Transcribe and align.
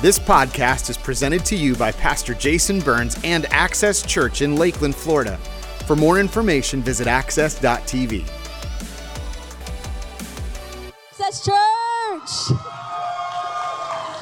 This 0.00 0.16
podcast 0.16 0.90
is 0.90 0.96
presented 0.96 1.44
to 1.46 1.56
you 1.56 1.74
by 1.74 1.90
Pastor 1.90 2.32
Jason 2.32 2.78
Burns 2.78 3.18
and 3.24 3.46
Access 3.46 4.00
Church 4.00 4.42
in 4.42 4.54
Lakeland, 4.54 4.94
Florida. 4.94 5.36
For 5.88 5.96
more 5.96 6.20
information, 6.20 6.82
visit 6.82 7.08
access.tv. 7.08 8.24
Access 11.10 11.44
Church! 11.44 12.58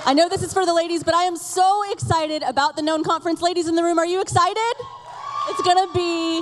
I 0.07 0.15
know 0.17 0.31
this 0.31 0.43
is 0.43 0.55
for 0.55 0.65
the 0.65 0.73
ladies, 0.73 1.05
but 1.05 1.13
I 1.13 1.25
am 1.25 1.37
so 1.37 1.83
excited 1.93 2.43
about 2.43 2.77
the 2.77 2.83
Known 2.83 3.05
Conference. 3.05 3.43
Ladies 3.43 3.69
in 3.69 3.75
the 3.77 3.83
room, 3.83 3.99
are 3.99 4.07
you 4.07 4.23
excited? 4.23 4.75
It's 5.51 5.61
gonna 5.61 5.93
be 5.93 6.41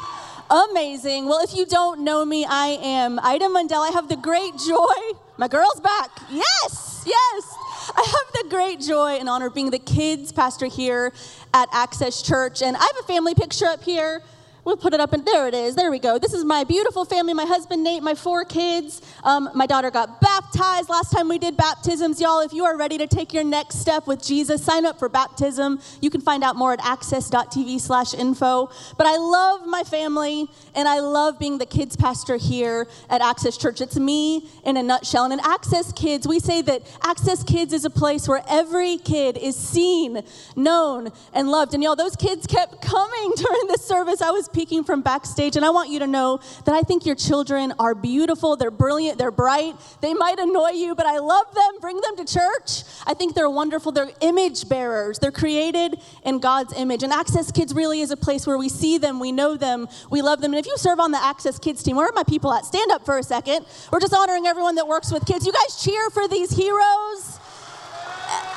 amazing. 0.48 1.26
Well, 1.26 1.42
if 1.42 1.56
you 1.56 1.66
don't 1.66 2.04
know 2.04 2.24
me, 2.24 2.46
I 2.48 2.78
am 2.80 3.18
Ida 3.18 3.46
Mundell. 3.46 3.84
I 3.84 3.90
have 3.90 4.08
the 4.08 4.16
great 4.16 4.56
joy. 4.64 5.18
My 5.38 5.48
girl's 5.48 5.80
back. 5.80 6.10
Yes, 6.30 7.02
yes. 7.04 7.63
I 7.96 8.02
have 8.02 8.42
the 8.42 8.48
great 8.50 8.80
joy 8.80 9.16
and 9.18 9.28
honor 9.28 9.46
of 9.46 9.54
being 9.54 9.70
the 9.70 9.78
kids 9.78 10.32
pastor 10.32 10.66
here 10.66 11.12
at 11.52 11.68
Access 11.72 12.22
Church. 12.22 12.62
And 12.62 12.76
I 12.76 12.80
have 12.80 12.96
a 13.00 13.06
family 13.06 13.34
picture 13.34 13.66
up 13.66 13.84
here. 13.84 14.22
We'll 14.64 14.78
put 14.78 14.94
it 14.94 15.00
up, 15.00 15.12
and 15.12 15.26
there 15.26 15.46
it 15.46 15.52
is. 15.52 15.74
There 15.74 15.90
we 15.90 15.98
go. 15.98 16.18
This 16.18 16.32
is 16.32 16.42
my 16.42 16.64
beautiful 16.64 17.04
family. 17.04 17.34
My 17.34 17.44
husband 17.44 17.84
Nate, 17.84 18.02
my 18.02 18.14
four 18.14 18.46
kids. 18.46 19.02
Um, 19.22 19.50
my 19.54 19.66
daughter 19.66 19.90
got 19.90 20.22
baptized 20.22 20.88
last 20.88 21.12
time 21.12 21.28
we 21.28 21.38
did 21.38 21.54
baptisms. 21.54 22.18
Y'all, 22.18 22.40
if 22.40 22.54
you 22.54 22.64
are 22.64 22.74
ready 22.74 22.96
to 22.96 23.06
take 23.06 23.34
your 23.34 23.44
next 23.44 23.80
step 23.80 24.06
with 24.06 24.24
Jesus, 24.24 24.64
sign 24.64 24.86
up 24.86 24.98
for 24.98 25.10
baptism. 25.10 25.80
You 26.00 26.08
can 26.08 26.22
find 26.22 26.42
out 26.42 26.56
more 26.56 26.72
at 26.72 26.80
access.tv 26.82 27.78
slash 27.78 28.14
info. 28.14 28.70
But 28.96 29.06
I 29.06 29.18
love 29.18 29.66
my 29.66 29.84
family, 29.84 30.46
and 30.74 30.88
I 30.88 31.00
love 31.00 31.38
being 31.38 31.58
the 31.58 31.66
kids 31.66 31.94
pastor 31.94 32.36
here 32.36 32.88
at 33.10 33.20
Access 33.20 33.58
Church. 33.58 33.82
It's 33.82 33.98
me 33.98 34.48
in 34.64 34.78
a 34.78 34.82
nutshell. 34.82 35.24
And 35.24 35.34
in 35.34 35.40
Access 35.40 35.92
Kids, 35.92 36.26
we 36.26 36.40
say 36.40 36.62
that 36.62 36.82
Access 37.02 37.44
Kids 37.44 37.74
is 37.74 37.84
a 37.84 37.90
place 37.90 38.26
where 38.26 38.42
every 38.48 38.96
kid 38.96 39.36
is 39.36 39.56
seen, 39.56 40.22
known, 40.56 41.10
and 41.34 41.50
loved. 41.50 41.74
And 41.74 41.82
y'all, 41.82 41.96
those 41.96 42.16
kids 42.16 42.46
kept 42.46 42.80
coming 42.80 43.32
during 43.36 43.66
this 43.68 43.84
service. 43.84 44.22
I 44.22 44.30
was 44.30 44.48
peeking 44.54 44.84
from 44.84 45.02
backstage, 45.02 45.56
and 45.56 45.64
I 45.64 45.70
want 45.70 45.90
you 45.90 45.98
to 45.98 46.06
know 46.06 46.40
that 46.64 46.74
I 46.74 46.82
think 46.82 47.04
your 47.04 47.14
children 47.16 47.74
are 47.78 47.94
beautiful, 47.94 48.56
they're 48.56 48.70
brilliant, 48.70 49.18
they're 49.18 49.30
bright. 49.30 49.74
They 50.00 50.14
might 50.14 50.38
annoy 50.38 50.70
you, 50.70 50.94
but 50.94 51.06
I 51.06 51.18
love 51.18 51.52
them. 51.54 51.80
Bring 51.80 52.00
them 52.00 52.16
to 52.16 52.24
church. 52.24 52.84
I 53.06 53.14
think 53.14 53.34
they're 53.34 53.50
wonderful. 53.50 53.92
They're 53.92 54.10
image 54.20 54.68
bearers, 54.68 55.18
they're 55.18 55.32
created 55.32 56.00
in 56.24 56.38
God's 56.38 56.72
image. 56.72 57.02
And 57.02 57.12
Access 57.12 57.50
Kids 57.50 57.74
really 57.74 58.00
is 58.00 58.10
a 58.10 58.16
place 58.16 58.46
where 58.46 58.56
we 58.56 58.68
see 58.68 58.96
them, 58.96 59.20
we 59.20 59.32
know 59.32 59.56
them, 59.56 59.88
we 60.10 60.22
love 60.22 60.40
them. 60.40 60.52
And 60.52 60.60
if 60.60 60.66
you 60.66 60.76
serve 60.76 61.00
on 61.00 61.10
the 61.10 61.22
Access 61.22 61.58
Kids 61.58 61.82
team, 61.82 61.96
where 61.96 62.08
are 62.08 62.12
my 62.14 62.24
people 62.24 62.52
at? 62.52 62.64
Stand 62.64 62.90
up 62.92 63.04
for 63.04 63.18
a 63.18 63.22
second. 63.22 63.66
We're 63.90 64.00
just 64.00 64.14
honoring 64.14 64.46
everyone 64.46 64.76
that 64.76 64.86
works 64.86 65.12
with 65.12 65.26
kids. 65.26 65.44
You 65.44 65.52
guys 65.52 65.82
cheer 65.82 66.10
for 66.10 66.28
these 66.28 66.50
heroes. 66.50 67.40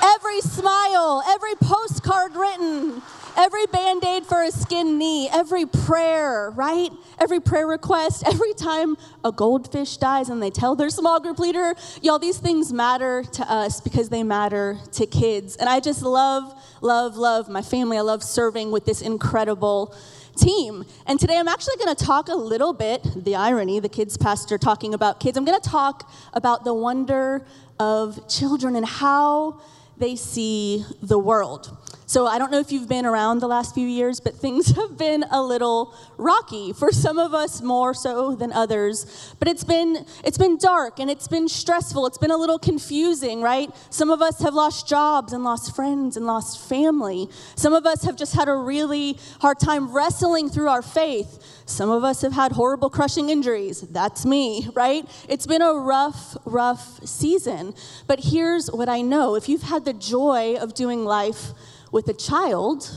Every 0.01 0.41
smile, 0.41 1.23
every 1.27 1.55
postcard 1.55 2.35
written, 2.35 3.01
Every 3.39 3.67
band 3.67 4.03
aid 4.03 4.25
for 4.25 4.41
a 4.41 4.49
skin 4.49 4.97
knee, 4.97 5.29
every 5.31 5.67
prayer, 5.67 6.49
right? 6.55 6.89
Every 7.19 7.39
prayer 7.39 7.67
request, 7.67 8.23
every 8.27 8.55
time 8.55 8.97
a 9.23 9.31
goldfish 9.31 9.97
dies 9.97 10.29
and 10.29 10.41
they 10.41 10.49
tell 10.49 10.75
their 10.75 10.89
small 10.89 11.19
group 11.19 11.37
leader, 11.37 11.75
y'all, 12.01 12.17
these 12.17 12.39
things 12.39 12.73
matter 12.73 13.23
to 13.33 13.43
us 13.43 13.79
because 13.79 14.09
they 14.09 14.23
matter 14.23 14.79
to 14.93 15.05
kids. 15.05 15.55
And 15.55 15.69
I 15.69 15.79
just 15.79 16.01
love, 16.01 16.51
love, 16.81 17.15
love 17.15 17.47
my 17.47 17.61
family. 17.61 17.99
I 17.99 18.01
love 18.01 18.23
serving 18.23 18.71
with 18.71 18.85
this 18.85 19.03
incredible 19.03 19.95
team. 20.35 20.83
And 21.05 21.19
today 21.19 21.37
I'm 21.37 21.47
actually 21.47 21.75
going 21.75 21.95
to 21.95 22.05
talk 22.05 22.29
a 22.29 22.35
little 22.35 22.73
bit, 22.73 23.05
the 23.23 23.35
irony, 23.35 23.79
the 23.79 23.89
kids 23.89 24.17
pastor 24.17 24.57
talking 24.57 24.95
about 24.95 25.19
kids. 25.19 25.37
I'm 25.37 25.45
going 25.45 25.61
to 25.61 25.69
talk 25.69 26.11
about 26.33 26.63
the 26.63 26.73
wonder 26.73 27.45
of 27.79 28.27
children 28.27 28.75
and 28.75 28.85
how 28.85 29.61
they 29.95 30.15
see 30.15 30.85
the 31.03 31.19
world. 31.19 31.77
So 32.09 32.25
I 32.25 32.39
don't 32.39 32.51
know 32.51 32.59
if 32.59 32.71
you've 32.71 32.87
been 32.87 33.05
around 33.05 33.39
the 33.39 33.49
last 33.49 33.75
few 33.75 33.85
years, 33.85 34.21
but 34.21 34.33
things 34.33 34.67
have 34.77 34.97
been 34.97 35.25
a 35.29 35.43
little 35.43 35.93
rocky 36.15 36.71
for 36.71 36.89
some 36.89 37.19
of 37.19 37.33
us 37.33 37.61
more 37.61 37.93
so 37.93 38.33
than 38.33 38.53
others. 38.53 39.35
But 39.39 39.49
it's 39.49 39.65
been 39.65 40.05
it's 40.23 40.37
been 40.37 40.57
dark 40.57 40.99
and 40.99 41.11
it's 41.11 41.27
been 41.27 41.49
stressful. 41.49 42.05
It's 42.05 42.17
been 42.17 42.31
a 42.31 42.37
little 42.37 42.59
confusing, 42.59 43.41
right? 43.41 43.69
Some 43.89 44.09
of 44.09 44.21
us 44.21 44.39
have 44.39 44.53
lost 44.53 44.87
jobs 44.87 45.33
and 45.33 45.43
lost 45.43 45.75
friends 45.75 46.15
and 46.15 46.25
lost 46.25 46.69
family. 46.69 47.27
Some 47.55 47.73
of 47.73 47.85
us 47.85 48.03
have 48.03 48.15
just 48.15 48.33
had 48.33 48.47
a 48.47 48.55
really 48.55 49.19
hard 49.41 49.59
time 49.59 49.93
wrestling 49.93 50.49
through 50.49 50.69
our 50.69 50.81
faith. 50.81 51.61
Some 51.65 51.89
of 51.89 52.05
us 52.05 52.21
have 52.21 52.31
had 52.31 52.53
horrible 52.53 52.89
crushing 52.89 53.29
injuries. 53.29 53.81
That's 53.81 54.25
me, 54.25 54.69
right? 54.73 55.05
It's 55.27 55.45
been 55.45 55.61
a 55.61 55.73
rough, 55.73 56.37
rough 56.45 57.05
season. 57.05 57.73
But 58.07 58.21
here's 58.23 58.71
what 58.71 58.87
I 58.87 59.01
know. 59.01 59.35
If 59.35 59.49
you've 59.49 59.63
had 59.63 59.83
the 59.83 59.91
joy 59.91 60.55
of 60.55 60.73
doing 60.73 61.03
life 61.03 61.51
with 61.91 62.07
a 62.07 62.13
child, 62.13 62.89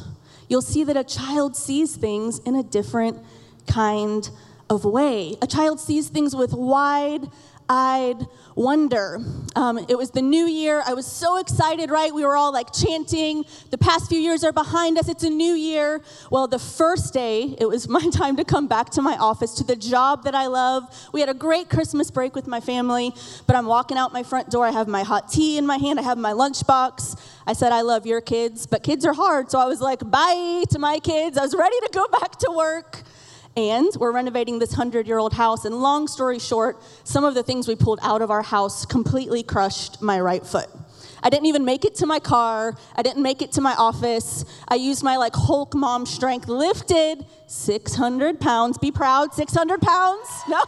you'll 0.48 0.62
see 0.62 0.84
that 0.84 0.96
a 0.96 1.04
child 1.04 1.56
sees 1.56 1.96
things 1.96 2.38
in 2.40 2.54
a 2.54 2.62
different 2.62 3.18
kind 3.66 4.30
of 4.68 4.84
way. 4.84 5.36
A 5.42 5.46
child 5.46 5.80
sees 5.80 6.08
things 6.08 6.34
with 6.34 6.52
wide 6.52 7.28
eyed 7.70 8.26
wonder. 8.56 9.20
Um, 9.54 9.78
it 9.78 9.96
was 9.96 10.10
the 10.10 10.20
new 10.20 10.44
year. 10.46 10.82
I 10.84 10.92
was 10.92 11.06
so 11.06 11.38
excited, 11.38 11.88
right? 11.88 12.12
We 12.12 12.24
were 12.24 12.36
all 12.36 12.52
like 12.52 12.72
chanting. 12.72 13.44
The 13.70 13.78
past 13.78 14.08
few 14.08 14.18
years 14.18 14.42
are 14.42 14.52
behind 14.52 14.98
us. 14.98 15.08
It's 15.08 15.22
a 15.22 15.30
new 15.30 15.54
year. 15.54 16.02
Well, 16.30 16.48
the 16.48 16.58
first 16.58 17.14
day, 17.14 17.54
it 17.58 17.66
was 17.66 17.88
my 17.98 18.10
time 18.10 18.36
to 18.36 18.44
come 18.44 18.66
back 18.66 18.90
to 18.90 19.02
my 19.02 19.16
office, 19.16 19.54
to 19.54 19.64
the 19.64 19.76
job 19.76 20.24
that 20.24 20.34
I 20.34 20.48
love. 20.48 20.84
We 21.12 21.20
had 21.20 21.28
a 21.28 21.34
great 21.34 21.70
Christmas 21.70 22.10
break 22.10 22.34
with 22.34 22.48
my 22.48 22.60
family, 22.60 23.12
but 23.46 23.54
I'm 23.54 23.66
walking 23.66 23.96
out 23.96 24.12
my 24.12 24.24
front 24.24 24.50
door. 24.50 24.66
I 24.66 24.72
have 24.72 24.88
my 24.88 25.04
hot 25.04 25.30
tea 25.30 25.56
in 25.56 25.64
my 25.64 25.76
hand, 25.76 26.00
I 26.00 26.02
have 26.02 26.18
my 26.18 26.32
lunchbox. 26.32 27.18
I 27.46 27.52
said, 27.52 27.72
I 27.72 27.82
love 27.82 28.04
your 28.04 28.20
kids, 28.20 28.66
but 28.66 28.82
kids 28.82 29.04
are 29.04 29.14
hard. 29.14 29.50
So 29.50 29.58
I 29.58 29.66
was 29.66 29.80
like, 29.80 30.08
bye 30.10 30.64
to 30.70 30.78
my 30.78 30.98
kids. 30.98 31.38
I 31.38 31.42
was 31.42 31.54
ready 31.54 31.76
to 31.80 31.90
go 31.92 32.06
back 32.08 32.32
to 32.40 32.52
work. 32.52 33.02
And 33.56 33.88
we're 33.98 34.12
renovating 34.12 34.58
this 34.58 34.70
100 34.70 35.06
year 35.06 35.18
old 35.18 35.32
house. 35.32 35.64
And 35.64 35.74
long 35.80 36.06
story 36.08 36.38
short, 36.38 36.80
some 37.04 37.24
of 37.24 37.34
the 37.34 37.42
things 37.42 37.66
we 37.66 37.76
pulled 37.76 37.98
out 38.02 38.22
of 38.22 38.30
our 38.30 38.42
house 38.42 38.86
completely 38.86 39.42
crushed 39.42 40.00
my 40.00 40.20
right 40.20 40.46
foot. 40.46 40.68
I 41.22 41.30
didn't 41.30 41.46
even 41.46 41.64
make 41.64 41.84
it 41.84 41.94
to 41.96 42.06
my 42.06 42.18
car. 42.18 42.76
I 42.96 43.02
didn't 43.02 43.22
make 43.22 43.42
it 43.42 43.52
to 43.52 43.60
my 43.60 43.74
office. 43.74 44.44
I 44.68 44.76
used 44.76 45.02
my 45.02 45.16
like 45.16 45.34
Hulk 45.34 45.74
mom 45.74 46.06
strength, 46.06 46.48
lifted 46.48 47.26
600 47.46 48.40
pounds. 48.40 48.78
Be 48.78 48.90
proud, 48.90 49.34
600 49.34 49.80
pounds. 49.80 50.28
No. 50.48 50.62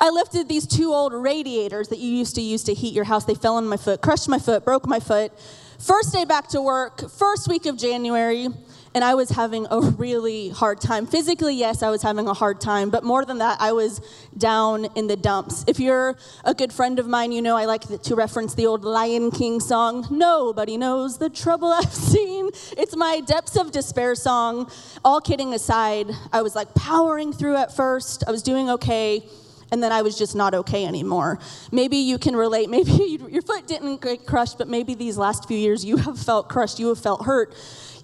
I 0.00 0.10
lifted 0.10 0.48
these 0.48 0.66
two 0.66 0.92
old 0.92 1.12
radiators 1.12 1.88
that 1.88 1.98
you 1.98 2.10
used 2.10 2.34
to 2.34 2.40
use 2.40 2.64
to 2.64 2.74
heat 2.74 2.92
your 2.92 3.04
house. 3.04 3.24
They 3.24 3.34
fell 3.34 3.56
on 3.56 3.66
my 3.66 3.76
foot, 3.76 4.00
crushed 4.00 4.28
my 4.28 4.38
foot, 4.38 4.64
broke 4.64 4.86
my 4.86 5.00
foot. 5.00 5.32
First 5.78 6.12
day 6.12 6.24
back 6.24 6.48
to 6.48 6.60
work, 6.60 7.08
first 7.10 7.48
week 7.48 7.66
of 7.66 7.76
January, 7.76 8.48
and 8.94 9.02
I 9.02 9.14
was 9.14 9.30
having 9.30 9.66
a 9.70 9.80
really 9.80 10.50
hard 10.50 10.80
time. 10.80 11.06
Physically, 11.06 11.54
yes, 11.54 11.82
I 11.82 11.90
was 11.90 12.02
having 12.02 12.28
a 12.28 12.34
hard 12.34 12.60
time, 12.60 12.90
but 12.90 13.02
more 13.02 13.24
than 13.24 13.38
that, 13.38 13.60
I 13.60 13.72
was 13.72 14.00
down 14.38 14.86
in 14.94 15.08
the 15.08 15.16
dumps. 15.16 15.64
If 15.66 15.80
you're 15.80 16.16
a 16.44 16.54
good 16.54 16.72
friend 16.72 17.00
of 17.00 17.08
mine, 17.08 17.32
you 17.32 17.42
know 17.42 17.56
I 17.56 17.64
like 17.64 17.82
to 17.82 18.14
reference 18.14 18.54
the 18.54 18.66
old 18.66 18.84
Lion 18.84 19.32
King 19.32 19.58
song, 19.58 20.06
Nobody 20.10 20.76
Knows 20.76 21.18
the 21.18 21.28
Trouble 21.28 21.72
I've 21.72 21.92
Seen. 21.92 22.50
It's 22.78 22.94
my 22.94 23.20
depths 23.20 23.56
of 23.56 23.72
despair 23.72 24.14
song. 24.14 24.70
All 25.04 25.20
kidding 25.20 25.54
aside, 25.54 26.10
I 26.32 26.42
was 26.42 26.54
like 26.54 26.72
powering 26.74 27.32
through 27.32 27.56
at 27.56 27.74
first, 27.74 28.22
I 28.28 28.30
was 28.30 28.42
doing 28.42 28.70
okay 28.70 29.24
and 29.72 29.82
then 29.82 29.90
I 29.90 30.02
was 30.02 30.16
just 30.16 30.36
not 30.36 30.54
okay 30.54 30.86
anymore. 30.86 31.40
Maybe 31.72 31.96
you 31.96 32.16
can 32.16 32.36
relate. 32.36 32.70
Maybe 32.74 33.18
your 33.28 33.42
foot 33.42 33.66
didn't 33.66 34.00
get 34.02 34.24
crushed, 34.24 34.58
but 34.58 34.68
maybe 34.68 34.94
these 34.94 35.18
last 35.18 35.48
few 35.48 35.56
years 35.56 35.84
you 35.84 35.96
have 35.96 36.18
felt 36.18 36.48
crushed, 36.48 36.78
you 36.78 36.88
have 36.88 36.98
felt 36.98 37.24
hurt, 37.24 37.54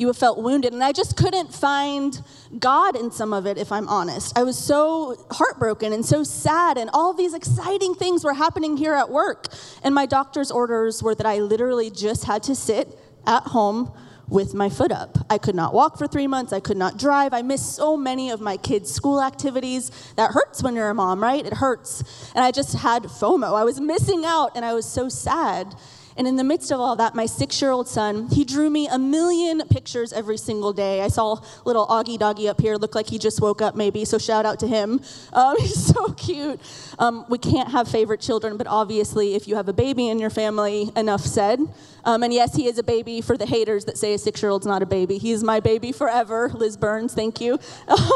you 0.00 0.06
have 0.06 0.16
felt 0.16 0.38
wounded. 0.38 0.72
And 0.72 0.82
I 0.82 0.92
just 0.92 1.14
couldn't 1.14 1.52
find 1.52 2.22
God 2.58 2.96
in 2.96 3.10
some 3.10 3.34
of 3.34 3.46
it, 3.46 3.58
if 3.58 3.70
I'm 3.70 3.86
honest. 3.86 4.36
I 4.36 4.42
was 4.44 4.58
so 4.58 5.26
heartbroken 5.30 5.92
and 5.92 6.04
so 6.04 6.24
sad, 6.24 6.78
and 6.78 6.88
all 6.94 7.12
these 7.12 7.34
exciting 7.34 7.94
things 7.94 8.24
were 8.24 8.32
happening 8.32 8.78
here 8.78 8.94
at 8.94 9.10
work. 9.10 9.48
And 9.84 9.94
my 9.94 10.06
doctor's 10.06 10.50
orders 10.50 11.02
were 11.02 11.14
that 11.14 11.26
I 11.26 11.40
literally 11.40 11.90
just 11.90 12.24
had 12.24 12.42
to 12.44 12.54
sit 12.54 12.98
at 13.26 13.42
home 13.42 13.92
with 14.26 14.54
my 14.54 14.70
foot 14.70 14.90
up. 14.90 15.18
I 15.28 15.36
could 15.36 15.54
not 15.54 15.74
walk 15.74 15.98
for 15.98 16.06
three 16.06 16.26
months. 16.26 16.52
I 16.54 16.60
could 16.60 16.78
not 16.78 16.96
drive. 16.96 17.34
I 17.34 17.42
missed 17.42 17.74
so 17.74 17.94
many 17.94 18.30
of 18.30 18.40
my 18.40 18.56
kids' 18.56 18.90
school 18.90 19.20
activities. 19.20 19.90
That 20.16 20.30
hurts 20.30 20.62
when 20.62 20.76
you're 20.76 20.88
a 20.88 20.94
mom, 20.94 21.22
right? 21.22 21.44
It 21.44 21.54
hurts. 21.54 22.32
And 22.34 22.42
I 22.42 22.52
just 22.52 22.74
had 22.74 23.02
FOMO. 23.02 23.54
I 23.54 23.64
was 23.64 23.80
missing 23.80 24.24
out, 24.24 24.52
and 24.56 24.64
I 24.64 24.72
was 24.72 24.86
so 24.86 25.10
sad. 25.10 25.74
And 26.16 26.26
in 26.26 26.36
the 26.36 26.44
midst 26.44 26.70
of 26.70 26.80
all 26.80 26.96
that, 26.96 27.14
my 27.14 27.26
six 27.26 27.60
year 27.60 27.70
old 27.70 27.88
son, 27.88 28.28
he 28.28 28.44
drew 28.44 28.70
me 28.70 28.88
a 28.88 28.98
million 28.98 29.62
pictures 29.68 30.12
every 30.12 30.36
single 30.36 30.72
day. 30.72 31.00
I 31.00 31.08
saw 31.08 31.40
little 31.64 31.86
Augie 31.86 32.18
Doggy 32.18 32.48
up 32.48 32.60
here, 32.60 32.76
looked 32.76 32.94
like 32.94 33.08
he 33.08 33.18
just 33.18 33.40
woke 33.40 33.62
up 33.62 33.74
maybe, 33.74 34.04
so 34.04 34.18
shout 34.18 34.46
out 34.46 34.58
to 34.60 34.66
him. 34.66 35.00
Um, 35.32 35.56
he's 35.60 35.86
so 35.86 36.12
cute. 36.12 36.60
Um, 36.98 37.24
we 37.28 37.38
can't 37.38 37.70
have 37.70 37.88
favorite 37.88 38.20
children, 38.20 38.56
but 38.56 38.66
obviously, 38.66 39.34
if 39.34 39.46
you 39.48 39.56
have 39.56 39.68
a 39.68 39.72
baby 39.72 40.08
in 40.08 40.18
your 40.18 40.30
family, 40.30 40.90
enough 40.96 41.22
said. 41.22 41.60
Um, 42.04 42.22
and 42.22 42.32
yes, 42.32 42.54
he 42.54 42.66
is 42.66 42.78
a 42.78 42.82
baby 42.82 43.20
for 43.20 43.36
the 43.36 43.46
haters 43.46 43.84
that 43.84 43.98
say 43.98 44.14
a 44.14 44.18
six 44.18 44.42
year 44.42 44.50
old's 44.50 44.66
not 44.66 44.82
a 44.82 44.86
baby. 44.86 45.18
He's 45.18 45.44
my 45.44 45.60
baby 45.60 45.92
forever. 45.92 46.50
Liz 46.54 46.76
Burns, 46.76 47.14
thank 47.14 47.40
you. 47.40 47.58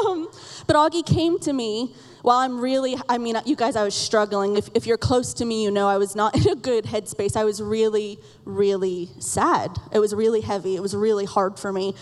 Um, 0.05 0.29
but 0.67 0.77
Augie 0.77 1.05
came 1.05 1.39
to 1.41 1.53
me 1.53 1.95
while 2.25 2.39
I'm 2.39 2.59
really, 2.59 2.97
I 3.07 3.19
mean, 3.19 3.37
you 3.45 3.55
guys, 3.55 3.77
I 3.77 3.85
was 3.85 3.95
struggling. 3.95 4.57
If, 4.57 4.71
if 4.73 4.87
you're 4.87 4.97
close 4.97 5.35
to 5.35 5.45
me, 5.45 5.63
you 5.63 5.71
know 5.71 5.89
I 5.89 5.99
was 5.99 6.17
not 6.17 6.35
in 6.47 6.51
a 6.51 6.55
good 6.57 6.87
headspace. 6.87 7.37
I 7.37 7.45
was 7.45 7.61
really, 7.61 8.19
really 8.47 9.11
sad. 9.19 9.77
It 9.93 9.99
was 9.99 10.15
really 10.15 10.41
heavy. 10.41 10.75
It 10.75 10.81
was 10.81 10.97
really 10.97 11.27
hard 11.27 11.59
for 11.59 11.71
me. 11.71 11.95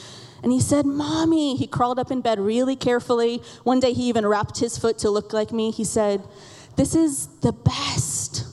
And 0.44 0.52
he 0.52 0.60
said, 0.60 0.86
Mommy. 0.86 1.56
He 1.56 1.66
crawled 1.66 1.98
up 1.98 2.12
in 2.12 2.20
bed 2.20 2.38
really 2.38 2.76
carefully. 2.76 3.42
One 3.64 3.80
day 3.80 3.92
he 3.94 4.04
even 4.04 4.24
wrapped 4.24 4.60
his 4.60 4.78
foot 4.78 4.96
to 4.98 5.10
look 5.10 5.32
like 5.32 5.50
me. 5.50 5.72
He 5.72 5.82
said, 5.82 6.22
This 6.76 6.94
is 6.94 7.26
the 7.40 7.52
best. 7.52 8.44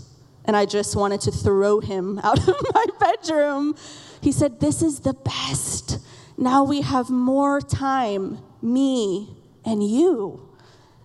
And 0.46 0.58
I 0.58 0.66
just 0.66 0.96
wanted 0.96 1.22
to 1.22 1.32
throw 1.32 1.82
him 1.82 2.18
out 2.24 2.48
of 2.48 2.56
my 2.74 2.86
bedroom. 3.00 3.76
He 4.22 4.32
said, 4.32 4.60
This 4.60 4.82
is 4.82 5.02
the 5.02 5.14
best. 5.14 6.00
Now 6.36 6.64
we 6.64 6.82
have 6.82 7.12
more 7.12 7.62
time, 7.62 8.40
me 8.60 9.38
and 9.64 9.88
you. 9.88 10.49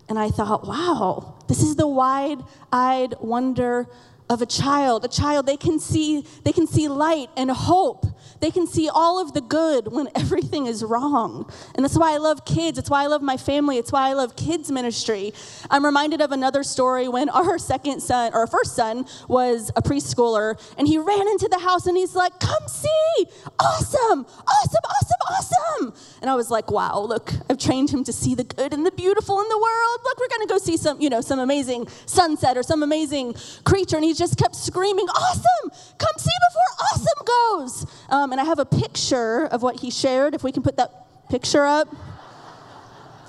And 0.08 0.18
I 0.18 0.28
thought, 0.28 0.66
wow, 0.66 1.34
this 1.48 1.62
is 1.62 1.76
the 1.76 1.86
wide 1.86 2.38
eyed 2.72 3.14
wonder 3.20 3.88
of 4.30 4.40
a 4.40 4.46
child. 4.46 5.04
A 5.04 5.08
child, 5.08 5.46
they 5.46 5.56
can 5.56 5.78
see, 5.78 6.26
they 6.44 6.52
can 6.52 6.66
see 6.66 6.88
light 6.88 7.28
and 7.36 7.50
hope. 7.50 8.06
They 8.40 8.50
can 8.50 8.66
see 8.66 8.88
all 8.88 9.20
of 9.20 9.32
the 9.32 9.40
good 9.40 9.88
when 9.88 10.08
everything 10.14 10.66
is 10.66 10.82
wrong. 10.82 11.50
And 11.74 11.84
that's 11.84 11.96
why 11.96 12.14
I 12.14 12.18
love 12.18 12.44
kids. 12.44 12.78
It's 12.78 12.90
why 12.90 13.04
I 13.04 13.06
love 13.06 13.22
my 13.22 13.36
family. 13.36 13.78
It's 13.78 13.92
why 13.92 14.08
I 14.08 14.12
love 14.14 14.36
kids 14.36 14.70
ministry. 14.70 15.32
I'm 15.70 15.84
reminded 15.84 16.20
of 16.20 16.32
another 16.32 16.62
story 16.62 17.08
when 17.08 17.28
our 17.40 17.58
second 17.58 18.00
son, 18.00 18.32
or 18.32 18.40
our 18.40 18.46
first 18.46 18.74
son, 18.74 19.06
was 19.28 19.70
a 19.76 19.82
preschooler, 19.82 20.58
and 20.78 20.88
he 20.88 20.98
ran 20.98 21.28
into 21.28 21.48
the 21.48 21.58
house 21.58 21.86
and 21.86 21.96
he's 21.96 22.14
like, 22.14 22.38
Come 22.40 22.66
see! 22.66 23.26
Awesome! 23.58 24.26
Awesome! 24.26 24.84
Awesome! 24.84 25.13
Awesome! 25.38 25.94
And 26.20 26.30
I 26.30 26.34
was 26.34 26.50
like, 26.50 26.70
Wow, 26.70 27.00
look, 27.00 27.32
I've 27.48 27.58
trained 27.58 27.90
him 27.90 28.04
to 28.04 28.12
see 28.12 28.34
the 28.34 28.44
good 28.44 28.72
and 28.72 28.84
the 28.84 28.90
beautiful 28.92 29.40
in 29.40 29.48
the 29.48 29.58
world. 29.58 29.98
Look, 30.04 30.18
we're 30.18 30.28
gonna 30.28 30.46
go 30.46 30.58
see 30.58 30.76
some, 30.76 31.00
you 31.00 31.10
know, 31.10 31.20
some 31.20 31.38
amazing 31.38 31.86
sunset 32.06 32.56
or 32.56 32.62
some 32.62 32.82
amazing 32.82 33.34
creature. 33.64 33.96
And 33.96 34.04
he 34.04 34.14
just 34.14 34.36
kept 34.36 34.56
screaming, 34.56 35.06
Awesome! 35.06 35.70
Come 35.98 36.12
see 36.18 36.30
before 36.48 36.64
awesome 36.92 37.24
goes! 37.26 37.86
Um, 38.08 38.32
and 38.32 38.40
I 38.40 38.44
have 38.44 38.58
a 38.58 38.64
picture 38.64 39.46
of 39.46 39.62
what 39.62 39.80
he 39.80 39.90
shared. 39.90 40.34
If 40.34 40.42
we 40.44 40.52
can 40.52 40.62
put 40.62 40.76
that 40.76 40.90
picture 41.28 41.64
up, 41.64 41.88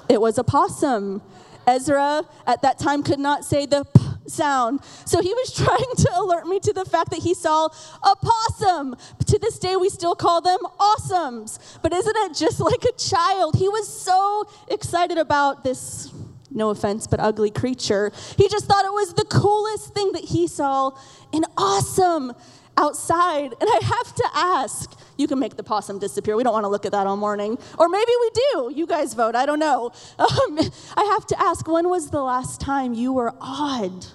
it 0.09 0.21
was 0.21 0.37
a 0.37 0.43
possum. 0.43 1.21
Ezra 1.67 2.23
at 2.45 2.61
that 2.61 2.77
time 2.77 3.01
could 3.01 3.19
not 3.19 3.43
say 3.43 3.65
the 3.65 3.85
sound. 4.27 4.81
So 5.05 5.21
he 5.21 5.33
was 5.33 5.53
trying 5.55 5.95
to 5.97 6.09
alert 6.15 6.47
me 6.47 6.59
to 6.61 6.73
the 6.73 6.85
fact 6.85 7.11
that 7.11 7.19
he 7.19 7.33
saw 7.33 7.67
a 8.03 8.15
possum. 8.15 8.95
To 9.25 9.39
this 9.39 9.59
day, 9.59 9.75
we 9.75 9.89
still 9.89 10.15
call 10.15 10.41
them 10.41 10.59
awesomes. 10.79 11.59
But 11.81 11.93
isn't 11.93 12.15
it 12.17 12.35
just 12.35 12.59
like 12.59 12.83
a 12.83 12.93
child? 12.97 13.55
He 13.55 13.69
was 13.69 13.87
so 13.87 14.47
excited 14.67 15.17
about 15.17 15.63
this, 15.63 16.11
no 16.51 16.69
offense, 16.69 17.07
but 17.07 17.19
ugly 17.19 17.51
creature. 17.51 18.11
He 18.37 18.47
just 18.49 18.65
thought 18.65 18.85
it 18.85 18.93
was 18.93 19.13
the 19.13 19.25
coolest 19.25 19.93
thing 19.93 20.11
that 20.13 20.25
he 20.25 20.47
saw 20.47 20.91
an 21.33 21.45
awesome 21.57 22.33
outside. 22.77 23.53
And 23.59 23.69
I 23.69 23.79
have 23.83 24.15
to 24.15 24.29
ask, 24.33 24.91
you 25.17 25.27
can 25.27 25.39
make 25.39 25.55
the 25.55 25.63
possum 25.63 25.99
disappear. 25.99 26.35
We 26.35 26.43
don't 26.43 26.53
want 26.53 26.65
to 26.65 26.69
look 26.69 26.85
at 26.85 26.91
that 26.91 27.07
all 27.07 27.17
morning. 27.17 27.57
Or 27.77 27.89
maybe 27.89 28.11
we 28.19 28.29
do. 28.33 28.71
You 28.75 28.85
guys 28.87 29.13
vote. 29.13 29.35
I 29.35 29.45
don't 29.45 29.59
know. 29.59 29.91
Um, 30.25 30.59
I 30.97 31.03
have 31.13 31.25
to 31.27 31.41
ask, 31.41 31.67
when 31.67 31.87
was 31.87 32.09
the 32.09 32.21
last 32.21 32.59
time 32.59 32.93
you 32.93 33.13
were 33.13 33.33
awed? 33.39 34.07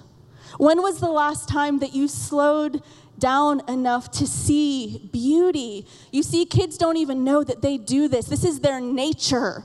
When 0.57 0.81
was 0.81 0.99
the 0.99 1.09
last 1.09 1.47
time 1.47 1.79
that 1.79 1.93
you 1.93 2.07
slowed 2.07 2.83
down 3.17 3.61
enough 3.67 4.11
to 4.11 4.27
see 4.27 5.09
beauty? 5.11 5.87
You 6.11 6.21
see, 6.21 6.45
kids 6.45 6.77
don't 6.77 6.97
even 6.97 7.23
know 7.23 7.43
that 7.43 7.61
they 7.61 7.77
do 7.77 8.07
this. 8.07 8.25
This 8.27 8.43
is 8.43 8.59
their 8.59 8.79
nature. 8.79 9.63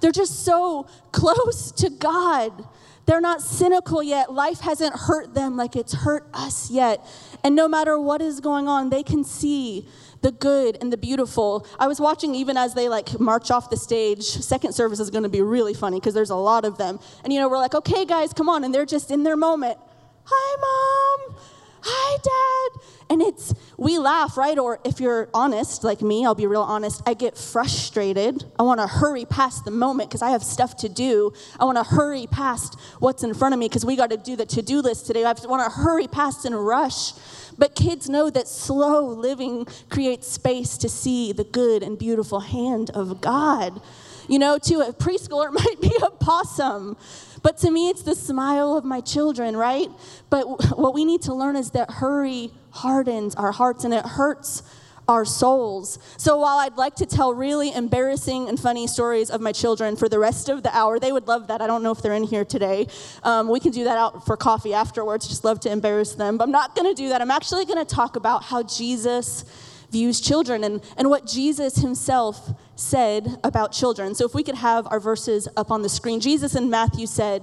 They're 0.00 0.12
just 0.12 0.44
so 0.44 0.88
close 1.12 1.70
to 1.72 1.90
God. 1.90 2.66
They're 3.06 3.20
not 3.20 3.42
cynical 3.42 4.02
yet. 4.02 4.32
Life 4.32 4.60
hasn't 4.60 4.94
hurt 4.94 5.34
them 5.34 5.56
like 5.56 5.76
it's 5.76 5.92
hurt 5.92 6.28
us 6.32 6.70
yet. 6.70 7.04
And 7.44 7.56
no 7.56 7.68
matter 7.68 7.98
what 7.98 8.22
is 8.22 8.40
going 8.40 8.68
on, 8.68 8.90
they 8.90 9.02
can 9.02 9.24
see 9.24 9.88
the 10.22 10.32
good 10.32 10.78
and 10.80 10.92
the 10.92 10.96
beautiful. 10.96 11.66
I 11.78 11.86
was 11.86 12.00
watching 12.00 12.34
even 12.34 12.56
as 12.56 12.74
they 12.74 12.88
like 12.88 13.20
march 13.20 13.50
off 13.50 13.70
the 13.70 13.76
stage. 13.76 14.22
Second 14.22 14.72
service 14.72 15.00
is 15.00 15.10
going 15.10 15.24
to 15.24 15.28
be 15.28 15.42
really 15.42 15.74
funny 15.74 15.98
because 15.98 16.14
there's 16.14 16.30
a 16.30 16.36
lot 16.36 16.64
of 16.64 16.78
them. 16.78 16.98
And 17.24 17.32
you 17.32 17.40
know, 17.40 17.48
we're 17.48 17.58
like, 17.58 17.74
okay, 17.74 18.04
guys, 18.04 18.32
come 18.32 18.48
on. 18.48 18.64
And 18.64 18.74
they're 18.74 18.86
just 18.86 19.10
in 19.10 19.22
their 19.24 19.36
moment. 19.36 19.78
Hi, 20.24 21.26
mom. 21.28 21.36
Hi, 21.84 22.18
dad. 22.22 22.80
And 23.10 23.20
it's, 23.20 23.52
we 23.76 23.98
laugh, 23.98 24.36
right? 24.36 24.58
Or 24.58 24.78
if 24.84 25.00
you're 25.00 25.28
honest, 25.34 25.84
like 25.84 26.00
me, 26.00 26.24
I'll 26.24 26.34
be 26.34 26.46
real 26.46 26.62
honest, 26.62 27.02
I 27.06 27.14
get 27.14 27.36
frustrated. 27.36 28.44
I 28.58 28.62
want 28.62 28.80
to 28.80 28.86
hurry 28.86 29.24
past 29.24 29.64
the 29.64 29.70
moment 29.70 30.08
because 30.08 30.22
I 30.22 30.30
have 30.30 30.42
stuff 30.42 30.76
to 30.78 30.88
do. 30.88 31.32
I 31.58 31.64
want 31.64 31.76
to 31.78 31.84
hurry 31.84 32.26
past 32.26 32.78
what's 33.00 33.24
in 33.24 33.34
front 33.34 33.52
of 33.52 33.58
me 33.58 33.68
because 33.68 33.84
we 33.84 33.96
got 33.96 34.10
to 34.10 34.16
do 34.16 34.36
the 34.36 34.46
to 34.46 34.62
do 34.62 34.80
list 34.80 35.06
today. 35.06 35.24
I 35.24 35.34
want 35.44 35.70
to 35.70 35.78
hurry 35.78 36.06
past 36.06 36.44
and 36.44 36.54
rush. 36.54 37.12
But 37.58 37.74
kids 37.74 38.08
know 38.08 38.30
that 38.30 38.48
slow 38.48 39.06
living 39.06 39.66
creates 39.90 40.28
space 40.28 40.78
to 40.78 40.88
see 40.88 41.32
the 41.32 41.44
good 41.44 41.82
and 41.82 41.98
beautiful 41.98 42.40
hand 42.40 42.90
of 42.90 43.20
God. 43.20 43.82
You 44.28 44.38
know, 44.38 44.56
to 44.58 44.80
a 44.80 44.92
preschooler, 44.92 45.48
it 45.48 45.52
might 45.64 45.80
be 45.80 45.92
a 46.02 46.10
possum. 46.10 46.96
But 47.42 47.58
to 47.58 47.70
me, 47.70 47.88
it's 47.88 48.02
the 48.02 48.14
smile 48.14 48.76
of 48.76 48.84
my 48.84 49.00
children, 49.00 49.56
right? 49.56 49.88
But 50.30 50.44
what 50.78 50.94
we 50.94 51.04
need 51.04 51.22
to 51.22 51.34
learn 51.34 51.56
is 51.56 51.70
that 51.72 51.90
hurry 51.90 52.50
hardens 52.70 53.34
our 53.34 53.52
hearts 53.52 53.84
and 53.84 53.92
it 53.92 54.04
hurts 54.04 54.62
our 55.08 55.24
souls. 55.24 55.98
So 56.16 56.38
while 56.38 56.58
I'd 56.58 56.76
like 56.76 56.94
to 56.96 57.06
tell 57.06 57.34
really 57.34 57.74
embarrassing 57.74 58.48
and 58.48 58.58
funny 58.58 58.86
stories 58.86 59.30
of 59.30 59.40
my 59.40 59.52
children 59.52 59.96
for 59.96 60.08
the 60.08 60.18
rest 60.18 60.48
of 60.48 60.62
the 60.62 60.74
hour, 60.74 60.98
they 61.00 61.12
would 61.12 61.26
love 61.26 61.48
that. 61.48 61.60
I 61.60 61.66
don't 61.66 61.82
know 61.82 61.90
if 61.90 62.02
they're 62.02 62.14
in 62.14 62.22
here 62.22 62.44
today. 62.44 62.86
Um, 63.24 63.48
we 63.48 63.58
can 63.58 63.72
do 63.72 63.84
that 63.84 63.98
out 63.98 64.24
for 64.24 64.36
coffee 64.36 64.74
afterwards. 64.74 65.28
Just 65.28 65.44
love 65.44 65.60
to 65.60 65.70
embarrass 65.70 66.14
them. 66.14 66.38
But 66.38 66.44
I'm 66.44 66.52
not 66.52 66.76
going 66.76 66.94
to 66.94 67.00
do 67.00 67.08
that. 67.08 67.20
I'm 67.20 67.30
actually 67.30 67.64
going 67.64 67.84
to 67.84 67.94
talk 67.94 68.16
about 68.16 68.44
how 68.44 68.62
Jesus 68.62 69.44
views 69.90 70.20
children 70.20 70.64
and, 70.64 70.82
and 70.96 71.10
what 71.10 71.26
Jesus 71.26 71.76
himself 71.76 72.50
said 72.82 73.38
about 73.44 73.72
children. 73.72 74.14
So 74.14 74.26
if 74.26 74.34
we 74.34 74.42
could 74.42 74.56
have 74.56 74.86
our 74.88 75.00
verses 75.00 75.48
up 75.56 75.70
on 75.70 75.82
the 75.82 75.88
screen. 75.88 76.20
Jesus 76.20 76.54
in 76.54 76.68
Matthew 76.68 77.06
said, 77.06 77.42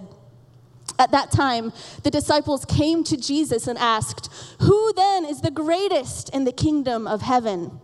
at 0.97 1.11
that 1.11 1.31
time, 1.31 1.71
the 2.03 2.11
disciples 2.11 2.65
came 2.65 3.03
to 3.05 3.15
Jesus 3.15 3.67
and 3.67 3.77
asked, 3.77 4.29
Who 4.61 4.91
then 4.93 5.23
is 5.23 5.41
the 5.41 5.51
greatest 5.51 6.29
in 6.29 6.43
the 6.43 6.51
kingdom 6.51 7.07
of 7.07 7.21
heaven? 7.21 7.79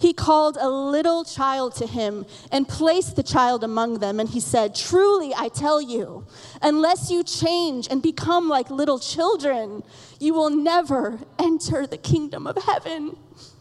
He 0.00 0.12
called 0.12 0.56
a 0.60 0.68
little 0.68 1.24
child 1.24 1.74
to 1.76 1.86
him 1.86 2.26
and 2.50 2.68
placed 2.68 3.16
the 3.16 3.22
child 3.22 3.64
among 3.64 4.00
them. 4.00 4.20
And 4.20 4.28
he 4.28 4.40
said, 4.40 4.74
Truly, 4.74 5.32
I 5.34 5.48
tell 5.48 5.80
you, 5.80 6.26
unless 6.60 7.10
you 7.10 7.22
change 7.22 7.88
and 7.90 8.02
become 8.02 8.48
like 8.48 8.70
little 8.70 8.98
children, 8.98 9.82
you 10.20 10.34
will 10.34 10.50
never 10.50 11.20
enter 11.38 11.86
the 11.86 11.98
kingdom 11.98 12.46
of 12.46 12.56
heaven. 12.64 13.16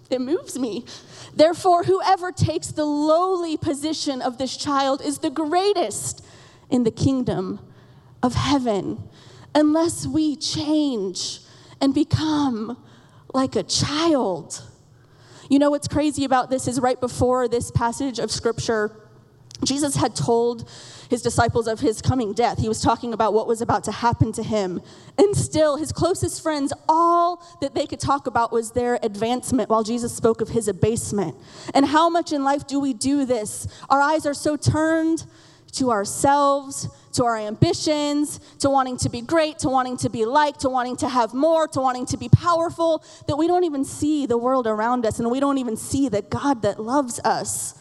It 0.10 0.22
moves 0.22 0.60
me. 0.60 0.86
Therefore, 1.36 1.84
whoever 1.84 2.32
takes 2.32 2.68
the 2.68 2.86
lowly 2.86 3.58
position 3.58 4.22
of 4.22 4.38
this 4.38 4.56
child 4.58 5.02
is 5.02 5.20
the 5.20 5.30
greatest 5.30 6.24
in 6.70 6.84
the 6.84 6.92
kingdom 6.92 7.60
of 8.22 8.36
heaven. 8.36 9.10
Unless 9.56 10.08
we 10.08 10.36
change 10.36 11.40
and 11.82 11.94
become 11.94 12.84
like 13.34 13.56
a 13.56 13.64
child. 13.64 14.64
You 15.50 15.60
know 15.60 15.70
what's 15.70 15.88
crazy 15.88 16.24
about 16.24 16.50
this 16.50 16.68
is 16.68 16.80
right 16.80 17.00
before 17.00 17.48
this 17.48 17.72
passage 17.72 18.20
of 18.20 18.32
scripture, 18.32 19.03
Jesus 19.66 19.96
had 19.96 20.16
told 20.16 20.70
his 21.10 21.22
disciples 21.22 21.68
of 21.68 21.80
his 21.80 22.02
coming 22.02 22.34
death. 22.34 22.58
He 22.58 22.68
was 22.68 22.82
talking 22.82 23.14
about 23.14 23.34
what 23.34 23.48
was 23.48 23.62
about 23.62 23.84
to 23.86 23.92
happen 23.92 24.32
to 24.34 24.44
him. 24.44 24.82
And 25.18 25.36
still, 25.36 25.78
his 25.78 25.92
closest 25.92 26.42
friends, 26.42 26.74
all 26.90 27.44
that 27.62 27.76
they 27.76 27.86
could 27.86 28.00
talk 28.00 28.26
about 28.28 28.52
was 28.52 28.72
their 28.72 29.00
advancement 29.04 29.70
while 29.70 29.84
Jesus 29.84 30.16
spoke 30.16 30.42
of 30.42 30.50
his 30.50 30.68
abasement. 30.68 31.36
And 31.74 31.86
how 31.86 32.10
much 32.10 32.32
in 32.32 32.44
life 32.44 32.66
do 32.66 32.80
we 32.80 32.94
do 32.94 33.26
this? 33.26 33.68
Our 33.90 34.02
eyes 34.02 34.26
are 34.26 34.34
so 34.34 34.56
turned 34.56 35.26
to 35.74 35.92
ourselves, 35.92 36.88
to 37.14 37.26
our 37.26 37.38
ambitions, 37.38 38.40
to 38.60 38.70
wanting 38.70 38.98
to 38.98 39.10
be 39.10 39.22
great, 39.22 39.60
to 39.60 39.70
wanting 39.70 39.98
to 39.98 40.10
be 40.10 40.26
liked, 40.26 40.62
to 40.62 40.70
wanting 40.70 40.96
to 40.98 41.10
have 41.10 41.34
more, 41.34 41.68
to 41.68 41.80
wanting 41.80 42.06
to 42.08 42.18
be 42.18 42.30
powerful, 42.30 43.04
that 43.28 43.36
we 43.36 43.48
don't 43.48 43.64
even 43.64 43.84
see 43.84 44.26
the 44.26 44.38
world 44.38 44.68
around 44.68 45.06
us 45.06 45.20
and 45.20 45.30
we 45.30 45.40
don't 45.40 45.58
even 45.58 45.76
see 45.76 46.10
the 46.10 46.22
God 46.22 46.62
that 46.62 46.80
loves 46.80 47.20
us. 47.20 47.76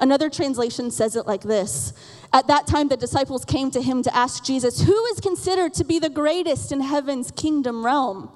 Another 0.00 0.28
translation 0.28 0.90
says 0.90 1.16
it 1.16 1.26
like 1.26 1.42
this 1.42 1.92
At 2.32 2.46
that 2.48 2.66
time, 2.66 2.88
the 2.88 2.96
disciples 2.96 3.44
came 3.44 3.70
to 3.72 3.82
him 3.82 4.02
to 4.02 4.14
ask 4.14 4.44
Jesus, 4.44 4.82
Who 4.82 5.04
is 5.06 5.20
considered 5.20 5.74
to 5.74 5.84
be 5.84 5.98
the 5.98 6.10
greatest 6.10 6.72
in 6.72 6.80
heaven's 6.80 7.30
kingdom 7.30 7.84
realm? 7.84 8.30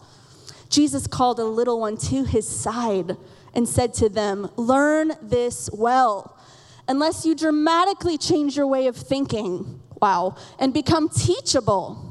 Jesus 0.69 1.07
called 1.07 1.39
a 1.39 1.45
little 1.45 1.81
one 1.81 1.97
to 1.97 2.25
his 2.25 2.47
side 2.47 3.17
and 3.55 3.69
said 3.69 3.95
to 3.95 4.09
them, 4.09 4.51
Learn 4.57 5.13
this 5.23 5.71
well. 5.73 6.39
Unless 6.87 7.27
you 7.27 7.35
dramatically 7.35 8.17
change 8.17 8.57
your 8.57 8.67
way 8.67 8.87
of 8.87 8.97
thinking, 8.97 9.83
wow, 10.01 10.37
and 10.59 10.73
become 10.73 11.09
teachable 11.11 12.09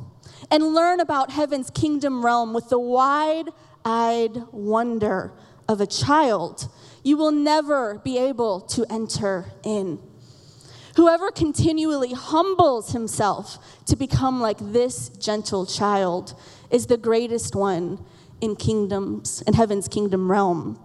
and 0.51 0.63
learn 0.63 0.99
about 0.99 1.31
heaven's 1.31 1.69
kingdom 1.69 2.23
realm 2.23 2.53
with 2.53 2.69
the 2.69 2.79
wide 2.79 3.49
eyed 3.83 4.35
wonder 4.51 5.33
of 5.67 5.81
a 5.81 5.87
child 5.87 6.69
you 7.07 7.15
will 7.15 7.31
never 7.31 7.99
be 7.99 8.17
able 8.17 8.59
to 8.59 8.85
enter 8.91 9.45
in. 9.63 9.97
Whoever 10.97 11.31
continually 11.31 12.11
humbles 12.11 12.91
himself 12.91 13.59
to 13.85 13.95
become 13.95 14.41
like 14.41 14.57
this 14.59 15.07
gentle 15.09 15.65
child 15.65 16.37
is 16.69 16.87
the 16.87 16.97
greatest 16.97 17.55
one 17.55 18.03
in 18.41 18.57
kingdoms, 18.57 19.41
in 19.47 19.53
heaven's 19.53 19.87
kingdom 19.87 20.29
realm. 20.29 20.77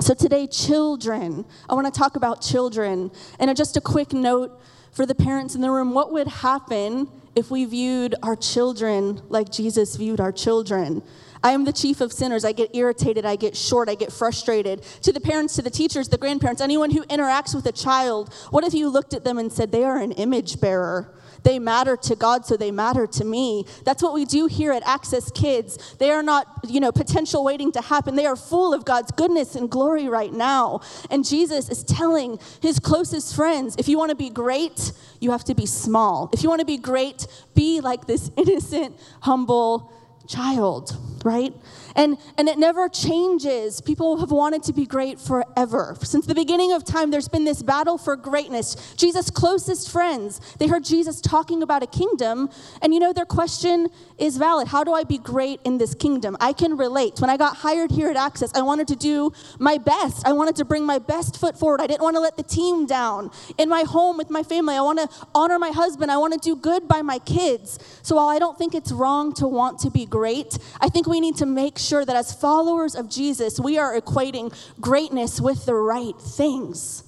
So 0.00 0.12
today, 0.12 0.46
children, 0.46 1.46
I 1.70 1.74
want 1.74 1.92
to 1.92 1.98
talk 1.98 2.16
about 2.16 2.42
children. 2.42 3.10
And 3.38 3.56
just 3.56 3.76
a 3.78 3.80
quick 3.80 4.12
note 4.12 4.60
for 4.92 5.06
the 5.06 5.14
parents 5.14 5.54
in 5.54 5.62
the 5.62 5.70
room 5.70 5.94
what 5.94 6.12
would 6.12 6.28
happen 6.28 7.08
if 7.34 7.50
we 7.50 7.64
viewed 7.64 8.14
our 8.22 8.36
children 8.36 9.22
like 9.30 9.50
Jesus 9.50 9.96
viewed 9.96 10.20
our 10.20 10.32
children? 10.32 11.02
I 11.42 11.52
am 11.52 11.64
the 11.64 11.72
chief 11.72 12.00
of 12.00 12.12
sinners. 12.12 12.44
I 12.44 12.52
get 12.52 12.74
irritated. 12.74 13.24
I 13.24 13.36
get 13.36 13.56
short. 13.56 13.88
I 13.88 13.94
get 13.94 14.12
frustrated. 14.12 14.82
To 15.02 15.12
the 15.12 15.20
parents, 15.20 15.54
to 15.56 15.62
the 15.62 15.70
teachers, 15.70 16.08
the 16.08 16.18
grandparents, 16.18 16.60
anyone 16.60 16.90
who 16.90 17.04
interacts 17.04 17.54
with 17.54 17.66
a 17.66 17.72
child, 17.72 18.32
what 18.50 18.64
if 18.64 18.74
you 18.74 18.88
looked 18.88 19.14
at 19.14 19.24
them 19.24 19.38
and 19.38 19.52
said, 19.52 19.72
they 19.72 19.84
are 19.84 19.98
an 19.98 20.12
image 20.12 20.60
bearer? 20.60 21.14
They 21.42 21.58
matter 21.58 21.96
to 21.96 22.16
God, 22.16 22.46
so 22.46 22.56
they 22.56 22.70
matter 22.70 23.06
to 23.06 23.24
me. 23.24 23.64
That's 23.84 24.02
what 24.02 24.14
we 24.14 24.24
do 24.24 24.46
here 24.46 24.72
at 24.72 24.86
Access 24.86 25.30
Kids. 25.30 25.96
They 25.98 26.10
are 26.10 26.22
not, 26.22 26.46
you 26.68 26.80
know, 26.80 26.92
potential 26.92 27.44
waiting 27.44 27.72
to 27.72 27.80
happen. 27.80 28.14
They 28.14 28.26
are 28.26 28.36
full 28.36 28.72
of 28.72 28.84
God's 28.84 29.10
goodness 29.10 29.54
and 29.56 29.70
glory 29.70 30.08
right 30.08 30.32
now. 30.32 30.80
And 31.10 31.26
Jesus 31.26 31.68
is 31.68 31.82
telling 31.82 32.38
his 32.60 32.78
closest 32.78 33.34
friends 33.34 33.76
if 33.78 33.88
you 33.88 33.98
want 33.98 34.10
to 34.10 34.16
be 34.16 34.30
great, 34.30 34.92
you 35.20 35.30
have 35.32 35.44
to 35.44 35.54
be 35.54 35.66
small. 35.66 36.30
If 36.32 36.42
you 36.42 36.48
want 36.48 36.60
to 36.60 36.66
be 36.66 36.78
great, 36.78 37.26
be 37.54 37.80
like 37.80 38.06
this 38.06 38.30
innocent, 38.36 38.96
humble 39.20 39.92
child, 40.28 40.96
right? 41.24 41.54
And, 41.96 42.18
and 42.38 42.48
it 42.48 42.58
never 42.58 42.88
changes. 42.88 43.80
People 43.80 44.18
have 44.18 44.30
wanted 44.30 44.62
to 44.64 44.72
be 44.72 44.86
great 44.86 45.20
forever. 45.20 45.96
Since 46.02 46.26
the 46.26 46.34
beginning 46.34 46.72
of 46.72 46.84
time, 46.84 47.10
there's 47.10 47.28
been 47.28 47.44
this 47.44 47.62
battle 47.62 47.98
for 47.98 48.16
greatness. 48.16 48.94
Jesus' 48.96 49.30
closest 49.30 49.90
friends, 49.90 50.40
they 50.58 50.66
heard 50.66 50.84
Jesus 50.84 51.20
talking 51.20 51.62
about 51.62 51.82
a 51.82 51.86
kingdom, 51.86 52.50
and 52.80 52.94
you 52.94 53.00
know, 53.00 53.12
their 53.12 53.24
question 53.24 53.88
is 54.18 54.36
valid. 54.36 54.68
How 54.68 54.84
do 54.84 54.92
I 54.92 55.04
be 55.04 55.18
great 55.18 55.60
in 55.64 55.78
this 55.78 55.94
kingdom? 55.94 56.36
I 56.40 56.52
can 56.52 56.76
relate. 56.76 57.20
When 57.20 57.30
I 57.30 57.36
got 57.36 57.56
hired 57.56 57.90
here 57.90 58.08
at 58.08 58.16
Access, 58.16 58.52
I 58.54 58.62
wanted 58.62 58.88
to 58.88 58.96
do 58.96 59.32
my 59.58 59.78
best. 59.78 60.26
I 60.26 60.32
wanted 60.32 60.56
to 60.56 60.64
bring 60.64 60.84
my 60.84 60.98
best 60.98 61.38
foot 61.38 61.58
forward. 61.58 61.80
I 61.80 61.86
didn't 61.86 62.02
want 62.02 62.16
to 62.16 62.20
let 62.20 62.36
the 62.36 62.42
team 62.42 62.86
down. 62.86 63.30
In 63.58 63.68
my 63.68 63.82
home 63.82 64.16
with 64.16 64.30
my 64.30 64.42
family, 64.42 64.76
I 64.76 64.80
want 64.80 64.98
to 64.98 65.08
honor 65.34 65.58
my 65.58 65.70
husband. 65.70 66.10
I 66.10 66.16
want 66.18 66.32
to 66.34 66.38
do 66.38 66.56
good 66.56 66.88
by 66.88 67.02
my 67.02 67.18
kids. 67.18 67.78
So 68.02 68.16
while 68.16 68.28
I 68.28 68.38
don't 68.38 68.56
think 68.56 68.74
it's 68.74 68.92
wrong 68.92 69.32
to 69.34 69.46
want 69.48 69.78
to 69.80 69.90
be 69.90 70.06
great, 70.06 70.58
I 70.80 70.88
think 70.88 71.06
we 71.06 71.20
need 71.20 71.36
to 71.36 71.46
make 71.46 71.78
sure 71.82 72.04
that 72.04 72.16
as 72.16 72.32
followers 72.32 72.94
of 72.94 73.10
Jesus, 73.10 73.60
we 73.60 73.78
are 73.78 73.98
equating 74.00 74.54
greatness 74.80 75.40
with 75.40 75.66
the 75.66 75.74
right 75.74 76.18
things. 76.18 77.04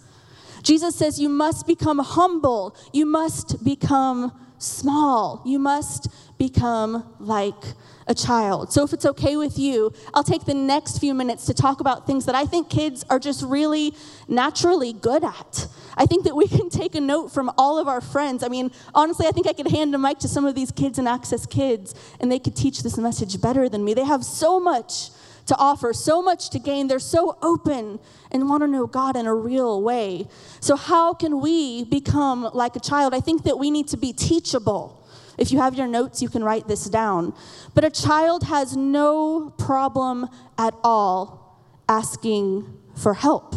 Jesus 0.62 0.96
says, 0.96 1.20
You 1.20 1.28
must 1.28 1.66
become 1.66 1.98
humble, 1.98 2.76
you 2.92 3.06
must 3.06 3.64
become 3.64 4.32
small, 4.58 5.42
you 5.44 5.58
must 5.58 6.08
become 6.38 7.14
like 7.18 7.74
a 8.06 8.14
child. 8.14 8.72
So, 8.72 8.84
if 8.84 8.92
it's 8.92 9.06
okay 9.06 9.36
with 9.36 9.58
you, 9.58 9.92
I'll 10.12 10.24
take 10.24 10.44
the 10.44 10.54
next 10.54 10.98
few 10.98 11.14
minutes 11.14 11.46
to 11.46 11.54
talk 11.54 11.80
about 11.80 12.06
things 12.06 12.26
that 12.26 12.34
I 12.34 12.44
think 12.46 12.68
kids 12.68 13.04
are 13.10 13.18
just 13.18 13.42
really 13.42 13.94
naturally 14.28 14.92
good 14.92 15.24
at. 15.24 15.66
I 15.96 16.06
think 16.06 16.24
that 16.24 16.36
we 16.36 16.46
can 16.56 16.70
take 16.70 16.94
a 16.94 17.00
note 17.00 17.32
from 17.32 17.50
all 17.56 17.78
of 17.78 17.88
our 17.88 18.00
friends. 18.00 18.42
I 18.42 18.48
mean, 18.48 18.70
honestly, 18.94 19.26
I 19.26 19.30
think 19.30 19.46
I 19.46 19.52
could 19.52 19.68
hand 19.68 19.94
a 19.94 19.98
mic 19.98 20.18
to 20.20 20.28
some 20.28 20.44
of 20.44 20.54
these 20.54 20.70
kids 20.70 20.98
and 20.98 21.08
Access 21.08 21.46
Kids, 21.46 21.94
and 22.20 22.30
they 22.30 22.38
could 22.38 22.56
teach 22.56 22.82
this 22.82 22.98
message 22.98 23.40
better 23.40 23.68
than 23.68 23.84
me. 23.84 23.94
They 23.94 24.04
have 24.04 24.24
so 24.24 24.60
much 24.60 25.10
to 25.46 25.56
offer, 25.56 25.92
so 25.92 26.22
much 26.22 26.50
to 26.50 26.58
gain. 26.58 26.88
They're 26.88 26.98
so 26.98 27.38
open 27.42 27.98
and 28.30 28.48
want 28.48 28.62
to 28.62 28.66
know 28.66 28.86
God 28.86 29.16
in 29.16 29.26
a 29.26 29.34
real 29.34 29.82
way. 29.82 30.26
So, 30.60 30.76
how 30.76 31.14
can 31.14 31.40
we 31.40 31.84
become 31.84 32.48
like 32.54 32.76
a 32.76 32.80
child? 32.80 33.14
I 33.14 33.20
think 33.20 33.44
that 33.44 33.58
we 33.58 33.70
need 33.70 33.88
to 33.88 33.96
be 33.96 34.12
teachable. 34.12 35.03
If 35.38 35.52
you 35.52 35.58
have 35.58 35.74
your 35.74 35.86
notes, 35.86 36.22
you 36.22 36.28
can 36.28 36.44
write 36.44 36.68
this 36.68 36.84
down. 36.84 37.34
But 37.74 37.84
a 37.84 37.90
child 37.90 38.44
has 38.44 38.76
no 38.76 39.50
problem 39.58 40.28
at 40.58 40.74
all 40.82 41.60
asking 41.88 42.78
for 42.94 43.14
help, 43.14 43.54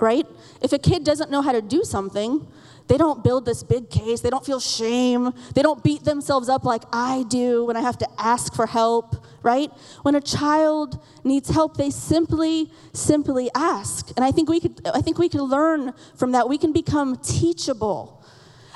right? 0.00 0.26
If 0.62 0.72
a 0.72 0.78
kid 0.78 1.04
doesn't 1.04 1.30
know 1.30 1.42
how 1.42 1.52
to 1.52 1.62
do 1.62 1.84
something, 1.84 2.46
they 2.90 2.98
don't 2.98 3.22
build 3.22 3.44
this 3.44 3.62
big 3.62 3.88
case. 3.88 4.20
They 4.20 4.30
don't 4.30 4.44
feel 4.44 4.58
shame. 4.58 5.32
They 5.54 5.62
don't 5.62 5.80
beat 5.80 6.02
themselves 6.02 6.48
up 6.48 6.64
like 6.64 6.82
I 6.92 7.24
do 7.28 7.64
when 7.64 7.76
I 7.76 7.82
have 7.82 7.96
to 7.98 8.08
ask 8.18 8.52
for 8.52 8.66
help, 8.66 9.24
right? 9.44 9.70
When 10.02 10.16
a 10.16 10.20
child 10.20 11.00
needs 11.22 11.50
help, 11.50 11.76
they 11.76 11.90
simply, 11.90 12.72
simply 12.92 13.48
ask. 13.54 14.10
And 14.16 14.24
I 14.24 14.32
think 14.32 14.48
we 14.48 14.58
could, 14.58 14.80
I 14.92 15.02
think 15.02 15.18
we 15.18 15.28
could 15.28 15.42
learn 15.42 15.94
from 16.16 16.32
that. 16.32 16.48
We 16.48 16.58
can 16.58 16.72
become 16.72 17.16
teachable 17.18 18.19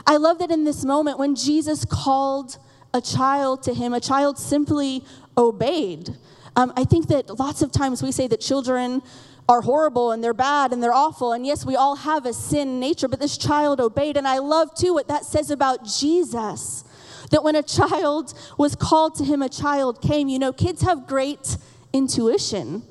I 0.06 0.16
love 0.16 0.38
that 0.38 0.50
in 0.50 0.64
this 0.64 0.84
moment 0.84 1.18
when 1.18 1.34
Jesus 1.34 1.84
called 1.84 2.58
a 2.92 3.00
child 3.00 3.62
to 3.64 3.74
him, 3.74 3.94
a 3.94 4.00
child 4.00 4.38
simply 4.38 5.04
obeyed. 5.36 6.10
Um, 6.56 6.72
I 6.76 6.84
think 6.84 7.08
that 7.08 7.38
lots 7.38 7.62
of 7.62 7.72
times 7.72 8.02
we 8.02 8.12
say 8.12 8.26
that 8.28 8.40
children 8.40 9.02
are 9.48 9.60
horrible 9.60 10.12
and 10.12 10.22
they're 10.22 10.32
bad 10.32 10.72
and 10.72 10.82
they're 10.82 10.94
awful. 10.94 11.32
And 11.32 11.46
yes, 11.46 11.66
we 11.66 11.76
all 11.76 11.96
have 11.96 12.26
a 12.26 12.32
sin 12.32 12.80
nature, 12.80 13.08
but 13.08 13.18
this 13.18 13.36
child 13.36 13.80
obeyed. 13.80 14.16
And 14.16 14.28
I 14.28 14.38
love 14.38 14.74
too 14.74 14.94
what 14.94 15.08
that 15.08 15.24
says 15.24 15.50
about 15.50 15.84
Jesus 15.84 16.84
that 17.30 17.42
when 17.42 17.56
a 17.56 17.62
child 17.62 18.32
was 18.56 18.76
called 18.76 19.16
to 19.16 19.24
him, 19.24 19.42
a 19.42 19.48
child 19.48 20.00
came. 20.00 20.28
You 20.28 20.38
know, 20.38 20.52
kids 20.52 20.82
have 20.82 21.06
great 21.06 21.56
intuition. 21.92 22.82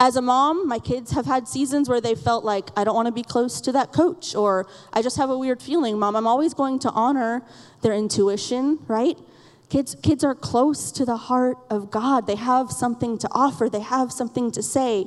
As 0.00 0.16
a 0.16 0.22
mom, 0.22 0.66
my 0.66 0.78
kids 0.78 1.12
have 1.12 1.24
had 1.24 1.46
seasons 1.46 1.88
where 1.88 2.00
they 2.00 2.14
felt 2.14 2.44
like, 2.44 2.70
I 2.76 2.82
don't 2.84 2.96
want 2.96 3.06
to 3.06 3.12
be 3.12 3.22
close 3.22 3.60
to 3.62 3.72
that 3.72 3.92
coach, 3.92 4.34
or 4.34 4.66
I 4.92 5.02
just 5.02 5.16
have 5.16 5.30
a 5.30 5.38
weird 5.38 5.62
feeling. 5.62 5.98
Mom, 5.98 6.16
I'm 6.16 6.26
always 6.26 6.52
going 6.52 6.80
to 6.80 6.90
honor 6.90 7.42
their 7.82 7.92
intuition, 7.92 8.80
right? 8.88 9.16
Kids, 9.68 9.96
kids 10.02 10.24
are 10.24 10.34
close 10.34 10.92
to 10.92 11.04
the 11.04 11.16
heart 11.16 11.58
of 11.70 11.90
God. 11.90 12.26
They 12.26 12.34
have 12.34 12.70
something 12.70 13.18
to 13.18 13.28
offer, 13.30 13.68
they 13.68 13.80
have 13.80 14.12
something 14.12 14.50
to 14.52 14.62
say. 14.62 15.06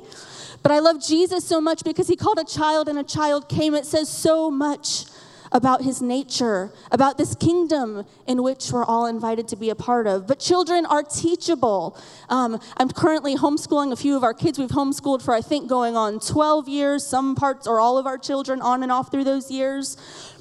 But 0.62 0.72
I 0.72 0.80
love 0.80 1.02
Jesus 1.02 1.44
so 1.44 1.60
much 1.60 1.84
because 1.84 2.08
he 2.08 2.16
called 2.16 2.38
a 2.38 2.44
child 2.44 2.88
and 2.88 2.98
a 2.98 3.04
child 3.04 3.48
came. 3.48 3.74
It 3.74 3.86
says 3.86 4.08
so 4.08 4.50
much 4.50 5.04
about 5.52 5.82
his 5.82 6.02
nature, 6.02 6.72
about 6.90 7.18
this 7.18 7.34
kingdom 7.34 8.04
in 8.26 8.42
which 8.42 8.70
we're 8.70 8.84
all 8.84 9.06
invited 9.06 9.48
to 9.48 9.56
be 9.56 9.70
a 9.70 9.74
part 9.74 10.06
of. 10.06 10.26
But 10.26 10.38
children 10.38 10.86
are 10.86 11.02
teachable. 11.02 11.96
Um, 12.28 12.60
I'm 12.76 12.90
currently 12.90 13.36
homeschooling 13.36 13.92
a 13.92 13.96
few 13.96 14.16
of 14.16 14.24
our 14.24 14.34
kids. 14.34 14.58
We've 14.58 14.68
homeschooled 14.68 15.22
for, 15.22 15.34
I 15.34 15.40
think, 15.40 15.68
going 15.68 15.96
on 15.96 16.20
12 16.20 16.68
years, 16.68 17.06
some 17.06 17.34
parts 17.34 17.66
or 17.66 17.80
all 17.80 17.98
of 17.98 18.06
our 18.06 18.18
children 18.18 18.60
on 18.60 18.82
and 18.82 18.92
off 18.92 19.10
through 19.10 19.24
those 19.24 19.50
years. 19.50 19.96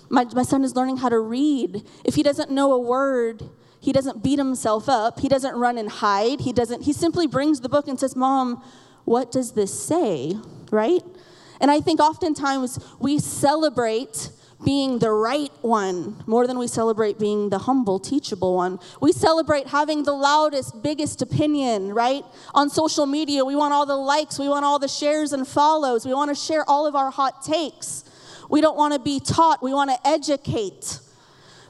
My, 0.09 0.25
my 0.33 0.43
son 0.43 0.63
is 0.63 0.75
learning 0.75 0.97
how 0.97 1.09
to 1.09 1.19
read. 1.19 1.83
If 2.05 2.15
he 2.15 2.23
doesn't 2.23 2.49
know 2.49 2.71
a 2.73 2.79
word, 2.79 3.43
he 3.79 3.91
doesn't 3.91 4.23
beat 4.23 4.39
himself 4.39 4.89
up. 4.89 5.19
He 5.19 5.29
doesn't 5.29 5.55
run 5.55 5.77
and 5.77 5.89
hide. 5.89 6.41
He 6.41 6.53
doesn't, 6.53 6.83
he 6.83 6.93
simply 6.93 7.27
brings 7.27 7.61
the 7.61 7.69
book 7.69 7.87
and 7.87 7.99
says, 7.99 8.15
Mom, 8.15 8.63
what 9.05 9.31
does 9.31 9.53
this 9.53 9.77
say? 9.77 10.35
Right? 10.71 11.01
And 11.59 11.71
I 11.71 11.79
think 11.79 11.99
oftentimes 11.99 12.79
we 12.99 13.19
celebrate 13.19 14.29
being 14.63 14.99
the 14.99 15.11
right 15.11 15.51
one 15.61 16.23
more 16.25 16.47
than 16.47 16.57
we 16.57 16.67
celebrate 16.67 17.19
being 17.19 17.49
the 17.49 17.59
humble, 17.59 17.99
teachable 17.99 18.55
one. 18.55 18.79
We 19.01 19.11
celebrate 19.11 19.67
having 19.67 20.03
the 20.03 20.13
loudest, 20.13 20.81
biggest 20.81 21.21
opinion, 21.21 21.93
right? 21.93 22.23
On 22.55 22.69
social 22.69 23.05
media, 23.05 23.45
we 23.45 23.55
want 23.55 23.73
all 23.73 23.85
the 23.85 23.95
likes, 23.95 24.39
we 24.39 24.49
want 24.49 24.65
all 24.65 24.79
the 24.79 24.87
shares 24.87 25.31
and 25.31 25.47
follows, 25.47 26.05
we 26.05 26.13
want 26.13 26.29
to 26.29 26.35
share 26.35 26.67
all 26.67 26.87
of 26.87 26.95
our 26.95 27.11
hot 27.11 27.43
takes. 27.43 28.03
We 28.49 28.61
don't 28.61 28.77
want 28.77 28.93
to 28.93 28.99
be 28.99 29.19
taught, 29.19 29.61
we 29.61 29.73
want 29.73 29.91
to 29.91 30.07
educate. 30.07 30.99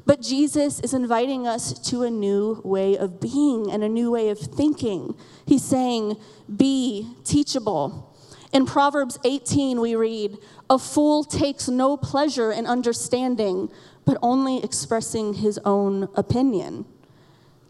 But 0.06 0.22
Jesus 0.22 0.80
is 0.80 0.94
inviting 0.94 1.46
us 1.46 1.78
to 1.90 2.04
a 2.04 2.10
new 2.10 2.62
way 2.64 2.98
of 2.98 3.20
being 3.20 3.70
and 3.70 3.84
a 3.84 3.90
new 3.90 4.10
way 4.10 4.30
of 4.30 4.40
thinking. 4.40 5.18
He's 5.46 5.66
saying, 5.66 6.16
Be 6.56 7.10
teachable. 7.26 8.17
In 8.52 8.66
Proverbs 8.66 9.20
18, 9.24 9.82
we 9.82 9.96
read, 9.96 10.38
A 10.70 10.80
fool 10.80 11.24
takes 11.24 11.68
no 11.68 11.98
pleasure 11.98 12.52
in 12.52 12.66
understanding, 12.66 13.70
but 14.06 14.18
only 14.22 14.64
expressing 14.64 15.36
his 15.36 15.60
own 15.66 16.08
opinion. 16.16 16.86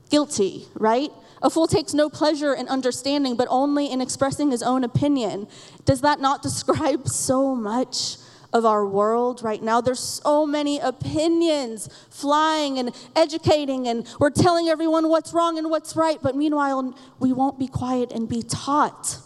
Guilty, 0.10 0.66
right? 0.76 1.12
A 1.42 1.50
fool 1.50 1.68
takes 1.68 1.94
no 1.94 2.10
pleasure 2.10 2.54
in 2.54 2.68
understanding, 2.68 3.36
but 3.36 3.48
only 3.50 3.92
in 3.92 4.02
expressing 4.02 4.52
his 4.52 4.64
own 4.64 4.84
opinion. 4.84 5.48
Does 5.86 6.02
that 6.02 6.20
not 6.20 6.42
describe 6.42 7.08
so 7.10 7.56
much 7.56 8.18
of 8.54 8.64
our 8.64 8.86
world 8.86 9.44
right 9.44 9.62
now? 9.62 9.82
There's 9.82 10.00
so 10.00 10.46
many 10.46 10.80
opinions 10.80 11.90
flying 12.10 12.78
and 12.78 12.96
educating, 13.16 13.88
and 13.88 14.08
we're 14.20 14.30
telling 14.30 14.68
everyone 14.70 15.10
what's 15.10 15.34
wrong 15.34 15.58
and 15.58 15.70
what's 15.72 15.96
right, 15.96 16.20
but 16.22 16.36
meanwhile, 16.36 16.96
we 17.20 17.34
won't 17.34 17.58
be 17.58 17.68
quiet 17.68 18.12
and 18.12 18.30
be 18.30 18.44
taught. 18.44 19.20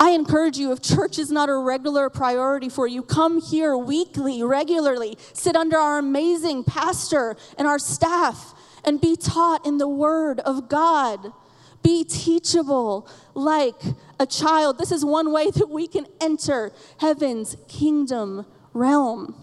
I 0.00 0.10
encourage 0.10 0.56
you, 0.56 0.70
if 0.70 0.80
church 0.80 1.18
is 1.18 1.30
not 1.30 1.48
a 1.48 1.56
regular 1.56 2.08
priority 2.08 2.68
for 2.68 2.86
you, 2.86 3.02
come 3.02 3.40
here 3.40 3.76
weekly, 3.76 4.42
regularly, 4.42 5.18
sit 5.32 5.56
under 5.56 5.76
our 5.76 5.98
amazing 5.98 6.62
pastor 6.64 7.36
and 7.58 7.66
our 7.66 7.80
staff, 7.80 8.54
and 8.84 9.00
be 9.00 9.16
taught 9.16 9.66
in 9.66 9.78
the 9.78 9.88
Word 9.88 10.38
of 10.40 10.68
God. 10.68 11.32
Be 11.82 12.04
teachable 12.04 13.08
like 13.34 13.80
a 14.20 14.26
child. 14.26 14.78
This 14.78 14.92
is 14.92 15.04
one 15.04 15.32
way 15.32 15.50
that 15.50 15.68
we 15.68 15.88
can 15.88 16.06
enter 16.20 16.72
heaven's 16.98 17.56
kingdom 17.66 18.46
realm. 18.72 19.34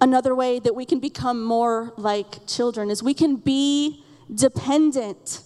Another 0.00 0.34
way 0.34 0.58
that 0.58 0.74
we 0.74 0.84
can 0.84 1.00
become 1.00 1.44
more 1.44 1.92
like 1.96 2.46
children 2.46 2.90
is 2.90 3.02
we 3.02 3.14
can 3.14 3.36
be 3.36 4.04
dependent. 4.34 5.43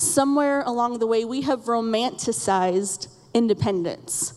Somewhere 0.00 0.62
along 0.62 0.98
the 0.98 1.06
way, 1.06 1.26
we 1.26 1.42
have 1.42 1.64
romanticized 1.64 3.08
independence. 3.34 4.32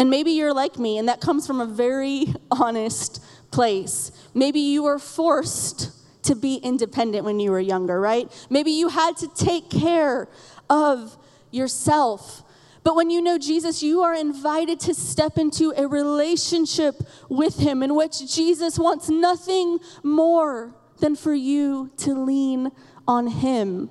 And 0.00 0.10
maybe 0.10 0.32
you're 0.32 0.52
like 0.52 0.80
me, 0.80 0.98
and 0.98 1.08
that 1.08 1.20
comes 1.20 1.46
from 1.46 1.60
a 1.60 1.66
very 1.66 2.34
honest 2.50 3.24
place. 3.52 4.10
Maybe 4.34 4.58
you 4.58 4.82
were 4.82 4.98
forced 4.98 5.92
to 6.24 6.34
be 6.34 6.56
independent 6.56 7.24
when 7.24 7.38
you 7.38 7.52
were 7.52 7.60
younger, 7.60 8.00
right? 8.00 8.28
Maybe 8.50 8.72
you 8.72 8.88
had 8.88 9.16
to 9.18 9.28
take 9.28 9.70
care 9.70 10.28
of 10.68 11.16
yourself. 11.52 12.42
But 12.82 12.96
when 12.96 13.10
you 13.10 13.22
know 13.22 13.38
Jesus, 13.38 13.80
you 13.80 14.00
are 14.00 14.12
invited 14.12 14.80
to 14.80 14.94
step 14.94 15.38
into 15.38 15.72
a 15.76 15.86
relationship 15.86 17.00
with 17.28 17.60
Him 17.60 17.80
in 17.84 17.94
which 17.94 18.34
Jesus 18.34 18.76
wants 18.76 19.08
nothing 19.08 19.78
more 20.02 20.74
than 20.98 21.14
for 21.14 21.32
you 21.32 21.92
to 21.98 22.12
lean 22.14 22.72
on 23.06 23.28
Him. 23.28 23.88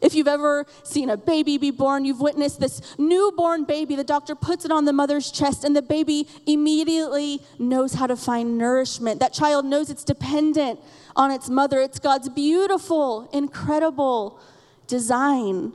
If 0.00 0.14
you've 0.14 0.28
ever 0.28 0.66
seen 0.82 1.10
a 1.10 1.16
baby 1.16 1.58
be 1.58 1.70
born, 1.70 2.04
you've 2.04 2.20
witnessed 2.20 2.60
this 2.60 2.80
newborn 2.98 3.64
baby. 3.64 3.96
The 3.96 4.04
doctor 4.04 4.34
puts 4.34 4.64
it 4.64 4.70
on 4.70 4.84
the 4.86 4.92
mother's 4.92 5.30
chest, 5.30 5.64
and 5.64 5.76
the 5.76 5.82
baby 5.82 6.26
immediately 6.46 7.42
knows 7.58 7.94
how 7.94 8.06
to 8.06 8.16
find 8.16 8.56
nourishment. 8.56 9.20
That 9.20 9.32
child 9.32 9.64
knows 9.66 9.90
it's 9.90 10.04
dependent 10.04 10.80
on 11.16 11.30
its 11.30 11.50
mother. 11.50 11.80
It's 11.80 11.98
God's 11.98 12.28
beautiful, 12.28 13.28
incredible 13.32 14.40
design. 14.86 15.72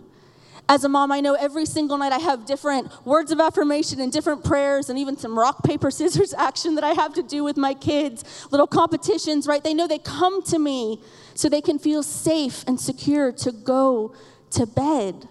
As 0.68 0.84
a 0.84 0.90
mom, 0.90 1.12
I 1.12 1.20
know 1.20 1.36
every 1.36 1.68
single 1.68 1.96
night 1.98 2.12
I 2.12 2.18
have 2.18 2.46
different 2.46 2.90
words 3.06 3.32
of 3.32 3.40
affirmation 3.40 4.00
and 4.00 4.12
different 4.12 4.44
prayers 4.44 4.90
and 4.90 4.98
even 4.98 5.16
some 5.16 5.38
rock, 5.38 5.64
paper, 5.64 5.92
scissors 5.92 6.34
action 6.34 6.74
that 6.76 6.84
I 6.84 6.94
have 6.94 7.14
to 7.14 7.24
do 7.24 7.44
with 7.44 7.58
my 7.58 7.76
kids, 7.76 8.48
little 8.50 8.66
competitions, 8.66 9.46
right? 9.46 9.64
They 9.64 9.76
know 9.76 9.88
they 9.88 10.00
come 10.00 10.42
to 10.44 10.58
me 10.58 11.00
so 11.36 11.48
they 11.48 11.62
can 11.62 11.78
feel 11.78 12.02
safe 12.02 12.64
and 12.66 12.80
secure 12.80 13.32
to 13.32 13.52
go 13.52 14.16
to 14.52 14.66
bed. 14.66 15.28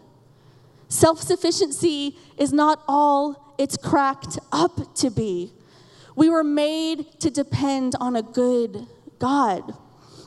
Self 0.89 1.21
sufficiency 1.21 2.17
is 2.39 2.53
not 2.53 2.83
all 2.87 3.55
it's 3.59 3.77
cracked 3.77 4.39
up 4.53 4.95
to 4.97 5.11
be. 5.11 5.53
We 6.15 6.29
were 6.29 6.45
made 6.45 7.21
to 7.21 7.31
depend 7.31 7.95
on 8.01 8.15
a 8.15 8.23
good 8.23 8.87
God. 9.19 9.75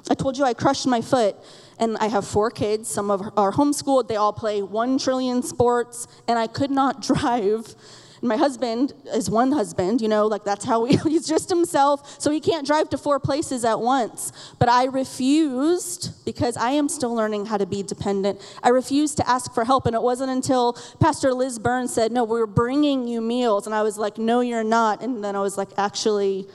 I 0.10 0.14
told 0.14 0.38
you 0.38 0.44
I 0.44 0.54
crushed 0.54 0.88
my 0.88 1.02
foot 1.02 1.36
and 1.80 1.98
I 1.98 2.08
have 2.08 2.26
four 2.26 2.50
kids. 2.50 2.90
Some 2.90 3.12
of 3.12 3.22
are 3.38 3.52
homeschooled. 3.52 4.08
They 4.08 4.16
all 4.16 4.34
play 4.34 4.62
one 4.62 4.98
trillion 4.98 5.44
sports, 5.44 6.08
and 6.28 6.40
I 6.40 6.48
could 6.48 6.72
not 6.72 7.02
drive. 7.08 7.76
And 8.22 8.30
my 8.30 8.38
husband 8.38 8.94
is 9.14 9.30
one 9.30 9.52
husband, 9.52 10.02
you 10.02 10.08
know, 10.08 10.28
like 10.28 10.44
that's 10.44 10.66
how 10.66 10.86
he, 10.86 10.98
he's 11.10 11.28
just 11.28 11.50
himself, 11.50 12.20
so 12.20 12.32
he 12.32 12.40
can't 12.40 12.66
drive 12.66 12.90
to 12.90 12.98
four 12.98 13.20
places 13.20 13.64
at 13.64 13.80
once. 13.80 14.32
But 14.60 14.70
I 14.70 14.86
refused 14.86 16.26
because 16.26 16.58
I 16.58 16.72
am 16.72 16.90
still 16.90 17.14
learning 17.14 17.46
how 17.46 17.58
to 17.58 17.66
be 17.66 17.84
dependent. 17.84 18.42
I 18.64 18.70
refused 18.70 19.18
to 19.18 19.30
ask 19.30 19.54
for 19.54 19.66
help, 19.66 19.86
and 19.86 19.96
it 19.96 20.02
wasn't 20.02 20.32
until 20.32 20.74
Pastor 21.00 21.34
Liz 21.34 21.60
Burns 21.60 21.94
said, 21.94 22.12
"No, 22.12 22.24
we're 22.24 22.48
bringing 22.48 23.08
you 23.08 23.22
meals," 23.22 23.66
and 23.68 23.76
I 23.76 23.84
was 23.84 23.98
like, 23.98 24.18
"No, 24.18 24.42
you're 24.42 24.64
not." 24.64 25.02
And 25.02 25.24
then 25.24 25.36
I 25.36 25.42
was 25.42 25.58
like, 25.58 25.70
"Actually." 25.78 26.48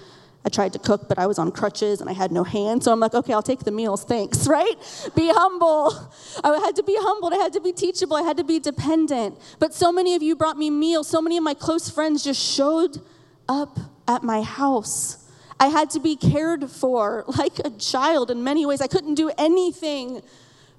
I 0.45 0.49
tried 0.49 0.73
to 0.73 0.79
cook, 0.79 1.09
but 1.09 1.19
I 1.19 1.27
was 1.27 1.39
on 1.39 1.53
crutches 1.53 2.01
and 2.01 2.11
I 2.11 2.13
had 2.13 2.33
no 2.33 2.43
hands. 2.43 2.85
So 2.85 2.93
I'm 2.93 2.99
like, 2.99 3.15
okay, 3.15 3.33
I'll 3.33 3.43
take 3.43 3.61
the 3.61 3.71
meals, 3.71 4.05
thanks, 4.05 4.49
right? 4.49 4.75
Be 5.15 5.31
humble. 5.33 6.11
I 6.43 6.59
had 6.59 6.75
to 6.77 6.83
be 6.83 6.97
humbled. 6.99 7.33
I 7.33 7.37
had 7.37 7.53
to 7.53 7.61
be 7.61 7.73
teachable. 7.73 8.17
I 8.17 8.23
had 8.23 8.37
to 8.39 8.45
be 8.45 8.59
dependent. 8.59 9.39
But 9.61 9.73
so 9.73 9.93
many 9.93 10.15
of 10.15 10.23
you 10.23 10.35
brought 10.35 10.59
me 10.59 10.69
meals. 10.69 11.09
So 11.09 11.23
many 11.23 11.37
of 11.37 11.45
my 11.45 11.55
close 11.55 11.89
friends 11.89 12.25
just 12.25 12.41
showed 12.41 13.01
up 13.49 13.79
at 14.09 14.25
my 14.25 14.43
house. 14.43 15.19
I 15.61 15.69
had 15.69 15.91
to 15.91 16.01
be 16.01 16.17
cared 16.17 16.69
for 16.69 17.25
like 17.39 17.61
a 17.61 17.71
child 17.71 18.31
in 18.31 18.43
many 18.43 18.67
ways. 18.67 18.81
I 18.81 18.89
couldn't 18.89 19.15
do 19.15 19.31
anything 19.39 20.23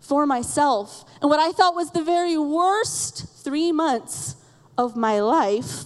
for 0.01 0.25
myself. 0.25 1.05
And 1.21 1.29
what 1.29 1.39
I 1.39 1.53
thought 1.53 1.73
was 1.73 1.91
the 1.91 2.03
very 2.03 2.37
worst 2.37 3.43
three 3.45 3.71
months 3.71 4.35
of 4.77 4.97
my 4.97 5.21
life 5.21 5.85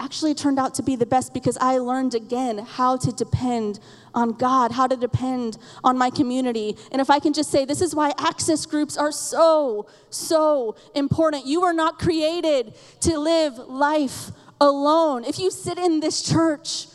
actually 0.00 0.34
turned 0.34 0.58
out 0.58 0.74
to 0.74 0.82
be 0.82 0.96
the 0.96 1.06
best 1.06 1.34
because 1.34 1.56
I 1.60 1.78
learned 1.78 2.14
again 2.14 2.58
how 2.58 2.96
to 2.96 3.12
depend 3.12 3.80
on 4.14 4.32
God, 4.32 4.72
how 4.72 4.86
to 4.86 4.96
depend 4.96 5.58
on 5.82 5.98
my 5.98 6.10
community. 6.10 6.76
And 6.92 7.00
if 7.00 7.10
I 7.10 7.18
can 7.18 7.32
just 7.32 7.50
say, 7.50 7.64
this 7.64 7.80
is 7.80 7.94
why 7.94 8.12
access 8.18 8.66
groups 8.66 8.96
are 8.96 9.12
so, 9.12 9.86
so 10.10 10.76
important. 10.94 11.46
You 11.46 11.62
are 11.64 11.72
not 11.72 11.98
created 11.98 12.74
to 13.00 13.18
live 13.18 13.58
life 13.58 14.30
alone. 14.60 15.24
If 15.24 15.38
you 15.38 15.50
sit 15.50 15.78
in 15.78 16.00
this 16.00 16.22
church, 16.22 16.86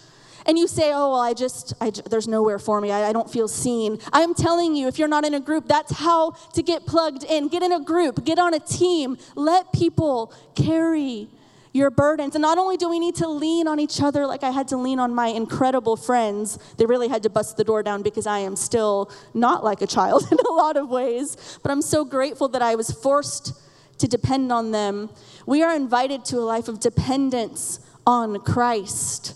and 0.45 0.57
you 0.57 0.67
say, 0.67 0.91
oh, 0.93 1.11
well, 1.11 1.19
I 1.19 1.33
just, 1.33 1.73
I, 1.79 1.91
there's 2.09 2.27
nowhere 2.27 2.57
for 2.57 2.81
me. 2.81 2.91
I, 2.91 3.09
I 3.09 3.13
don't 3.13 3.31
feel 3.31 3.47
seen. 3.47 3.99
I'm 4.11 4.33
telling 4.33 4.73
you, 4.75 4.87
if 4.87 4.97
you're 4.97 5.07
not 5.07 5.23
in 5.23 5.35
a 5.35 5.39
group, 5.39 5.67
that's 5.67 5.91
how 5.91 6.31
to 6.53 6.63
get 6.63 6.87
plugged 6.87 7.23
in. 7.23 7.49
Get 7.49 7.61
in 7.61 7.71
a 7.71 7.79
group, 7.79 8.25
get 8.25 8.39
on 8.39 8.55
a 8.55 8.59
team, 8.59 9.17
let 9.35 9.71
people 9.73 10.33
carry 10.55 11.29
your 11.71 11.89
burdens. 11.89 12.35
And 12.35 12.41
not 12.41 12.57
only 12.57 12.77
do 12.77 12.89
we 12.89 12.99
need 12.99 13.15
to 13.15 13.27
lean 13.27 13.67
on 13.67 13.79
each 13.79 14.01
other, 14.01 14.25
like 14.25 14.43
I 14.43 14.51
had 14.51 14.67
to 14.69 14.77
lean 14.77 14.99
on 14.99 15.13
my 15.13 15.27
incredible 15.27 15.95
friends, 15.95 16.57
they 16.77 16.85
really 16.85 17.07
had 17.07 17.23
to 17.23 17.29
bust 17.29 17.57
the 17.57 17.63
door 17.63 17.83
down 17.83 18.01
because 18.01 18.25
I 18.25 18.39
am 18.39 18.55
still 18.55 19.11
not 19.33 19.63
like 19.63 19.81
a 19.81 19.87
child 19.87 20.27
in 20.31 20.37
a 20.39 20.51
lot 20.51 20.77
of 20.77 20.89
ways. 20.89 21.59
But 21.61 21.71
I'm 21.71 21.81
so 21.81 22.03
grateful 22.05 22.47
that 22.49 22.61
I 22.61 22.75
was 22.75 22.91
forced 22.91 23.53
to 23.99 24.07
depend 24.07 24.51
on 24.51 24.71
them. 24.71 25.09
We 25.45 25.61
are 25.61 25.75
invited 25.75 26.25
to 26.25 26.37
a 26.37 26.45
life 26.45 26.67
of 26.67 26.79
dependence 26.79 27.79
on 28.07 28.39
Christ. 28.39 29.35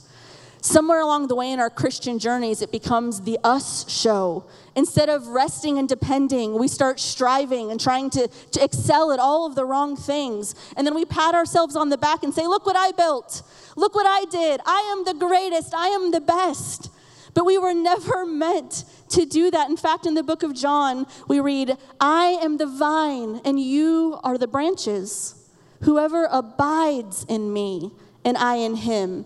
Somewhere 0.64 1.02
along 1.02 1.28
the 1.28 1.36
way 1.36 1.52
in 1.52 1.60
our 1.60 1.70
Christian 1.70 2.20
journeys, 2.20 2.62
it 2.62 2.72
becomes 2.72 3.20
the 3.20 3.38
us 3.44 3.86
show. 3.92 4.46
Instead 4.78 5.10
of 5.10 5.28
resting 5.28 5.78
and 5.78 5.90
depending, 5.90 6.58
we 6.58 6.70
start 6.70 7.02
striving 7.02 7.70
and 7.70 7.82
trying 7.82 8.10
to, 8.12 8.30
to 8.30 8.64
excel 8.64 9.12
at 9.12 9.20
all 9.20 9.46
of 9.46 9.56
the 9.56 9.66
wrong 9.66 9.98
things. 9.98 10.56
And 10.78 10.88
then 10.88 10.96
we 10.96 11.04
pat 11.04 11.36
ourselves 11.36 11.76
on 11.76 11.90
the 11.90 11.98
back 11.98 12.24
and 12.24 12.34
say, 12.34 12.48
Look 12.48 12.66
what 12.66 12.78
I 12.78 12.94
built. 12.94 13.42
Look 13.76 13.94
what 13.94 14.08
I 14.08 14.24
did. 14.32 14.62
I 14.66 14.96
am 14.96 15.04
the 15.04 15.14
greatest. 15.14 15.74
I 15.76 15.88
am 15.88 16.12
the 16.12 16.22
best. 16.22 16.90
But 17.34 17.46
we 17.46 17.58
were 17.58 17.74
never 17.74 18.26
meant 18.26 18.86
to 19.10 19.26
do 19.26 19.52
that. 19.52 19.70
In 19.70 19.76
fact, 19.76 20.06
in 20.06 20.14
the 20.14 20.24
book 20.24 20.44
of 20.44 20.56
John, 20.56 21.08
we 21.28 21.42
read, 21.42 21.76
I 22.00 22.40
am 22.42 22.56
the 22.56 22.68
vine 22.68 23.42
and 23.44 23.60
you 23.60 24.18
are 24.24 24.38
the 24.38 24.48
branches. 24.48 25.36
Whoever 25.82 26.26
abides 26.32 27.26
in 27.28 27.52
me 27.52 27.92
and 28.24 28.38
I 28.38 28.56
in 28.56 28.76
him 28.76 29.26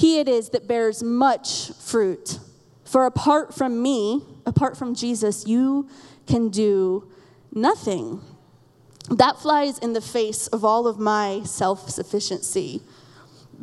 he 0.00 0.18
it 0.18 0.30
is 0.30 0.48
that 0.48 0.66
bears 0.66 1.02
much 1.02 1.72
fruit. 1.72 2.38
For 2.84 3.04
apart 3.04 3.52
from 3.54 3.82
me, 3.82 4.24
apart 4.46 4.74
from 4.78 4.94
Jesus, 4.94 5.46
you 5.46 5.90
can 6.26 6.48
do 6.48 7.06
nothing. 7.52 8.22
That 9.10 9.38
flies 9.38 9.78
in 9.78 9.92
the 9.92 10.00
face 10.00 10.46
of 10.46 10.64
all 10.64 10.86
of 10.86 10.98
my 10.98 11.42
self 11.44 11.90
sufficiency. 11.90 12.80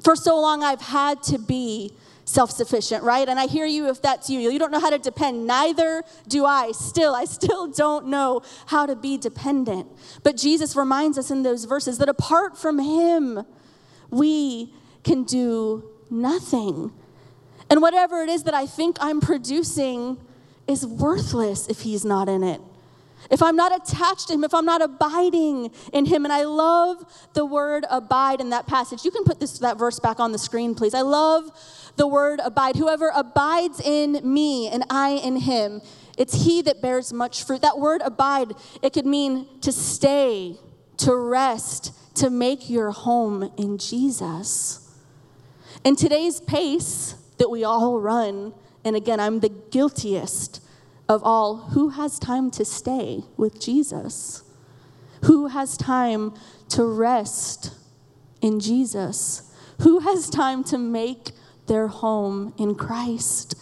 For 0.04 0.16
so 0.16 0.40
long, 0.40 0.62
I've 0.62 0.82
had 0.82 1.24
to 1.24 1.40
be 1.40 1.94
self 2.26 2.52
sufficient, 2.52 3.04
right? 3.04 3.28
And 3.28 3.40
I 3.40 3.48
hear 3.48 3.66
you 3.66 3.90
if 3.90 4.00
that's 4.00 4.30
you. 4.30 4.40
You 4.40 4.60
don't 4.60 4.72
know 4.72 4.80
how 4.80 4.92
to 4.92 5.00
depend. 5.00 5.48
Neither 5.48 6.04
do 6.28 6.46
I. 6.46 6.72
Still, 6.72 7.16
I 7.16 7.26
still 7.26 7.66
don't 7.84 8.10
know 8.10 8.44
how 8.68 8.86
to 8.86 8.96
be 8.96 9.18
dependent. 9.18 9.88
But 10.22 10.38
Jesus 10.38 10.76
reminds 10.76 11.18
us 11.18 11.32
in 11.32 11.42
those 11.42 11.66
verses 11.66 11.98
that 11.98 12.10
apart 12.10 12.60
from 12.60 12.78
Him, 12.78 13.44
we 14.12 14.72
can 15.04 15.24
do 15.24 15.97
nothing. 16.10 16.92
And 17.70 17.82
whatever 17.82 18.22
it 18.22 18.30
is 18.30 18.44
that 18.44 18.54
I 18.54 18.66
think 18.66 18.98
I'm 19.00 19.20
producing 19.22 20.18
is 20.68 20.86
worthless 20.86 21.68
if 21.68 21.82
He's 21.82 22.06
not 22.06 22.30
in 22.30 22.44
it. 22.44 22.62
If 23.30 23.42
I'm 23.42 23.56
not 23.56 23.76
attached 23.76 24.28
to 24.28 24.34
Him, 24.34 24.44
if 24.44 24.54
I'm 24.54 24.66
not 24.66 24.82
abiding 24.82 25.72
in 25.92 26.06
Him. 26.06 26.24
And 26.24 26.34
I 26.34 26.44
love 26.44 27.04
the 27.34 27.46
word 27.46 27.86
abide 27.90 28.40
in 28.40 28.52
that 28.52 28.68
passage. 28.68 29.04
You 29.04 29.12
can 29.12 29.24
put 29.24 29.40
this, 29.40 29.60
that 29.60 29.78
verse 29.78 30.00
back 30.00 30.20
on 30.20 30.32
the 30.32 30.38
screen, 30.38 30.76
please. 30.76 30.94
I 30.94 31.02
love 31.02 31.52
the 31.98 32.08
word 32.08 32.40
abide. 32.44 32.76
Whoever 32.76 33.12
abides 33.14 33.82
in 33.82 34.22
me 34.24 34.70
and 34.70 34.84
I 34.90 35.10
in 35.10 35.38
Him, 35.38 35.82
it's 36.18 36.46
He 36.46 36.62
that 36.64 36.82
bears 36.82 37.12
much 37.12 37.44
fruit. 37.44 37.62
That 37.62 37.80
word 37.80 38.02
abide, 38.04 38.54
it 38.82 38.94
could 38.94 39.06
mean 39.06 39.48
to 39.62 39.72
stay, 39.72 40.58
to 40.98 41.16
rest, 41.16 41.94
to 42.16 42.30
make 42.30 42.70
your 42.70 42.92
home 42.92 43.52
in 43.58 43.78
Jesus. 43.78 44.87
In 45.84 45.96
today's 45.96 46.42
pace 46.42 47.16
that 47.38 47.50
we 47.50 47.64
all 47.64 48.00
run, 48.00 48.54
and 48.84 48.96
again, 48.96 49.20
I'm 49.20 49.40
the 49.40 49.50
guiltiest 49.50 50.62
of 51.08 51.24
all, 51.24 51.70
who 51.72 51.90
has 51.90 52.20
time 52.20 52.52
to 52.52 52.66
stay 52.66 53.24
with 53.38 53.62
Jesus? 53.62 54.44
Who 55.24 55.48
has 55.48 55.78
time 55.78 56.34
to 56.70 56.86
rest 56.86 57.74
in 58.42 58.60
Jesus? 58.60 59.54
Who 59.82 60.00
has 60.00 60.30
time 60.30 60.64
to 60.66 60.78
make 60.78 61.32
their 61.68 61.88
home 61.88 62.54
in 62.58 62.76
Christ? 62.76 63.56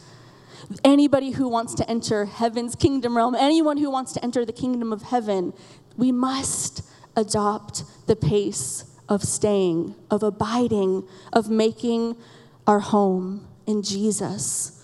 Anybody 0.84 1.32
who 1.32 1.48
wants 1.48 1.76
to 1.76 1.90
enter 1.90 2.26
heaven's 2.26 2.76
kingdom 2.76 3.16
realm, 3.16 3.36
anyone 3.36 3.78
who 3.78 3.92
wants 3.92 4.14
to 4.14 4.24
enter 4.24 4.46
the 4.46 4.54
kingdom 4.54 4.92
of 4.92 5.04
heaven, 5.04 5.54
we 5.96 6.12
must 6.12 6.82
adopt 7.16 7.84
the 8.08 8.16
pace 8.16 8.86
of 9.08 9.24
staying, 9.24 9.96
of 10.10 10.24
abiding, 10.24 11.08
of 11.32 11.50
making 11.50 12.16
our 12.66 12.80
home 12.80 13.48
in 13.66 13.84
Jesus. 13.84 14.84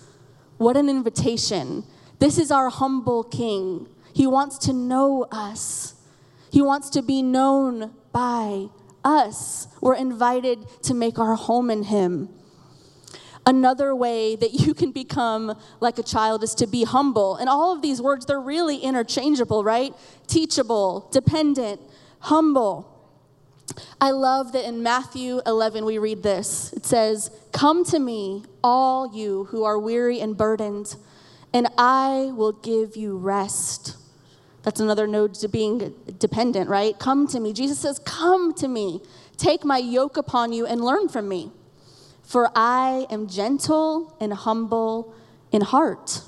What 0.58 0.76
an 0.76 0.88
invitation. 0.88 1.84
This 2.18 2.38
is 2.38 2.50
our 2.50 2.70
humble 2.70 3.24
King. 3.24 3.88
He 4.14 4.26
wants 4.26 4.58
to 4.58 4.72
know 4.72 5.26
us, 5.30 5.94
He 6.50 6.62
wants 6.62 6.90
to 6.90 7.02
be 7.02 7.22
known 7.22 7.92
by 8.12 8.66
us. 9.04 9.66
We're 9.80 9.96
invited 9.96 10.66
to 10.82 10.94
make 10.94 11.18
our 11.18 11.34
home 11.34 11.70
in 11.70 11.84
Him. 11.84 12.28
Another 13.44 13.94
way 13.96 14.36
that 14.36 14.52
you 14.52 14.72
can 14.72 14.92
become 14.92 15.58
like 15.80 15.98
a 15.98 16.02
child 16.02 16.44
is 16.44 16.54
to 16.56 16.66
be 16.68 16.84
humble. 16.84 17.34
And 17.36 17.48
all 17.48 17.74
of 17.74 17.82
these 17.82 18.00
words, 18.00 18.24
they're 18.24 18.40
really 18.40 18.78
interchangeable, 18.78 19.64
right? 19.64 19.92
Teachable, 20.28 21.08
dependent, 21.10 21.80
humble. 22.20 22.91
I 24.00 24.10
love 24.10 24.52
that 24.52 24.66
in 24.66 24.82
Matthew 24.82 25.40
11 25.46 25.84
we 25.84 25.98
read 25.98 26.22
this. 26.22 26.72
It 26.72 26.86
says, 26.86 27.30
Come 27.52 27.84
to 27.86 27.98
me, 27.98 28.44
all 28.62 29.14
you 29.14 29.44
who 29.44 29.64
are 29.64 29.78
weary 29.78 30.20
and 30.20 30.36
burdened, 30.36 30.96
and 31.52 31.68
I 31.78 32.32
will 32.34 32.52
give 32.52 32.96
you 32.96 33.16
rest. 33.16 33.96
That's 34.62 34.80
another 34.80 35.06
node 35.06 35.34
to 35.34 35.48
being 35.48 35.94
dependent, 36.18 36.68
right? 36.68 36.98
Come 36.98 37.26
to 37.28 37.40
me. 37.40 37.52
Jesus 37.52 37.78
says, 37.78 37.98
Come 38.00 38.54
to 38.54 38.68
me. 38.68 39.00
Take 39.36 39.64
my 39.64 39.78
yoke 39.78 40.16
upon 40.16 40.52
you 40.52 40.66
and 40.66 40.80
learn 40.84 41.08
from 41.08 41.28
me. 41.28 41.50
For 42.22 42.50
I 42.54 43.06
am 43.10 43.26
gentle 43.26 44.16
and 44.20 44.32
humble 44.32 45.14
in 45.50 45.62
heart, 45.62 46.22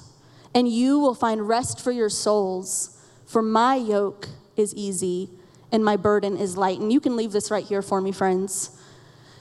and 0.54 0.68
you 0.68 0.98
will 0.98 1.14
find 1.14 1.48
rest 1.48 1.80
for 1.80 1.92
your 1.92 2.10
souls. 2.10 3.00
For 3.26 3.40
my 3.40 3.76
yoke 3.76 4.28
is 4.56 4.74
easy 4.74 5.30
and 5.72 5.84
my 5.84 5.96
burden 5.96 6.36
is 6.36 6.56
light. 6.56 6.78
And 6.78 6.92
you 6.92 7.00
can 7.00 7.16
leave 7.16 7.32
this 7.32 7.50
right 7.50 7.64
here 7.64 7.82
for 7.82 8.00
me, 8.00 8.12
friends. 8.12 8.70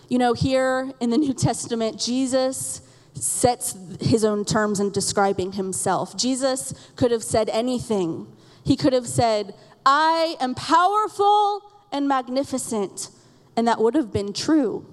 You 0.09 0.17
know, 0.17 0.33
here 0.33 0.91
in 0.99 1.09
the 1.09 1.17
New 1.25 1.33
Testament, 1.33 1.99
Jesus 1.99 2.81
sets 3.13 3.77
his 4.01 4.25
own 4.25 4.43
terms 4.45 4.79
in 4.79 4.91
describing 4.91 5.53
himself. 5.53 6.17
Jesus 6.17 6.73
could 6.95 7.11
have 7.11 7.23
said 7.23 7.49
anything. 7.49 8.27
He 8.63 8.75
could 8.75 8.93
have 8.93 9.07
said, 9.07 9.53
I 9.85 10.35
am 10.39 10.55
powerful 10.55 11.61
and 11.91 12.07
magnificent, 12.07 13.09
and 13.55 13.67
that 13.67 13.79
would 13.79 13.95
have 13.95 14.11
been 14.11 14.33
true. 14.33 14.85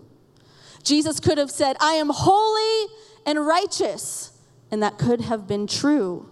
Jesus 0.82 1.20
could 1.20 1.38
have 1.38 1.50
said, 1.50 1.76
I 1.80 1.92
am 1.92 2.10
holy 2.10 2.92
and 3.24 3.46
righteous, 3.46 4.38
and 4.70 4.82
that 4.82 4.98
could 4.98 5.22
have 5.22 5.46
been 5.46 5.66
true. 5.66 6.30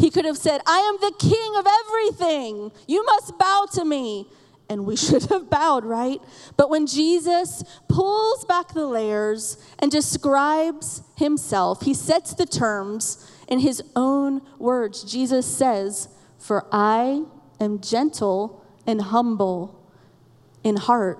He 0.00 0.10
could 0.10 0.24
have 0.24 0.38
said, 0.38 0.62
I 0.66 0.78
am 0.78 0.96
the 1.00 1.14
king 1.18 1.56
of 1.56 1.66
everything. 1.84 2.72
You 2.88 3.04
must 3.04 3.38
bow 3.38 3.66
to 3.74 3.84
me 3.84 4.26
and 4.70 4.86
we 4.86 4.96
should 4.96 5.24
have 5.24 5.50
bowed, 5.50 5.84
right? 5.84 6.20
But 6.56 6.70
when 6.70 6.86
Jesus 6.86 7.62
pulls 7.86 8.46
back 8.46 8.72
the 8.72 8.86
layers 8.86 9.58
and 9.78 9.90
describes 9.90 11.02
himself, 11.16 11.82
he 11.82 11.92
sets 11.92 12.32
the 12.32 12.46
terms 12.46 13.30
in 13.46 13.58
his 13.58 13.82
own 13.94 14.40
words. 14.58 15.02
Jesus 15.04 15.44
says, 15.44 16.08
For 16.38 16.66
I 16.72 17.24
am 17.60 17.80
gentle 17.80 18.64
and 18.86 19.02
humble 19.02 19.86
in 20.64 20.76
heart. 20.76 21.18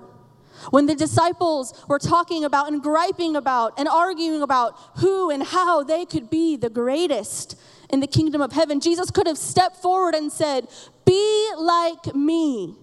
When 0.69 0.85
the 0.85 0.95
disciples 0.95 1.73
were 1.87 1.99
talking 1.99 2.43
about 2.43 2.67
and 2.67 2.81
griping 2.81 3.35
about 3.35 3.79
and 3.79 3.87
arguing 3.87 4.41
about 4.41 4.75
who 4.97 5.29
and 5.29 5.43
how 5.43 5.83
they 5.83 6.05
could 6.05 6.29
be 6.29 6.55
the 6.55 6.69
greatest 6.69 7.55
in 7.91 7.99
the 7.99 8.07
kingdom 8.07 8.41
of 8.41 8.53
heaven, 8.53 8.79
Jesus 8.79 9.11
could 9.11 9.27
have 9.27 9.37
stepped 9.37 9.77
forward 9.77 10.15
and 10.15 10.31
said, 10.31 10.67
Be 11.05 11.51
like 11.57 12.15
me 12.15 12.75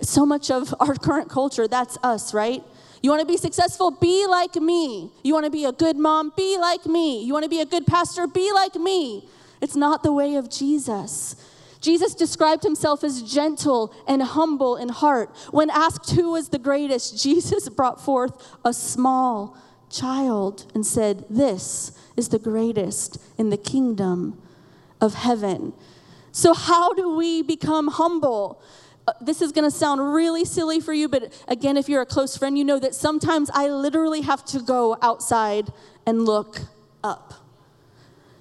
so 0.00 0.26
much 0.26 0.50
of 0.50 0.74
our 0.80 0.94
current 0.94 1.30
culture, 1.30 1.68
that's 1.68 1.96
us, 2.02 2.34
right? 2.34 2.62
You 3.02 3.10
want 3.10 3.20
to 3.20 3.26
be 3.26 3.36
successful? 3.36 3.90
Be 3.90 4.26
like 4.26 4.56
me. 4.56 5.12
You 5.22 5.34
want 5.34 5.44
to 5.44 5.50
be 5.50 5.64
a 5.64 5.72
good 5.72 5.96
mom? 5.96 6.32
Be 6.36 6.56
like 6.58 6.86
me. 6.86 7.22
You 7.22 7.32
want 7.32 7.44
to 7.44 7.50
be 7.50 7.60
a 7.60 7.66
good 7.66 7.86
pastor? 7.86 8.26
Be 8.26 8.50
like 8.52 8.74
me. 8.76 9.28
It's 9.60 9.76
not 9.76 10.02
the 10.02 10.12
way 10.12 10.36
of 10.36 10.50
Jesus. 10.50 11.36
Jesus 11.80 12.14
described 12.14 12.62
himself 12.62 13.04
as 13.04 13.22
gentle 13.22 13.94
and 14.08 14.22
humble 14.22 14.76
in 14.76 14.88
heart. 14.88 15.36
When 15.50 15.68
asked 15.68 16.12
who 16.12 16.32
was 16.32 16.48
the 16.48 16.58
greatest, 16.58 17.18
Jesus 17.22 17.68
brought 17.68 18.02
forth 18.02 18.42
a 18.64 18.72
small 18.72 19.56
child 19.94 20.70
and 20.74 20.84
said, 20.86 21.24
This 21.30 21.92
is 22.16 22.28
the 22.28 22.38
greatest 22.38 23.18
in 23.38 23.50
the 23.50 23.56
kingdom 23.56 24.40
of 25.00 25.14
heaven. 25.14 25.72
So, 26.32 26.52
how 26.54 26.92
do 26.92 27.16
we 27.16 27.42
become 27.42 27.88
humble? 27.88 28.60
Uh, 29.06 29.12
this 29.20 29.42
is 29.42 29.52
going 29.52 29.64
to 29.64 29.70
sound 29.70 30.14
really 30.14 30.44
silly 30.44 30.80
for 30.80 30.92
you, 30.92 31.08
but 31.08 31.32
again, 31.46 31.76
if 31.76 31.88
you're 31.88 32.02
a 32.02 32.06
close 32.06 32.36
friend, 32.36 32.56
you 32.56 32.64
know 32.64 32.78
that 32.78 32.94
sometimes 32.94 33.50
I 33.52 33.68
literally 33.68 34.22
have 34.22 34.44
to 34.46 34.60
go 34.60 34.96
outside 35.02 35.72
and 36.06 36.24
look 36.24 36.60
up. 37.02 37.34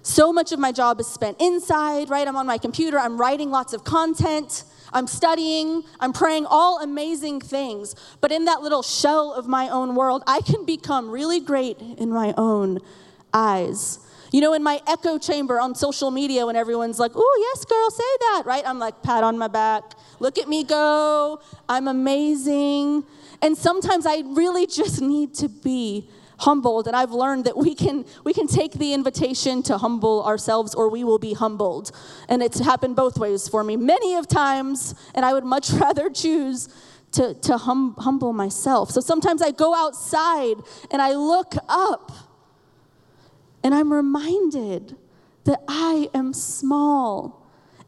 So 0.01 0.33
much 0.33 0.51
of 0.51 0.59
my 0.59 0.71
job 0.71 0.99
is 0.99 1.07
spent 1.07 1.39
inside, 1.41 2.09
right? 2.09 2.27
I'm 2.27 2.35
on 2.35 2.47
my 2.47 2.57
computer, 2.57 2.97
I'm 2.97 3.19
writing 3.19 3.51
lots 3.51 3.73
of 3.73 3.83
content, 3.83 4.63
I'm 4.93 5.07
studying, 5.07 5.83
I'm 5.99 6.13
praying, 6.13 6.45
all 6.45 6.81
amazing 6.81 7.41
things. 7.41 7.95
But 8.21 8.31
in 8.31 8.45
that 8.45 8.61
little 8.61 8.83
shell 8.83 9.33
of 9.33 9.47
my 9.47 9.69
own 9.69 9.95
world, 9.95 10.23
I 10.27 10.41
can 10.41 10.65
become 10.65 11.09
really 11.09 11.39
great 11.39 11.79
in 11.79 12.09
my 12.09 12.33
own 12.37 12.79
eyes. 13.33 13.99
You 14.31 14.41
know, 14.41 14.53
in 14.53 14.63
my 14.63 14.81
echo 14.87 15.19
chamber 15.19 15.59
on 15.59 15.75
social 15.75 16.09
media, 16.09 16.45
when 16.45 16.55
everyone's 16.55 16.99
like, 16.99 17.11
oh, 17.13 17.53
yes, 17.53 17.65
girl, 17.65 17.91
say 17.91 18.17
that, 18.19 18.43
right? 18.45 18.63
I'm 18.65 18.79
like, 18.79 19.03
pat 19.03 19.23
on 19.23 19.37
my 19.37 19.47
back, 19.47 19.83
look 20.19 20.39
at 20.39 20.47
me 20.47 20.63
go, 20.63 21.39
I'm 21.69 21.87
amazing. 21.87 23.03
And 23.43 23.55
sometimes 23.55 24.07
I 24.07 24.23
really 24.25 24.65
just 24.65 25.01
need 25.01 25.35
to 25.35 25.49
be 25.49 26.09
humbled 26.45 26.87
and 26.87 26.95
i've 26.95 27.11
learned 27.11 27.45
that 27.45 27.57
we 27.57 27.73
can 27.75 28.05
we 28.23 28.33
can 28.33 28.47
take 28.47 28.73
the 28.73 28.93
invitation 28.93 29.61
to 29.63 29.77
humble 29.77 30.23
ourselves 30.23 30.73
or 30.75 30.89
we 30.89 31.03
will 31.03 31.19
be 31.19 31.33
humbled 31.33 31.91
and 32.29 32.41
it's 32.41 32.59
happened 32.59 32.95
both 32.95 33.17
ways 33.17 33.47
for 33.47 33.63
me 33.63 33.75
many 33.75 34.15
of 34.15 34.27
times 34.27 34.95
and 35.15 35.25
i 35.25 35.33
would 35.33 35.45
much 35.45 35.71
rather 35.85 36.09
choose 36.09 36.69
to, 37.11 37.35
to 37.35 37.57
hum, 37.57 37.95
humble 37.99 38.33
myself 38.33 38.89
so 38.89 38.99
sometimes 38.99 39.41
i 39.41 39.51
go 39.51 39.75
outside 39.75 40.55
and 40.91 41.01
i 41.01 41.13
look 41.13 41.53
up 41.69 42.11
and 43.63 43.73
I'm 43.73 43.91
reminded 43.91 44.97
that 45.45 45.63
I 45.67 46.09
am 46.13 46.33
small. 46.33 47.42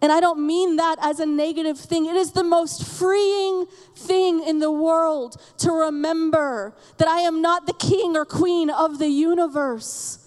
And 0.05 0.11
I 0.11 0.19
don't 0.19 0.45
mean 0.45 0.75
that 0.75 0.99
as 1.01 1.19
a 1.19 1.25
negative 1.25 1.79
thing. 1.79 2.05
It 2.05 2.15
is 2.15 2.33
the 2.33 2.43
most 2.43 2.85
freeing 2.85 3.65
thing 3.95 4.43
in 4.43 4.59
the 4.59 4.71
world 4.71 5.41
to 5.57 5.71
remember 5.71 6.75
that 6.99 7.07
I 7.07 7.21
am 7.21 7.41
not 7.41 7.65
the 7.65 7.73
king 7.73 8.15
or 8.15 8.23
queen 8.23 8.69
of 8.69 8.99
the 8.99 9.07
universe, 9.07 10.19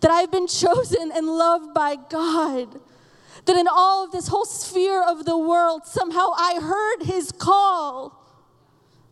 that 0.00 0.10
I've 0.10 0.30
been 0.30 0.46
chosen 0.46 1.12
and 1.14 1.26
loved 1.26 1.74
by 1.74 1.96
God, 1.96 2.80
that 3.44 3.54
in 3.54 3.68
all 3.68 4.06
of 4.06 4.12
this 4.12 4.28
whole 4.28 4.46
sphere 4.46 5.04
of 5.06 5.26
the 5.26 5.36
world, 5.36 5.84
somehow 5.84 6.30
I 6.34 6.58
heard 6.62 7.02
his 7.04 7.32
call, 7.32 8.18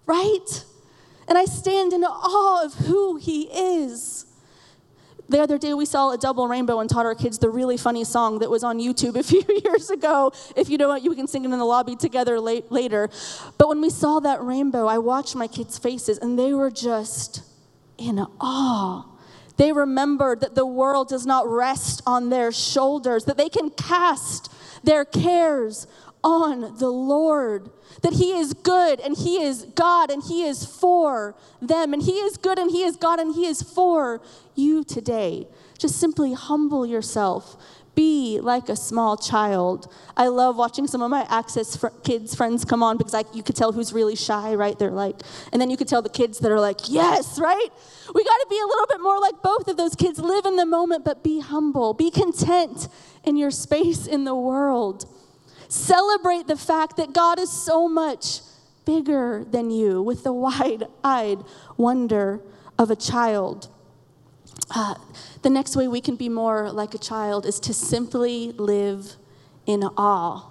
right? 0.06 0.64
And 1.28 1.36
I 1.36 1.44
stand 1.44 1.92
in 1.92 2.04
awe 2.04 2.64
of 2.64 2.72
who 2.86 3.16
he 3.16 3.42
is. 3.52 4.24
The 5.30 5.38
other 5.38 5.58
day, 5.58 5.74
we 5.74 5.86
saw 5.86 6.10
a 6.10 6.18
double 6.18 6.48
rainbow 6.48 6.80
and 6.80 6.90
taught 6.90 7.06
our 7.06 7.14
kids 7.14 7.38
the 7.38 7.50
really 7.50 7.76
funny 7.76 8.02
song 8.02 8.40
that 8.40 8.50
was 8.50 8.64
on 8.64 8.80
YouTube 8.80 9.14
a 9.14 9.22
few 9.32 9.44
years 9.64 9.88
ago. 9.88 10.32
If 10.56 10.68
you 10.68 10.76
don't 10.76 11.04
you 11.04 11.14
can 11.14 11.28
sing 11.28 11.44
it 11.44 11.52
in 11.52 11.56
the 11.56 11.64
lobby 11.64 11.94
together 11.94 12.40
late, 12.40 12.72
later. 12.72 13.08
But 13.56 13.68
when 13.68 13.80
we 13.80 13.90
saw 13.90 14.18
that 14.18 14.42
rainbow, 14.42 14.88
I 14.88 14.98
watched 14.98 15.36
my 15.36 15.46
kids' 15.46 15.78
faces, 15.78 16.18
and 16.18 16.36
they 16.36 16.52
were 16.52 16.72
just 16.72 17.44
in 17.96 18.18
awe. 18.40 19.04
They 19.56 19.70
remembered 19.70 20.40
that 20.40 20.56
the 20.56 20.66
world 20.66 21.08
does 21.08 21.26
not 21.26 21.46
rest 21.46 22.02
on 22.06 22.30
their 22.30 22.50
shoulders, 22.50 23.26
that 23.26 23.36
they 23.36 23.48
can 23.48 23.70
cast 23.70 24.52
their 24.82 25.04
cares 25.04 25.86
on 26.22 26.78
the 26.78 26.90
Lord. 26.90 27.70
That 28.02 28.14
He 28.14 28.32
is 28.32 28.54
good 28.54 29.00
and 29.00 29.16
He 29.16 29.42
is 29.42 29.66
God 29.74 30.10
and 30.10 30.22
He 30.22 30.44
is 30.44 30.64
for 30.64 31.34
them. 31.60 31.92
And 31.92 32.02
He 32.02 32.12
is 32.12 32.36
good 32.36 32.58
and 32.58 32.70
He 32.70 32.82
is 32.82 32.96
God 32.96 33.18
and 33.18 33.34
He 33.34 33.46
is 33.46 33.62
for 33.62 34.20
you 34.54 34.84
today. 34.84 35.46
Just 35.78 35.98
simply 35.98 36.32
humble 36.32 36.86
yourself. 36.86 37.56
Be 37.94 38.38
like 38.40 38.68
a 38.68 38.76
small 38.76 39.16
child. 39.16 39.92
I 40.16 40.28
love 40.28 40.56
watching 40.56 40.86
some 40.86 41.02
of 41.02 41.10
my 41.10 41.26
Access 41.28 41.76
fr- 41.76 41.88
kids 42.04 42.34
friends 42.34 42.64
come 42.64 42.82
on 42.82 42.96
because 42.96 43.14
I, 43.14 43.24
you 43.34 43.42
could 43.42 43.56
tell 43.56 43.72
who's 43.72 43.92
really 43.92 44.14
shy, 44.14 44.54
right? 44.54 44.78
They're 44.78 44.90
like, 44.90 45.16
and 45.52 45.60
then 45.60 45.70
you 45.70 45.76
could 45.76 45.88
tell 45.88 46.00
the 46.00 46.08
kids 46.08 46.38
that 46.38 46.52
are 46.52 46.60
like, 46.60 46.88
yes, 46.88 47.38
right? 47.38 47.68
We 48.14 48.24
got 48.24 48.36
to 48.36 48.46
be 48.48 48.58
a 48.58 48.66
little 48.66 48.86
bit 48.88 49.00
more 49.00 49.18
like 49.20 49.42
both 49.42 49.68
of 49.68 49.76
those 49.76 49.94
kids. 49.96 50.18
Live 50.18 50.46
in 50.46 50.56
the 50.56 50.66
moment, 50.66 51.04
but 51.04 51.24
be 51.24 51.40
humble. 51.40 51.92
Be 51.92 52.10
content 52.10 52.88
in 53.24 53.36
your 53.36 53.50
space 53.50 54.06
in 54.06 54.24
the 54.24 54.34
world. 54.34 55.06
Celebrate 55.70 56.48
the 56.48 56.56
fact 56.56 56.96
that 56.96 57.12
God 57.12 57.38
is 57.38 57.48
so 57.48 57.88
much 57.88 58.40
bigger 58.84 59.44
than 59.48 59.70
you 59.70 60.02
with 60.02 60.24
the 60.24 60.32
wide 60.32 60.82
eyed 61.04 61.38
wonder 61.76 62.40
of 62.76 62.90
a 62.90 62.96
child. 62.96 63.68
Uh, 64.74 64.96
the 65.42 65.50
next 65.50 65.76
way 65.76 65.86
we 65.86 66.00
can 66.00 66.16
be 66.16 66.28
more 66.28 66.72
like 66.72 66.92
a 66.92 66.98
child 66.98 67.46
is 67.46 67.60
to 67.60 67.72
simply 67.72 68.50
live 68.52 69.14
in 69.64 69.84
awe. 69.96 70.50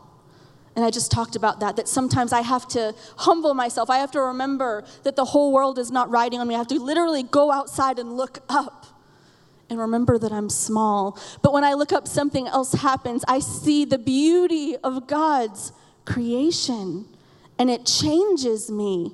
And 0.77 0.85
I 0.85 0.89
just 0.89 1.11
talked 1.11 1.35
about 1.35 1.59
that, 1.59 1.75
that 1.75 1.89
sometimes 1.89 2.31
I 2.31 2.39
have 2.39 2.65
to 2.69 2.95
humble 3.17 3.53
myself. 3.53 3.89
I 3.89 3.97
have 3.97 4.11
to 4.11 4.21
remember 4.21 4.85
that 5.03 5.17
the 5.17 5.25
whole 5.25 5.51
world 5.51 5.77
is 5.77 5.91
not 5.91 6.09
riding 6.09 6.39
on 6.39 6.47
me. 6.47 6.55
I 6.55 6.59
have 6.59 6.67
to 6.67 6.79
literally 6.79 7.23
go 7.23 7.51
outside 7.51 7.99
and 7.99 8.15
look 8.15 8.39
up 8.47 8.85
and 9.69 9.79
remember 9.79 10.17
that 10.17 10.31
I'm 10.31 10.49
small. 10.49 11.17
But 11.41 11.53
when 11.53 11.63
I 11.63 11.73
look 11.73 11.91
up, 11.91 12.07
something 12.07 12.47
else 12.47 12.73
happens. 12.73 13.23
I 13.27 13.39
see 13.39 13.85
the 13.85 13.97
beauty 13.97 14.75
of 14.77 15.07
God's 15.07 15.71
creation, 16.05 17.05
and 17.57 17.69
it 17.69 17.85
changes 17.85 18.71
me. 18.71 19.13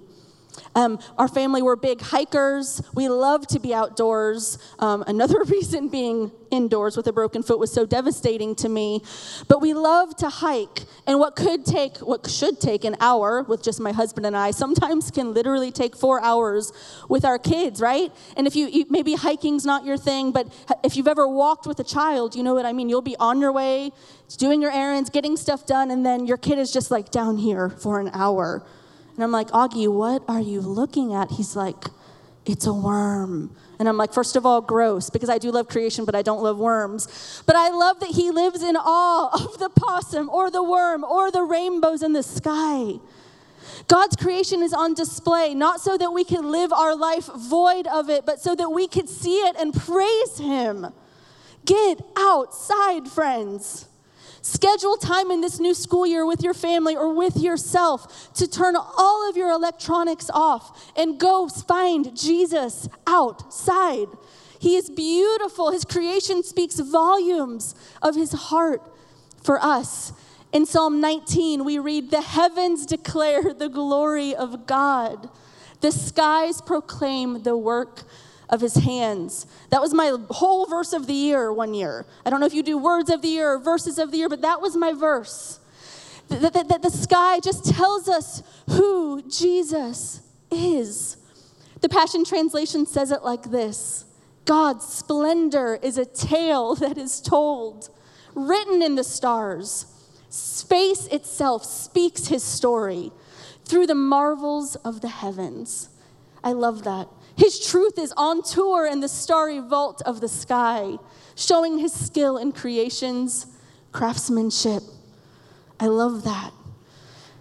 Um, 0.75 0.99
our 1.17 1.29
family, 1.29 1.61
we're 1.61 1.77
big 1.77 2.01
hikers. 2.01 2.81
We 2.93 3.07
love 3.07 3.47
to 3.47 3.59
be 3.59 3.73
outdoors. 3.73 4.59
Um, 4.79 5.03
another 5.07 5.43
reason 5.47 5.87
being 5.87 6.31
indoors 6.51 6.97
with 6.97 7.07
a 7.07 7.13
broken 7.13 7.43
foot 7.43 7.59
was 7.59 7.71
so 7.71 7.85
devastating 7.85 8.55
to 8.55 8.69
me. 8.69 9.01
But 9.47 9.61
we 9.61 9.73
love 9.73 10.15
to 10.17 10.29
hike. 10.29 10.83
And 11.07 11.19
what 11.19 11.35
could 11.35 11.65
take, 11.65 11.97
what 11.97 12.29
should 12.29 12.59
take 12.59 12.83
an 12.83 12.95
hour 12.99 13.43
with 13.43 13.63
just 13.63 13.79
my 13.79 13.93
husband 13.93 14.25
and 14.25 14.35
I, 14.35 14.51
sometimes 14.51 15.11
can 15.11 15.33
literally 15.33 15.71
take 15.71 15.95
four 15.95 16.21
hours 16.21 16.73
with 17.07 17.23
our 17.23 17.39
kids, 17.39 17.79
right? 17.79 18.11
And 18.35 18.45
if 18.45 18.55
you 18.55 18.85
maybe 18.89 19.13
hiking's 19.15 19.65
not 19.65 19.85
your 19.85 19.97
thing, 19.97 20.31
but 20.31 20.53
if 20.83 20.97
you've 20.97 21.07
ever 21.07 21.27
walked 21.27 21.67
with 21.67 21.79
a 21.79 21.83
child, 21.83 22.35
you 22.35 22.43
know 22.43 22.53
what 22.53 22.65
I 22.65 22.73
mean. 22.73 22.89
You'll 22.89 23.01
be 23.01 23.15
on 23.17 23.39
your 23.39 23.51
way, 23.51 23.91
doing 24.37 24.61
your 24.61 24.71
errands, 24.71 25.09
getting 25.09 25.37
stuff 25.37 25.65
done, 25.65 25.89
and 25.89 26.05
then 26.05 26.25
your 26.25 26.37
kid 26.37 26.59
is 26.59 26.71
just 26.71 26.91
like 26.91 27.11
down 27.11 27.37
here 27.37 27.69
for 27.69 27.99
an 27.99 28.09
hour 28.13 28.65
and 29.15 29.23
I'm 29.23 29.31
like, 29.31 29.47
Augie, 29.49 29.91
what 29.91 30.23
are 30.27 30.41
you 30.41 30.61
looking 30.61 31.13
at? 31.13 31.31
He's 31.31 31.55
like, 31.55 31.85
it's 32.45 32.67
a 32.67 32.73
worm. 32.73 33.55
And 33.79 33.89
I'm 33.89 33.97
like, 33.97 34.13
first 34.13 34.35
of 34.35 34.45
all, 34.45 34.61
gross, 34.61 35.09
because 35.09 35.29
I 35.29 35.37
do 35.37 35.51
love 35.51 35.67
creation, 35.67 36.05
but 36.05 36.15
I 36.15 36.21
don't 36.21 36.43
love 36.43 36.57
worms. 36.57 37.43
But 37.45 37.55
I 37.55 37.69
love 37.69 37.99
that 38.01 38.11
he 38.11 38.31
lives 38.31 38.61
in 38.61 38.75
awe 38.75 39.29
of 39.45 39.57
the 39.57 39.69
possum 39.69 40.29
or 40.29 40.51
the 40.51 40.63
worm 40.63 41.03
or 41.03 41.31
the 41.31 41.43
rainbows 41.43 42.03
in 42.03 42.13
the 42.13 42.23
sky. 42.23 42.99
God's 43.87 44.15
creation 44.15 44.61
is 44.61 44.73
on 44.73 44.93
display, 44.93 45.53
not 45.53 45.81
so 45.81 45.97
that 45.97 46.11
we 46.11 46.23
can 46.23 46.51
live 46.51 46.71
our 46.71 46.95
life 46.95 47.29
void 47.35 47.87
of 47.87 48.09
it, 48.09 48.25
but 48.25 48.39
so 48.39 48.55
that 48.55 48.69
we 48.69 48.87
could 48.87 49.09
see 49.09 49.37
it 49.39 49.55
and 49.59 49.73
praise 49.73 50.37
him. 50.37 50.87
Get 51.65 52.01
outside, 52.17 53.07
friends. 53.07 53.87
Schedule 54.45 54.95
time 54.95 55.31
in 55.31 55.41
this 55.41 55.59
new 55.59 55.73
school 55.73 56.05
year 56.05 56.23
with 56.23 56.43
your 56.43 56.53
family 56.53 56.95
or 56.95 57.11
with 57.11 57.35
yourself 57.35 58.31
to 58.35 58.47
turn 58.47 58.75
all 58.75 59.27
of 59.27 59.35
your 59.35 59.49
electronics 59.49 60.29
off 60.31 60.93
and 60.95 61.19
go 61.19 61.47
find 61.47 62.15
Jesus 62.15 62.87
outside. 63.07 64.05
He 64.59 64.75
is 64.75 64.91
beautiful. 64.91 65.71
His 65.71 65.83
creation 65.83 66.43
speaks 66.43 66.79
volumes 66.79 67.73
of 68.03 68.13
his 68.13 68.33
heart 68.33 68.83
for 69.41 69.59
us. 69.59 70.13
In 70.53 70.67
Psalm 70.67 71.01
19, 71.01 71.65
we 71.65 71.79
read, 71.79 72.11
The 72.11 72.21
heavens 72.21 72.85
declare 72.85 73.51
the 73.51 73.67
glory 73.67 74.35
of 74.35 74.67
God, 74.67 75.27
the 75.81 75.91
skies 75.91 76.61
proclaim 76.61 77.41
the 77.41 77.57
work 77.57 78.03
of 78.55 78.61
his 78.61 78.75
hands. 78.75 79.45
That 79.69 79.81
was 79.81 79.93
my 79.93 80.17
whole 80.31 80.65
verse 80.65 80.93
of 80.93 81.05
the 81.05 81.13
year 81.13 81.53
one 81.53 81.75
year. 81.75 82.07
I 82.25 82.31
don't 82.31 82.39
know 82.39 82.47
if 82.47 82.53
you 82.55 82.63
do 82.63 82.79
words 82.79 83.11
of 83.11 83.21
the 83.21 83.27
year 83.27 83.53
or 83.53 83.59
verses 83.59 83.99
of 83.99 84.09
the 84.09 84.17
year, 84.17 84.29
but 84.29 84.41
that 84.41 84.61
was 84.61 84.75
my 84.75 84.93
verse. 84.93 85.59
That 86.29 86.53
the, 86.53 86.79
the 86.81 86.89
sky 86.89 87.39
just 87.39 87.65
tells 87.65 88.09
us 88.09 88.41
who 88.67 89.21
Jesus 89.29 90.21
is. 90.49 91.17
The 91.81 91.89
Passion 91.89 92.25
Translation 92.25 92.87
says 92.87 93.11
it 93.11 93.21
like 93.21 93.43
this 93.43 94.05
God's 94.45 94.87
splendor 94.87 95.77
is 95.83 95.97
a 95.97 96.05
tale 96.05 96.73
that 96.83 96.97
is 96.97 97.21
told, 97.21 97.89
written 98.33 98.81
in 98.81 98.95
the 98.95 99.03
stars. 99.03 99.85
Space 100.29 101.07
itself 101.07 101.63
speaks 101.63 102.27
his 102.27 102.43
story 102.43 103.11
through 103.63 103.87
the 103.87 103.95
marvels 103.95 104.75
of 104.77 105.01
the 105.01 105.07
heavens. 105.07 105.89
I 106.43 106.51
love 106.51 106.83
that. 106.83 107.07
His 107.37 107.59
truth 107.59 107.99
is 107.99 108.13
on 108.15 108.43
tour 108.43 108.87
in 108.87 109.01
the 109.01 109.09
starry 109.09 109.59
vault 109.59 110.01
of 110.05 110.21
the 110.21 110.29
sky, 110.29 110.97
showing 111.35 111.79
his 111.79 111.93
skill 111.93 112.37
in 112.37 112.51
creation's 112.51 113.47
craftsmanship. 113.91 114.83
I 115.79 115.87
love 115.87 116.23
that. 116.23 116.51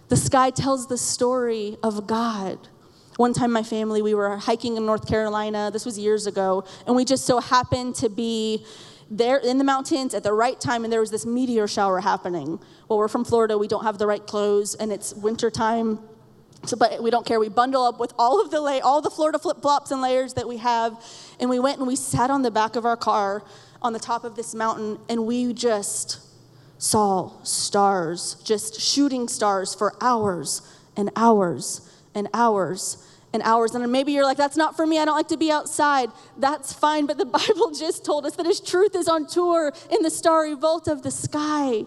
The 0.09 0.17
sky 0.17 0.49
tells 0.49 0.87
the 0.87 0.97
story 0.97 1.77
of 1.81 2.07
God. 2.07 2.67
One 3.17 3.33
time, 3.33 3.51
my 3.51 3.63
family, 3.63 4.01
we 4.01 4.13
were 4.13 4.35
hiking 4.35 4.75
in 4.75 4.85
North 4.85 5.07
Carolina. 5.07 5.71
This 5.71 5.85
was 5.85 5.97
years 5.97 6.27
ago. 6.27 6.65
And 6.85 6.95
we 6.95 7.05
just 7.05 7.25
so 7.25 7.39
happened 7.39 7.95
to 7.95 8.09
be 8.09 8.65
there 9.09 9.37
in 9.37 9.57
the 9.57 9.63
mountains 9.63 10.13
at 10.13 10.23
the 10.23 10.33
right 10.33 10.59
time, 10.59 10.83
and 10.83 10.91
there 10.91 10.99
was 10.99 11.11
this 11.11 11.25
meteor 11.25 11.67
shower 11.67 12.01
happening. 12.01 12.59
Well, 12.89 12.99
we're 12.99 13.07
from 13.07 13.23
Florida. 13.23 13.57
We 13.57 13.67
don't 13.67 13.83
have 13.83 13.97
the 13.97 14.07
right 14.07 14.25
clothes, 14.25 14.75
and 14.75 14.91
it's 14.91 15.13
wintertime. 15.13 15.99
So, 16.67 16.77
but 16.77 17.01
we 17.01 17.11
don't 17.11 17.25
care. 17.25 17.39
We 17.39 17.49
bundle 17.49 17.83
up 17.83 17.99
with 17.99 18.13
all 18.17 18.41
of 18.41 18.51
the 18.51 18.61
lay, 18.61 18.81
all 18.81 19.01
the 19.01 19.09
Florida 19.09 19.39
flip 19.39 19.61
flops 19.61 19.91
and 19.91 20.01
layers 20.01 20.33
that 20.33 20.47
we 20.47 20.57
have, 20.57 21.03
and 21.39 21.49
we 21.49 21.59
went 21.59 21.79
and 21.79 21.87
we 21.87 21.95
sat 21.95 22.29
on 22.29 22.41
the 22.41 22.51
back 22.51 22.75
of 22.75 22.85
our 22.85 22.97
car 22.97 23.43
on 23.81 23.93
the 23.93 23.99
top 23.99 24.23
of 24.23 24.35
this 24.35 24.55
mountain, 24.55 24.97
and 25.07 25.25
we 25.25 25.53
just 25.53 26.19
saw 26.77 27.31
stars, 27.43 28.35
just 28.43 28.79
shooting 28.79 29.27
stars 29.27 29.73
for 29.75 29.95
hours 30.01 30.61
and 30.97 31.11
hours 31.15 31.89
and 32.13 32.27
hours 32.33 33.05
and 33.33 33.43
hours. 33.43 33.75
And 33.75 33.91
maybe 33.91 34.11
you're 34.11 34.23
like, 34.23 34.37
that's 34.37 34.57
not 34.57 34.75
for 34.75 34.87
me. 34.87 34.97
I 34.97 35.05
don't 35.05 35.15
like 35.15 35.27
to 35.27 35.37
be 35.37 35.51
outside. 35.51 36.09
That's 36.37 36.73
fine. 36.73 37.05
But 37.05 37.17
the 37.17 37.25
Bible 37.39 37.71
just 37.71 38.03
told 38.03 38.25
us 38.25 38.35
that 38.35 38.45
His 38.45 38.59
truth 38.59 38.95
is 38.95 39.07
on 39.07 39.27
tour 39.27 39.71
in 39.91 40.01
the 40.01 40.09
starry 40.09 40.53
vault 40.53 40.87
of 40.87 41.03
the 41.03 41.11
sky. 41.11 41.83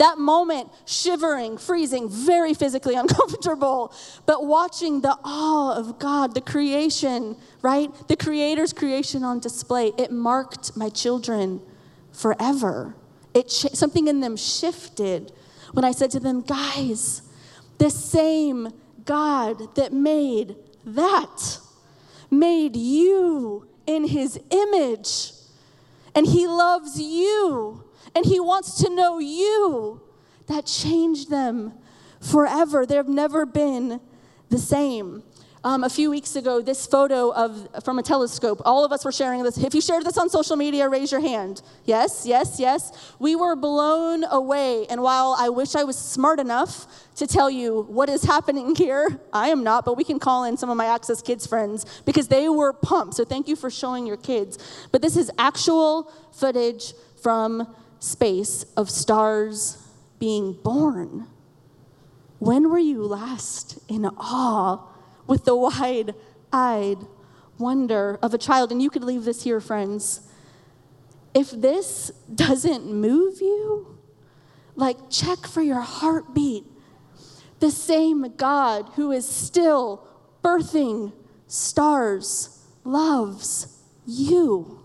That 0.00 0.16
moment, 0.16 0.70
shivering, 0.86 1.58
freezing, 1.58 2.08
very 2.08 2.54
physically 2.54 2.94
uncomfortable, 2.96 3.92
but 4.24 4.46
watching 4.46 5.02
the 5.02 5.14
awe 5.22 5.76
of 5.76 5.98
God, 5.98 6.34
the 6.34 6.40
creation, 6.40 7.36
right? 7.60 7.90
The 8.08 8.16
Creator's 8.16 8.72
creation 8.72 9.22
on 9.24 9.40
display, 9.40 9.92
it 9.98 10.10
marked 10.10 10.74
my 10.74 10.88
children 10.88 11.60
forever. 12.12 12.96
It 13.34 13.50
something 13.50 14.08
in 14.08 14.20
them 14.20 14.38
shifted 14.38 15.32
when 15.72 15.84
I 15.84 15.92
said 15.92 16.10
to 16.12 16.20
them, 16.20 16.40
guys, 16.40 17.20
the 17.76 17.90
same 17.90 18.72
God 19.04 19.74
that 19.74 19.92
made 19.92 20.56
that 20.86 21.58
made 22.30 22.74
you 22.74 23.68
in 23.86 24.06
his 24.06 24.40
image. 24.48 25.32
And 26.14 26.26
he 26.26 26.46
loves 26.46 26.98
you 26.98 27.84
and 28.14 28.24
He 28.24 28.40
wants 28.40 28.82
to 28.82 28.90
know 28.90 29.18
you. 29.18 30.02
That 30.46 30.66
changed 30.66 31.30
them 31.30 31.74
forever. 32.20 32.84
They've 32.84 33.06
never 33.06 33.46
been 33.46 34.00
the 34.48 34.58
same. 34.58 35.22
Um, 35.62 35.84
a 35.84 35.90
few 35.90 36.08
weeks 36.08 36.36
ago, 36.36 36.62
this 36.62 36.86
photo 36.86 37.34
of 37.34 37.84
from 37.84 37.98
a 37.98 38.02
telescope. 38.02 38.62
All 38.64 38.82
of 38.82 38.92
us 38.92 39.04
were 39.04 39.12
sharing 39.12 39.42
this. 39.42 39.58
If 39.58 39.74
you 39.74 39.82
shared 39.82 40.06
this 40.06 40.16
on 40.16 40.30
social 40.30 40.56
media, 40.56 40.88
raise 40.88 41.12
your 41.12 41.20
hand. 41.20 41.60
Yes, 41.84 42.24
yes, 42.24 42.58
yes. 42.58 43.14
We 43.18 43.36
were 43.36 43.54
blown 43.54 44.24
away. 44.24 44.86
And 44.88 45.02
while 45.02 45.36
I 45.38 45.50
wish 45.50 45.74
I 45.74 45.84
was 45.84 45.98
smart 45.98 46.40
enough 46.40 46.86
to 47.16 47.26
tell 47.26 47.50
you 47.50 47.82
what 47.82 48.08
is 48.08 48.24
happening 48.24 48.74
here, 48.74 49.20
I 49.34 49.48
am 49.48 49.62
not. 49.62 49.84
But 49.84 49.98
we 49.98 50.04
can 50.04 50.18
call 50.18 50.44
in 50.44 50.56
some 50.56 50.70
of 50.70 50.78
my 50.78 50.86
Access 50.86 51.20
Kids 51.20 51.46
friends 51.46 51.84
because 52.06 52.28
they 52.28 52.48
were 52.48 52.72
pumped. 52.72 53.14
So 53.14 53.26
thank 53.26 53.46
you 53.46 53.54
for 53.54 53.68
showing 53.68 54.06
your 54.06 54.16
kids. 54.16 54.58
But 54.92 55.02
this 55.02 55.14
is 55.14 55.30
actual 55.36 56.10
footage 56.32 56.94
from 57.22 57.66
space 58.00 58.64
of 58.76 58.90
stars 58.90 59.86
being 60.18 60.54
born. 60.64 61.28
When 62.38 62.70
were 62.70 62.78
you 62.78 63.04
last 63.04 63.78
in 63.88 64.06
awe 64.06 64.86
with 65.26 65.44
the 65.44 65.54
wide 65.54 66.14
eyed 66.52 66.98
wonder 67.58 68.18
of 68.22 68.34
a 68.34 68.38
child? 68.38 68.72
And 68.72 68.82
you 68.82 68.90
could 68.90 69.04
leave 69.04 69.24
this 69.24 69.44
here, 69.44 69.60
friends. 69.60 70.28
If 71.34 71.50
this 71.50 72.10
doesn't 72.34 72.86
move 72.92 73.40
you, 73.40 73.98
like 74.74 74.96
check 75.10 75.46
for 75.46 75.62
your 75.62 75.80
heartbeat. 75.80 76.64
The 77.60 77.70
same 77.70 78.34
God 78.36 78.90
who 78.96 79.12
is 79.12 79.28
still 79.28 80.08
birthing 80.42 81.12
stars 81.46 82.64
loves 82.84 83.82
you, 84.06 84.80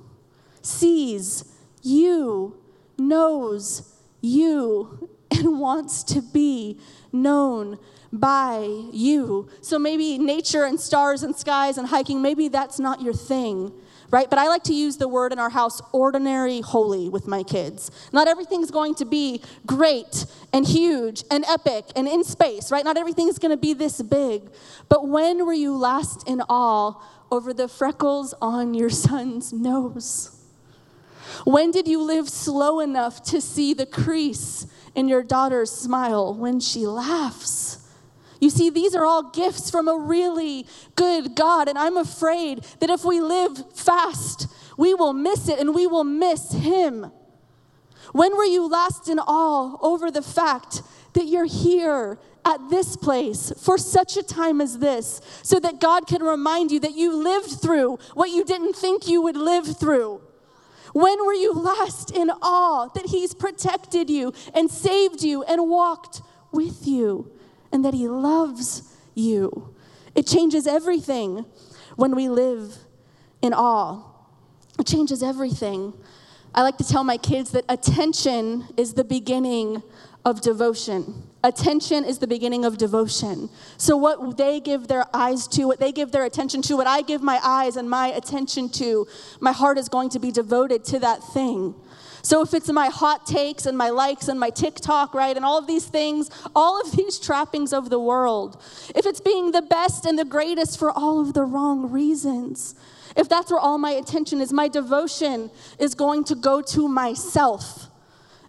sees 0.62 1.46
you 1.82 2.58
knows 2.98 3.96
you 4.22 5.10
and 5.32 5.60
wants 5.60 6.04
to 6.04 6.22
be 6.22 6.80
known 7.12 7.78
by 8.12 8.66
you. 8.92 9.50
So 9.62 9.78
maybe 9.78 10.18
nature 10.18 10.64
and 10.64 10.80
stars 10.80 11.24
and 11.24 11.36
skies 11.36 11.78
and 11.78 11.88
hiking, 11.88 12.22
maybe 12.22 12.48
that's 12.48 12.80
not 12.80 13.02
your 13.02 13.14
thing, 13.14 13.72
right? 14.10 14.30
But 14.30 14.40
I 14.40 14.48
like 14.48 14.64
to 14.64 14.74
use 14.74 14.98
the 14.98 15.08
word 15.08 15.34
in 15.34 15.40
our 15.40 15.50
house 15.50 15.82
ordinary 15.92 16.62
holy 16.62 17.10
with 17.10 17.28
my 17.28 17.44
kids. 17.44 17.92
Not 18.14 18.28
everything's 18.28 18.72
going 18.72 18.96
to 18.96 19.06
be 19.06 19.42
great 19.66 20.26
and 20.54 20.66
huge 20.66 21.24
and 21.30 21.44
epic 21.46 21.86
and 21.96 22.08
in 22.08 22.24
space, 22.24 22.72
right? 22.72 22.86
Not 22.86 22.98
everything's 22.98 23.40
going 23.40 23.52
to 23.52 23.58
be 23.58 23.74
this 23.74 24.02
big. 24.02 24.50
But 24.88 25.08
when 25.08 25.46
were 25.46 25.54
you 25.54 25.76
last 25.76 26.28
in 26.28 26.42
awe 26.42 27.02
over 27.32 27.54
the 27.54 27.68
freckles 27.68 28.34
on 28.42 28.74
your 28.74 28.90
son's 29.06 29.52
nose? 29.52 30.35
When 31.44 31.72
did 31.72 31.88
you 31.88 32.02
live 32.02 32.30
slow 32.30 32.80
enough 32.80 33.24
to 33.26 33.42
see 33.42 33.74
the 33.74 33.86
crease 33.86 34.68
in 34.96 35.08
your 35.08 35.24
daughter's 35.24 35.72
smile 35.72 36.34
when 36.34 36.60
she 36.60 36.86
laughs? 36.86 37.80
You 38.40 38.50
see, 38.50 38.70
these 38.70 38.96
are 38.96 39.06
all 39.06 39.32
gifts 39.32 39.70
from 39.72 39.88
a 39.88 39.98
really 39.98 40.68
good 40.96 41.36
God, 41.36 41.68
and 41.68 41.78
I'm 41.78 41.98
afraid 41.98 42.64
that 42.80 42.90
if 42.90 43.04
we 43.04 43.22
live 43.22 43.74
fast, 43.74 44.48
we 44.78 44.94
will 44.94 45.14
miss 45.14 45.48
it 45.48 45.60
and 45.60 45.74
we 45.74 45.88
will 45.88 46.04
miss 46.04 46.52
Him. 46.52 47.12
When 48.12 48.36
were 48.38 48.46
you 48.46 48.68
last 48.68 49.10
in 49.10 49.20
awe 49.20 49.78
over 49.82 50.12
the 50.12 50.22
fact 50.22 50.82
that 51.14 51.26
you're 51.26 51.46
here 51.46 52.20
at 52.46 52.70
this 52.70 52.96
place 52.96 53.52
for 53.58 53.78
such 53.78 54.16
a 54.18 54.24
time 54.24 54.62
as 54.62 54.80
this 54.80 55.20
so 55.42 55.60
that 55.60 55.80
God 55.80 56.06
can 56.06 56.22
remind 56.22 56.72
you 56.72 56.80
that 56.82 56.96
you 56.96 57.16
lived 57.16 57.62
through 57.62 57.98
what 58.14 58.30
you 58.30 58.46
didn't 58.46 58.76
think 58.76 59.08
you 59.08 59.22
would 59.22 59.38
live 59.38 59.78
through? 59.78 60.22
When 60.96 61.26
were 61.26 61.34
you 61.34 61.52
last 61.52 62.12
in 62.12 62.30
awe 62.42 62.88
that 62.96 63.08
He's 63.08 63.34
protected 63.34 64.10
you 64.10 64.32
and 64.54 64.72
saved 64.72 65.24
you 65.24 65.44
and 65.44 65.70
walked 65.70 66.22
with 66.54 66.88
you 66.88 67.34
and 67.70 67.84
that 67.84 67.94
He 67.94 68.08
loves 68.08 68.96
you? 69.14 69.76
It 70.16 70.26
changes 70.26 70.66
everything 70.66 71.44
when 71.98 72.16
we 72.16 72.30
live 72.30 72.78
in 73.42 73.54
awe. 73.54 74.06
It 74.80 74.88
changes 74.88 75.22
everything. 75.22 75.92
I 76.54 76.62
like 76.62 76.78
to 76.78 76.88
tell 76.88 77.04
my 77.04 77.18
kids 77.18 77.52
that 77.52 77.66
attention 77.68 78.66
is 78.78 78.94
the 78.94 79.04
beginning 79.04 79.84
of 80.24 80.40
devotion. 80.40 81.24
Attention 81.46 82.04
is 82.04 82.18
the 82.18 82.26
beginning 82.26 82.66
of 82.66 82.80
devotion. 82.80 83.52
So, 83.78 83.96
what 83.96 84.36
they 84.36 84.60
give 84.60 84.88
their 84.88 85.06
eyes 85.14 85.48
to, 85.50 85.66
what 85.66 85.80
they 85.80 85.92
give 85.92 86.12
their 86.12 86.26
attention 86.26 86.64
to, 86.64 86.76
what 86.76 86.88
I 86.88 87.04
give 87.04 87.22
my 87.22 87.40
eyes 87.44 87.76
and 87.76 87.88
my 87.88 88.08
attention 88.08 88.68
to, 88.70 89.06
my 89.40 89.52
heart 89.52 89.78
is 89.78 89.88
going 89.88 90.10
to 90.10 90.20
be 90.20 90.32
devoted 90.32 90.84
to 90.86 90.98
that 91.02 91.24
thing. 91.24 91.76
So, 92.24 92.42
if 92.42 92.56
it's 92.56 92.72
my 92.72 92.88
hot 92.88 93.28
takes 93.28 93.68
and 93.68 93.78
my 93.78 93.92
likes 93.92 94.28
and 94.28 94.40
my 94.40 94.50
TikTok, 94.50 95.14
right, 95.14 95.36
and 95.36 95.46
all 95.46 95.60
of 95.60 95.68
these 95.68 95.86
things, 95.86 96.32
all 96.56 96.82
of 96.82 96.94
these 96.94 97.20
trappings 97.20 97.74
of 97.74 97.92
the 97.92 98.00
world, 98.00 98.60
if 98.96 99.06
it's 99.06 99.22
being 99.22 99.52
the 99.52 99.62
best 99.62 100.08
and 100.08 100.18
the 100.18 100.26
greatest 100.26 100.80
for 100.80 100.90
all 100.90 101.22
of 101.22 101.36
the 101.36 101.44
wrong 101.44 101.92
reasons, 101.92 102.74
if 103.16 103.30
that's 103.30 103.52
where 103.52 103.60
all 103.60 103.78
my 103.78 103.92
attention 103.92 104.42
is, 104.42 104.52
my 104.52 104.68
devotion 104.68 105.52
is 105.78 105.94
going 105.94 106.24
to 106.24 106.34
go 106.34 106.64
to 106.64 106.88
myself. 106.88 107.92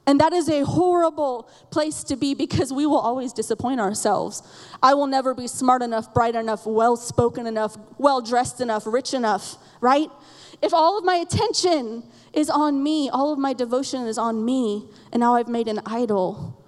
And 0.06 0.20
that 0.20 0.32
is 0.32 0.48
a 0.48 0.64
horrible 0.64 1.50
place 1.70 2.04
to 2.04 2.16
be 2.16 2.34
because 2.34 2.72
we 2.72 2.86
will 2.86 3.00
always 3.00 3.32
disappoint 3.32 3.80
ourselves. 3.80 4.42
I 4.80 4.94
will 4.94 5.08
never 5.08 5.34
be 5.34 5.48
smart 5.48 5.82
enough, 5.82 6.14
bright 6.14 6.36
enough, 6.36 6.64
well 6.64 6.96
spoken 6.96 7.46
enough, 7.46 7.76
well 7.98 8.20
dressed 8.20 8.60
enough, 8.60 8.86
rich 8.86 9.14
enough, 9.14 9.56
right? 9.80 10.08
If 10.62 10.72
all 10.72 10.96
of 10.96 11.04
my 11.04 11.16
attention 11.16 12.04
is 12.32 12.48
on 12.48 12.82
me, 12.82 13.10
all 13.10 13.32
of 13.32 13.38
my 13.38 13.52
devotion 13.52 14.06
is 14.06 14.16
on 14.16 14.44
me, 14.44 14.88
and 15.12 15.20
now 15.20 15.34
I've 15.34 15.48
made 15.48 15.66
an 15.66 15.80
idol 15.84 16.62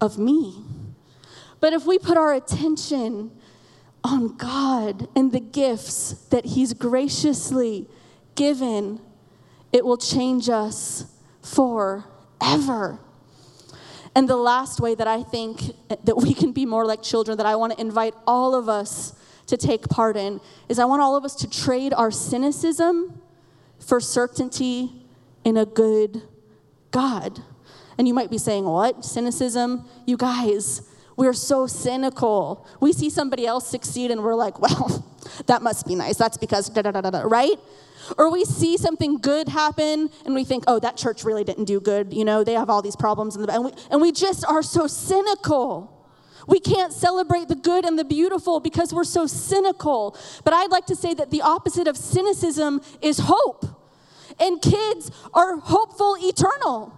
of 0.00 0.18
me. 0.18 0.62
But 1.60 1.72
if 1.72 1.86
we 1.86 1.98
put 1.98 2.18
our 2.18 2.34
attention 2.34 3.30
on 4.02 4.36
God 4.36 5.08
and 5.16 5.32
the 5.32 5.40
gifts 5.40 6.12
that 6.28 6.44
He's 6.44 6.74
graciously 6.74 7.88
given, 8.34 9.00
it 9.72 9.86
will 9.86 9.96
change 9.96 10.50
us 10.50 11.06
forever. 12.40 12.98
And 14.14 14.28
the 14.28 14.36
last 14.36 14.80
way 14.80 14.94
that 14.94 15.08
I 15.08 15.22
think 15.22 15.72
that 16.04 16.16
we 16.16 16.34
can 16.34 16.52
be 16.52 16.66
more 16.66 16.86
like 16.86 17.02
children, 17.02 17.36
that 17.38 17.46
I 17.46 17.56
want 17.56 17.72
to 17.72 17.80
invite 17.80 18.14
all 18.26 18.54
of 18.54 18.68
us 18.68 19.14
to 19.46 19.56
take 19.56 19.88
part 19.88 20.16
in, 20.16 20.40
is 20.68 20.78
I 20.78 20.84
want 20.84 21.02
all 21.02 21.16
of 21.16 21.24
us 21.24 21.34
to 21.36 21.50
trade 21.50 21.92
our 21.92 22.10
cynicism 22.10 23.20
for 23.78 24.00
certainty 24.00 25.04
in 25.44 25.56
a 25.56 25.66
good 25.66 26.22
God. 26.90 27.42
And 27.98 28.06
you 28.08 28.14
might 28.14 28.30
be 28.30 28.38
saying, 28.38 28.64
What? 28.64 29.04
Cynicism? 29.04 29.84
You 30.06 30.16
guys, 30.16 30.82
we're 31.16 31.32
so 31.32 31.66
cynical. 31.66 32.66
We 32.80 32.92
see 32.92 33.10
somebody 33.10 33.46
else 33.46 33.66
succeed 33.66 34.10
and 34.10 34.22
we're 34.22 34.34
like, 34.34 34.60
well, 34.60 35.04
that 35.46 35.62
must 35.62 35.86
be 35.86 35.94
nice. 35.94 36.16
That's 36.16 36.36
because 36.36 36.68
da 36.68 36.82
da 36.82 36.90
da 36.90 37.00
da 37.00 37.10
da, 37.10 37.20
right? 37.22 37.58
Or 38.18 38.30
we 38.30 38.44
see 38.44 38.76
something 38.76 39.18
good 39.18 39.48
happen 39.48 40.10
and 40.24 40.34
we 40.34 40.44
think, 40.44 40.64
oh, 40.66 40.78
that 40.80 40.96
church 40.96 41.24
really 41.24 41.44
didn't 41.44 41.64
do 41.64 41.80
good. 41.80 42.12
You 42.12 42.24
know, 42.24 42.44
they 42.44 42.54
have 42.54 42.70
all 42.70 42.82
these 42.82 42.96
problems. 42.96 43.36
The, 43.36 43.50
and, 43.52 43.64
we, 43.64 43.72
and 43.90 44.00
we 44.00 44.12
just 44.12 44.44
are 44.44 44.62
so 44.62 44.86
cynical. 44.86 45.90
We 46.46 46.60
can't 46.60 46.92
celebrate 46.92 47.48
the 47.48 47.54
good 47.54 47.84
and 47.84 47.98
the 47.98 48.04
beautiful 48.04 48.60
because 48.60 48.92
we're 48.92 49.04
so 49.04 49.26
cynical. 49.26 50.16
But 50.44 50.52
I'd 50.52 50.70
like 50.70 50.86
to 50.86 50.96
say 50.96 51.14
that 51.14 51.30
the 51.30 51.42
opposite 51.42 51.88
of 51.88 51.96
cynicism 51.96 52.80
is 53.00 53.20
hope. 53.22 53.64
And 54.38 54.60
kids 54.60 55.10
are 55.32 55.58
hopeful 55.58 56.16
eternal. 56.20 56.92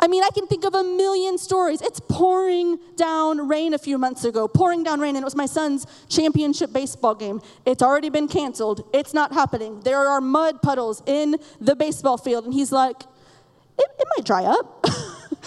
I 0.00 0.06
mean, 0.06 0.22
I 0.22 0.30
can 0.30 0.46
think 0.46 0.64
of 0.64 0.74
a 0.74 0.84
million 0.84 1.38
stories. 1.38 1.82
It's 1.82 2.00
pouring 2.00 2.78
down 2.96 3.48
rain 3.48 3.74
a 3.74 3.78
few 3.78 3.98
months 3.98 4.24
ago, 4.24 4.46
pouring 4.46 4.84
down 4.84 5.00
rain, 5.00 5.16
and 5.16 5.22
it 5.22 5.24
was 5.24 5.34
my 5.34 5.46
son's 5.46 5.86
championship 6.08 6.72
baseball 6.72 7.16
game. 7.16 7.40
It's 7.66 7.82
already 7.82 8.08
been 8.08 8.28
canceled. 8.28 8.88
It's 8.92 9.12
not 9.12 9.32
happening. 9.32 9.80
There 9.80 9.98
are 9.98 10.20
mud 10.20 10.62
puddles 10.62 11.02
in 11.06 11.36
the 11.60 11.74
baseball 11.74 12.16
field, 12.16 12.44
and 12.44 12.54
he's 12.54 12.70
like, 12.70 13.02
it, 13.76 13.86
it 13.98 14.08
might 14.16 14.24
dry 14.24 14.44
up, 14.44 14.84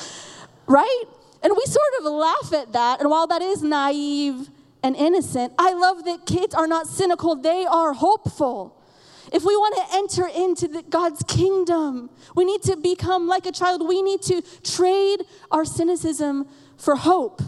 right? 0.67 1.03
And 1.43 1.53
we 1.55 1.63
sort 1.65 1.93
of 1.99 2.11
laugh 2.11 2.53
at 2.53 2.73
that, 2.73 2.99
and 2.99 3.09
while 3.09 3.27
that 3.27 3.41
is 3.41 3.63
naive 3.63 4.49
and 4.83 4.95
innocent, 4.97 5.53
I 5.57 5.73
love 5.73 6.03
that 6.05 6.25
kids 6.25 6.53
are 6.53 6.67
not 6.67 6.87
cynical, 6.87 7.35
they 7.35 7.65
are 7.65 7.93
hopeful. 7.93 8.80
If 9.31 9.45
we 9.45 9.55
want 9.55 9.75
to 9.77 9.97
enter 9.97 10.27
into 10.27 10.67
the, 10.67 10.83
God's 10.83 11.23
kingdom, 11.23 12.09
we 12.35 12.43
need 12.43 12.61
to 12.63 12.75
become 12.75 13.27
like 13.27 13.45
a 13.45 13.51
child. 13.51 13.87
We 13.87 14.01
need 14.01 14.21
to 14.23 14.41
trade 14.63 15.23
our 15.49 15.63
cynicism 15.63 16.47
for 16.77 16.97
hope. 16.97 17.41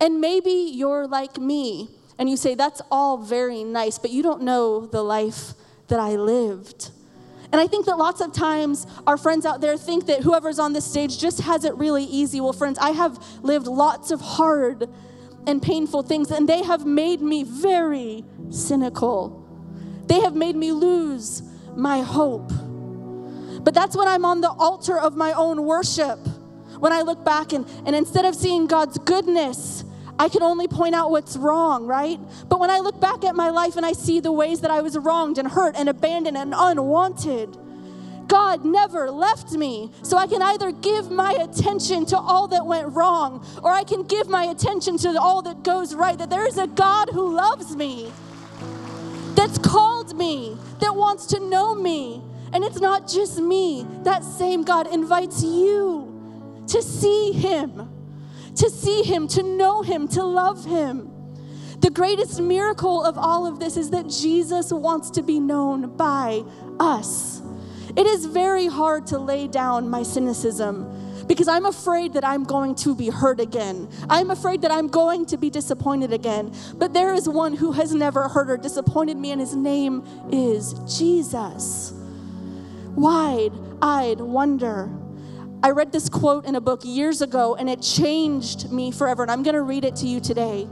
And 0.00 0.20
maybe 0.20 0.50
you're 0.50 1.06
like 1.06 1.38
me 1.38 1.90
and 2.18 2.28
you 2.28 2.36
say, 2.36 2.54
That's 2.56 2.82
all 2.90 3.18
very 3.18 3.62
nice, 3.62 3.98
but 3.98 4.10
you 4.10 4.22
don't 4.22 4.42
know 4.42 4.86
the 4.86 5.02
life 5.02 5.54
that 5.88 6.00
I 6.00 6.16
lived. 6.16 6.90
And 7.52 7.60
I 7.60 7.66
think 7.66 7.86
that 7.86 7.98
lots 7.98 8.20
of 8.20 8.32
times 8.32 8.86
our 9.06 9.18
friends 9.18 9.44
out 9.44 9.60
there 9.60 9.76
think 9.76 10.06
that 10.06 10.22
whoever's 10.22 10.58
on 10.58 10.72
this 10.72 10.86
stage 10.86 11.18
just 11.18 11.42
has 11.42 11.64
it 11.64 11.74
really 11.76 12.04
easy. 12.04 12.40
Well, 12.40 12.54
friends, 12.54 12.78
I 12.78 12.90
have 12.90 13.22
lived 13.42 13.66
lots 13.66 14.10
of 14.10 14.20
hard 14.22 14.88
and 15.46 15.62
painful 15.62 16.02
things, 16.02 16.30
and 16.30 16.48
they 16.48 16.62
have 16.62 16.86
made 16.86 17.20
me 17.20 17.44
very 17.44 18.24
cynical. 18.50 19.41
They 20.06 20.20
have 20.20 20.34
made 20.34 20.56
me 20.56 20.72
lose 20.72 21.42
my 21.74 22.00
hope. 22.00 22.50
But 23.62 23.74
that's 23.74 23.96
when 23.96 24.08
I'm 24.08 24.24
on 24.24 24.40
the 24.40 24.50
altar 24.50 24.98
of 24.98 25.16
my 25.16 25.32
own 25.32 25.64
worship. 25.64 26.18
When 26.78 26.92
I 26.92 27.02
look 27.02 27.24
back 27.24 27.52
and, 27.52 27.66
and 27.86 27.94
instead 27.94 28.24
of 28.24 28.34
seeing 28.34 28.66
God's 28.66 28.98
goodness, 28.98 29.84
I 30.18 30.28
can 30.28 30.42
only 30.42 30.68
point 30.68 30.94
out 30.94 31.10
what's 31.10 31.36
wrong, 31.36 31.86
right? 31.86 32.18
But 32.48 32.60
when 32.60 32.70
I 32.70 32.78
look 32.78 33.00
back 33.00 33.24
at 33.24 33.34
my 33.34 33.50
life 33.50 33.76
and 33.76 33.86
I 33.86 33.92
see 33.92 34.20
the 34.20 34.32
ways 34.32 34.60
that 34.60 34.70
I 34.70 34.80
was 34.80 34.98
wronged 34.98 35.38
and 35.38 35.48
hurt 35.48 35.74
and 35.76 35.88
abandoned 35.88 36.36
and 36.36 36.54
unwanted, 36.56 37.56
God 38.26 38.64
never 38.64 39.10
left 39.10 39.52
me. 39.52 39.90
So 40.02 40.16
I 40.16 40.26
can 40.26 40.42
either 40.42 40.72
give 40.72 41.10
my 41.10 41.32
attention 41.32 42.06
to 42.06 42.18
all 42.18 42.48
that 42.48 42.64
went 42.64 42.94
wrong 42.94 43.46
or 43.62 43.70
I 43.70 43.84
can 43.84 44.04
give 44.04 44.28
my 44.28 44.44
attention 44.44 44.96
to 44.98 45.20
all 45.20 45.42
that 45.42 45.62
goes 45.62 45.94
right. 45.94 46.16
That 46.16 46.30
there 46.30 46.46
is 46.46 46.56
a 46.56 46.66
God 46.66 47.10
who 47.10 47.34
loves 47.34 47.76
me 47.76 48.10
that's 49.34 49.58
called 49.58 50.16
me, 50.16 50.56
that 50.80 50.94
wants 50.94 51.26
to 51.26 51.40
know 51.40 51.74
me. 51.74 52.22
And 52.52 52.62
it's 52.64 52.80
not 52.80 53.08
just 53.08 53.38
me. 53.38 53.86
That 54.02 54.22
same 54.24 54.62
God 54.62 54.92
invites 54.92 55.42
you 55.42 56.64
to 56.68 56.82
see 56.82 57.32
Him, 57.32 57.88
to 58.56 58.68
see 58.68 59.02
Him, 59.02 59.26
to 59.28 59.42
know 59.42 59.82
Him, 59.82 60.06
to 60.08 60.22
love 60.22 60.64
Him. 60.64 61.10
The 61.80 61.90
greatest 61.90 62.40
miracle 62.40 63.04
of 63.04 63.18
all 63.18 63.46
of 63.46 63.58
this 63.58 63.76
is 63.76 63.90
that 63.90 64.08
Jesus 64.08 64.72
wants 64.72 65.10
to 65.12 65.22
be 65.22 65.40
known 65.40 65.96
by 65.96 66.44
us. 66.78 67.42
It 67.96 68.06
is 68.06 68.26
very 68.26 68.68
hard 68.68 69.06
to 69.08 69.18
lay 69.18 69.48
down 69.48 69.88
my 69.88 70.02
cynicism 70.02 70.91
because 71.26 71.48
I'm 71.48 71.66
afraid 71.66 72.14
that 72.14 72.24
I'm 72.24 72.44
going 72.44 72.74
to 72.76 72.94
be 72.94 73.08
hurt 73.08 73.40
again. 73.40 73.88
I'm 74.08 74.30
afraid 74.30 74.62
that 74.62 74.70
I'm 74.70 74.88
going 74.88 75.26
to 75.26 75.36
be 75.36 75.50
disappointed 75.50 76.12
again. 76.12 76.52
But 76.74 76.92
there 76.92 77.14
is 77.14 77.28
one 77.28 77.54
who 77.54 77.72
has 77.72 77.94
never 77.94 78.28
hurt 78.28 78.50
or 78.50 78.56
disappointed 78.56 79.16
me, 79.16 79.30
and 79.32 79.40
his 79.40 79.54
name 79.54 80.04
is 80.30 80.74
Jesus. 80.98 81.92
Wide 82.94 83.52
eyed 83.80 84.20
wonder. 84.20 84.90
I 85.64 85.70
read 85.70 85.92
this 85.92 86.08
quote 86.08 86.44
in 86.44 86.56
a 86.56 86.60
book 86.60 86.80
years 86.84 87.22
ago, 87.22 87.54
and 87.54 87.70
it 87.70 87.80
changed 87.80 88.72
me 88.72 88.90
forever. 88.90 89.22
And 89.22 89.30
I'm 89.30 89.42
going 89.42 89.54
to 89.54 89.62
read 89.62 89.84
it 89.84 89.96
to 89.96 90.06
you 90.06 90.20
today. 90.20 90.66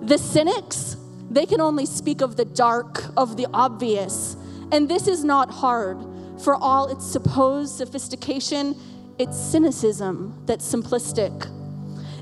The 0.00 0.18
cynics, 0.18 0.96
they 1.30 1.46
can 1.46 1.60
only 1.60 1.86
speak 1.86 2.20
of 2.20 2.36
the 2.36 2.44
dark, 2.44 3.04
of 3.16 3.36
the 3.36 3.46
obvious. 3.54 4.36
And 4.72 4.88
this 4.88 5.06
is 5.06 5.22
not 5.22 5.50
hard. 5.50 5.98
For 6.42 6.56
all 6.56 6.88
its 6.88 7.06
supposed 7.06 7.76
sophistication, 7.76 8.74
it's 9.22 9.38
cynicism 9.38 10.42
that's 10.46 10.68
simplistic. 10.68 11.48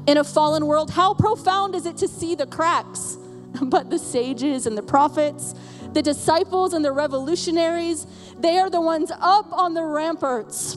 In 0.07 0.19
a 0.19 0.25
fallen 0.25 0.67
world, 0.67 0.91
how 0.91 1.15
profound 1.15 1.75
is 1.75 1.87
it 1.87 1.97
to 1.97 2.09
see 2.09 2.35
the 2.35 2.47
cracks? 2.47 3.17
But 3.63 3.91
the 3.91 3.99
sages 3.99 4.67
and 4.67 4.79
the 4.79 4.83
prophets, 4.83 5.55
the 5.93 6.03
disciples 6.03 6.73
and 6.73 6.85
the 6.85 6.93
revolutionaries, 6.93 8.07
they 8.39 8.59
are 8.59 8.71
the 8.71 8.81
ones 8.81 9.11
up 9.19 9.53
on 9.53 9.75
the 9.75 9.83
ramparts, 9.83 10.77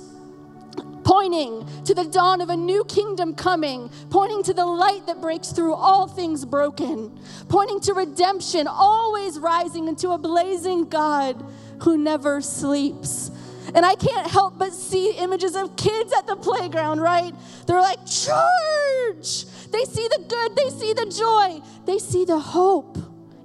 pointing 1.04 1.68
to 1.84 1.94
the 1.94 2.06
dawn 2.06 2.42
of 2.42 2.50
a 2.50 2.56
new 2.56 2.84
kingdom 2.86 3.36
coming, 3.36 3.92
pointing 4.10 4.44
to 4.44 4.54
the 4.54 4.66
light 4.66 5.06
that 5.06 5.22
breaks 5.22 5.52
through 5.52 5.74
all 5.74 6.08
things 6.08 6.46
broken, 6.46 7.12
pointing 7.48 7.80
to 7.82 7.94
redemption, 7.94 8.66
always 8.68 9.38
rising 9.38 9.88
into 9.88 10.10
a 10.10 10.18
blazing 10.18 10.86
God 10.90 11.46
who 11.84 11.98
never 11.98 12.42
sleeps. 12.42 13.30
And 13.76 13.86
I 13.86 13.96
can't 13.96 14.28
help 14.28 14.58
but 14.58 14.74
see 14.74 15.12
images 15.18 15.56
of 15.56 15.76
kids 15.76 16.14
at 16.14 16.28
the 16.28 16.36
playground, 16.36 17.02
right? 17.02 17.34
They're 17.66 17.82
like, 17.82 18.06
Church! 18.06 19.46
They 19.72 19.86
see 19.86 20.08
the 20.08 20.24
good, 20.28 20.56
they 20.56 20.70
see 20.70 20.94
the 20.94 21.06
joy, 21.08 21.66
they 21.86 21.98
see 21.98 22.26
the 22.26 22.40
hope, 22.40 22.98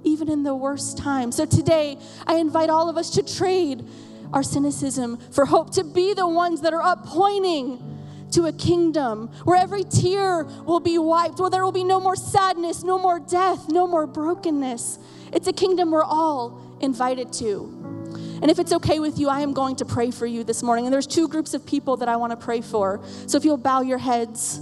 even 0.03 0.29
in 0.29 0.43
the 0.43 0.53
worst 0.53 0.97
time. 0.97 1.31
So 1.31 1.45
today, 1.45 1.97
I 2.27 2.35
invite 2.35 2.69
all 2.69 2.87
of 2.87 2.97
us 2.97 3.09
to 3.11 3.23
trade 3.23 3.83
our 4.31 4.43
cynicism 4.43 5.17
for 5.31 5.45
hope, 5.45 5.71
to 5.71 5.83
be 5.83 6.13
the 6.13 6.27
ones 6.27 6.61
that 6.61 6.73
are 6.73 6.83
up 6.83 7.05
pointing 7.05 7.97
to 8.31 8.45
a 8.45 8.53
kingdom 8.53 9.27
where 9.43 9.57
every 9.57 9.83
tear 9.83 10.43
will 10.43 10.79
be 10.79 10.99
wiped, 10.99 11.39
where 11.39 11.49
there 11.49 11.63
will 11.63 11.71
be 11.71 11.83
no 11.83 11.99
more 11.99 12.15
sadness, 12.15 12.83
no 12.83 12.99
more 12.99 13.19
death, 13.19 13.67
no 13.69 13.87
more 13.87 14.05
brokenness. 14.05 14.99
It's 15.33 15.47
a 15.47 15.53
kingdom 15.53 15.89
we're 15.89 16.03
all 16.03 16.77
invited 16.79 17.33
to. 17.33 17.78
And 18.41 18.49
if 18.49 18.59
it's 18.59 18.71
okay 18.73 18.99
with 18.99 19.19
you, 19.19 19.29
I 19.29 19.41
am 19.41 19.53
going 19.53 19.75
to 19.77 19.85
pray 19.85 20.11
for 20.11 20.25
you 20.25 20.43
this 20.43 20.63
morning. 20.63 20.85
And 20.85 20.93
there's 20.93 21.07
two 21.07 21.27
groups 21.27 21.53
of 21.53 21.65
people 21.65 21.97
that 21.97 22.07
I 22.07 22.15
want 22.15 22.31
to 22.31 22.37
pray 22.37 22.61
for. 22.61 23.03
So 23.27 23.37
if 23.37 23.45
you'll 23.45 23.57
bow 23.57 23.81
your 23.81 23.97
heads, 23.97 24.59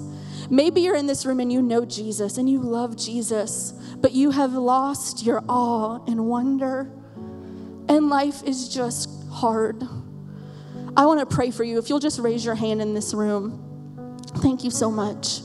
maybe 0.50 0.82
you're 0.82 0.96
in 0.96 1.08
this 1.08 1.26
room 1.26 1.40
and 1.40 1.52
you 1.52 1.62
know 1.62 1.86
Jesus 1.86 2.38
and 2.38 2.50
you 2.50 2.60
love 2.60 2.98
Jesus, 2.98 3.74
but 3.98 4.14
you 4.14 4.32
have 4.32 4.54
lost 4.54 5.26
your 5.26 5.44
awe 5.48 6.04
and 6.06 6.26
wonder, 6.28 6.92
and 7.90 8.10
life 8.10 8.44
is 8.44 8.70
just 8.70 9.10
hard. 9.32 9.84
I 10.96 11.06
want 11.06 11.20
to 11.20 11.36
pray 11.36 11.52
for 11.52 11.64
you. 11.64 11.78
If 11.78 11.90
you'll 11.90 12.00
just 12.00 12.20
raise 12.20 12.44
your 12.44 12.56
hand 12.56 12.82
in 12.82 12.94
this 12.94 13.14
room, 13.14 14.18
thank 14.38 14.64
you 14.64 14.72
so 14.72 14.90
much. 14.90 15.42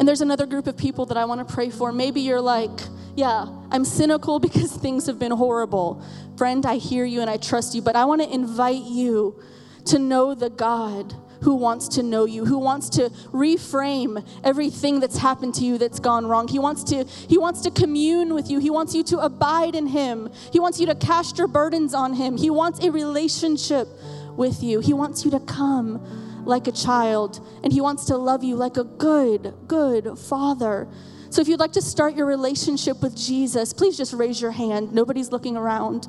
And 0.00 0.08
there's 0.08 0.22
another 0.22 0.46
group 0.46 0.66
of 0.66 0.78
people 0.78 1.04
that 1.06 1.18
I 1.18 1.26
want 1.26 1.46
to 1.46 1.54
pray 1.54 1.68
for. 1.68 1.92
Maybe 1.92 2.22
you're 2.22 2.40
like, 2.40 2.70
yeah, 3.16 3.44
I'm 3.70 3.84
cynical 3.84 4.40
because 4.40 4.72
things 4.72 5.04
have 5.06 5.18
been 5.18 5.30
horrible. 5.30 6.02
Friend, 6.38 6.64
I 6.64 6.76
hear 6.76 7.04
you 7.04 7.20
and 7.20 7.28
I 7.28 7.36
trust 7.36 7.74
you, 7.74 7.82
but 7.82 7.96
I 7.96 8.06
want 8.06 8.22
to 8.22 8.32
invite 8.32 8.82
you 8.84 9.38
to 9.84 9.98
know 9.98 10.34
the 10.34 10.48
God 10.48 11.14
who 11.42 11.54
wants 11.54 11.88
to 11.88 12.02
know 12.02 12.24
you, 12.24 12.46
who 12.46 12.58
wants 12.58 12.88
to 12.90 13.10
reframe 13.32 14.26
everything 14.42 15.00
that's 15.00 15.18
happened 15.18 15.54
to 15.56 15.64
you 15.64 15.76
that's 15.76 16.00
gone 16.00 16.26
wrong. 16.26 16.48
He 16.48 16.58
wants 16.58 16.82
to 16.84 17.04
he 17.04 17.36
wants 17.36 17.60
to 17.62 17.70
commune 17.70 18.34
with 18.34 18.50
you. 18.50 18.58
He 18.58 18.70
wants 18.70 18.94
you 18.94 19.02
to 19.04 19.18
abide 19.18 19.74
in 19.74 19.86
him. 19.86 20.30
He 20.50 20.60
wants 20.60 20.80
you 20.80 20.86
to 20.86 20.94
cast 20.94 21.36
your 21.36 21.48
burdens 21.48 21.92
on 21.92 22.14
him. 22.14 22.38
He 22.38 22.50
wants 22.50 22.82
a 22.84 22.90
relationship 22.90 23.88
with 24.36 24.62
you. 24.62 24.80
He 24.80 24.94
wants 24.94 25.24
you 25.24 25.30
to 25.32 25.40
come 25.40 26.06
like 26.44 26.66
a 26.66 26.72
child 26.72 27.46
and 27.62 27.72
he 27.72 27.80
wants 27.80 28.06
to 28.06 28.16
love 28.16 28.42
you 28.44 28.56
like 28.56 28.76
a 28.76 28.84
good 28.84 29.54
good 29.66 30.18
father. 30.18 30.88
So 31.30 31.40
if 31.40 31.48
you'd 31.48 31.60
like 31.60 31.72
to 31.72 31.82
start 31.82 32.14
your 32.14 32.26
relationship 32.26 33.00
with 33.02 33.16
Jesus, 33.16 33.72
please 33.72 33.96
just 33.96 34.12
raise 34.12 34.40
your 34.40 34.50
hand. 34.50 34.92
Nobody's 34.92 35.30
looking 35.30 35.56
around. 35.56 36.08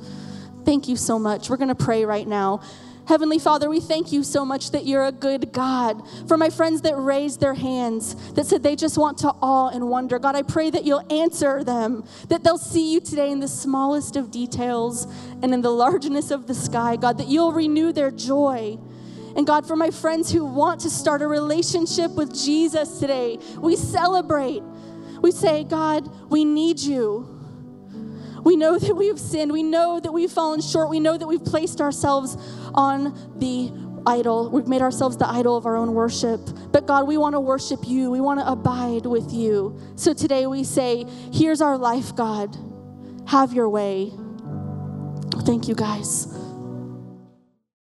Thank 0.65 0.87
you 0.87 0.95
so 0.95 1.19
much. 1.19 1.49
We're 1.49 1.57
going 1.57 1.69
to 1.69 1.75
pray 1.75 2.05
right 2.05 2.27
now. 2.27 2.61
Heavenly 3.07 3.39
Father, 3.39 3.69
we 3.69 3.79
thank 3.79 4.11
you 4.11 4.23
so 4.23 4.45
much 4.45 4.71
that 4.71 4.85
you're 4.85 5.05
a 5.05 5.11
good 5.11 5.51
God. 5.51 6.01
For 6.27 6.37
my 6.37 6.49
friends 6.49 6.81
that 6.83 6.95
raised 6.95 7.39
their 7.39 7.55
hands, 7.55 8.15
that 8.33 8.45
said 8.45 8.63
they 8.63 8.75
just 8.75 8.97
want 8.97 9.17
to 9.19 9.29
awe 9.41 9.69
and 9.69 9.89
wonder, 9.89 10.19
God, 10.19 10.35
I 10.35 10.43
pray 10.43 10.69
that 10.69 10.85
you'll 10.85 11.11
answer 11.11 11.63
them, 11.63 12.05
that 12.29 12.43
they'll 12.43 12.57
see 12.57 12.93
you 12.93 13.01
today 13.01 13.31
in 13.31 13.39
the 13.39 13.47
smallest 13.47 14.15
of 14.15 14.31
details 14.31 15.07
and 15.41 15.53
in 15.53 15.61
the 15.61 15.71
largeness 15.71 16.31
of 16.31 16.47
the 16.47 16.53
sky, 16.53 16.95
God, 16.95 17.17
that 17.17 17.27
you'll 17.27 17.51
renew 17.51 17.91
their 17.91 18.11
joy. 18.11 18.77
And 19.35 19.47
God, 19.47 19.65
for 19.65 19.75
my 19.75 19.91
friends 19.91 20.31
who 20.31 20.45
want 20.45 20.81
to 20.81 20.89
start 20.89 21.21
a 21.21 21.27
relationship 21.27 22.11
with 22.11 22.33
Jesus 22.33 22.99
today, 22.99 23.37
we 23.59 23.75
celebrate 23.75 24.61
we 25.21 25.31
say, 25.31 25.63
God, 25.63 26.09
we 26.29 26.43
need 26.43 26.79
you. 26.79 27.27
We 28.43 28.55
know 28.55 28.79
that 28.79 28.95
we 28.95 29.07
have 29.07 29.19
sinned. 29.19 29.51
We 29.51 29.61
know 29.61 29.99
that 29.99 30.11
we've 30.11 30.31
fallen 30.31 30.61
short. 30.61 30.89
We 30.89 30.99
know 30.99 31.15
that 31.15 31.27
we've 31.27 31.43
placed 31.43 31.79
ourselves 31.79 32.37
on 32.73 33.37
the 33.37 33.71
idol. 34.07 34.49
We've 34.49 34.67
made 34.67 34.81
ourselves 34.81 35.17
the 35.17 35.29
idol 35.29 35.55
of 35.55 35.67
our 35.67 35.75
own 35.75 35.93
worship. 35.93 36.39
But 36.71 36.87
God, 36.87 37.07
we 37.07 37.17
want 37.17 37.33
to 37.33 37.39
worship 37.39 37.81
you. 37.85 38.09
We 38.09 38.19
want 38.19 38.39
to 38.39 38.51
abide 38.51 39.05
with 39.05 39.31
you. 39.31 39.79
So 39.95 40.13
today 40.13 40.47
we 40.47 40.63
say, 40.63 41.05
Here's 41.31 41.61
our 41.61 41.77
life, 41.77 42.15
God. 42.15 42.57
Have 43.27 43.53
your 43.53 43.69
way. 43.69 44.11
Thank 45.45 45.67
you, 45.67 45.75
guys. 45.75 46.25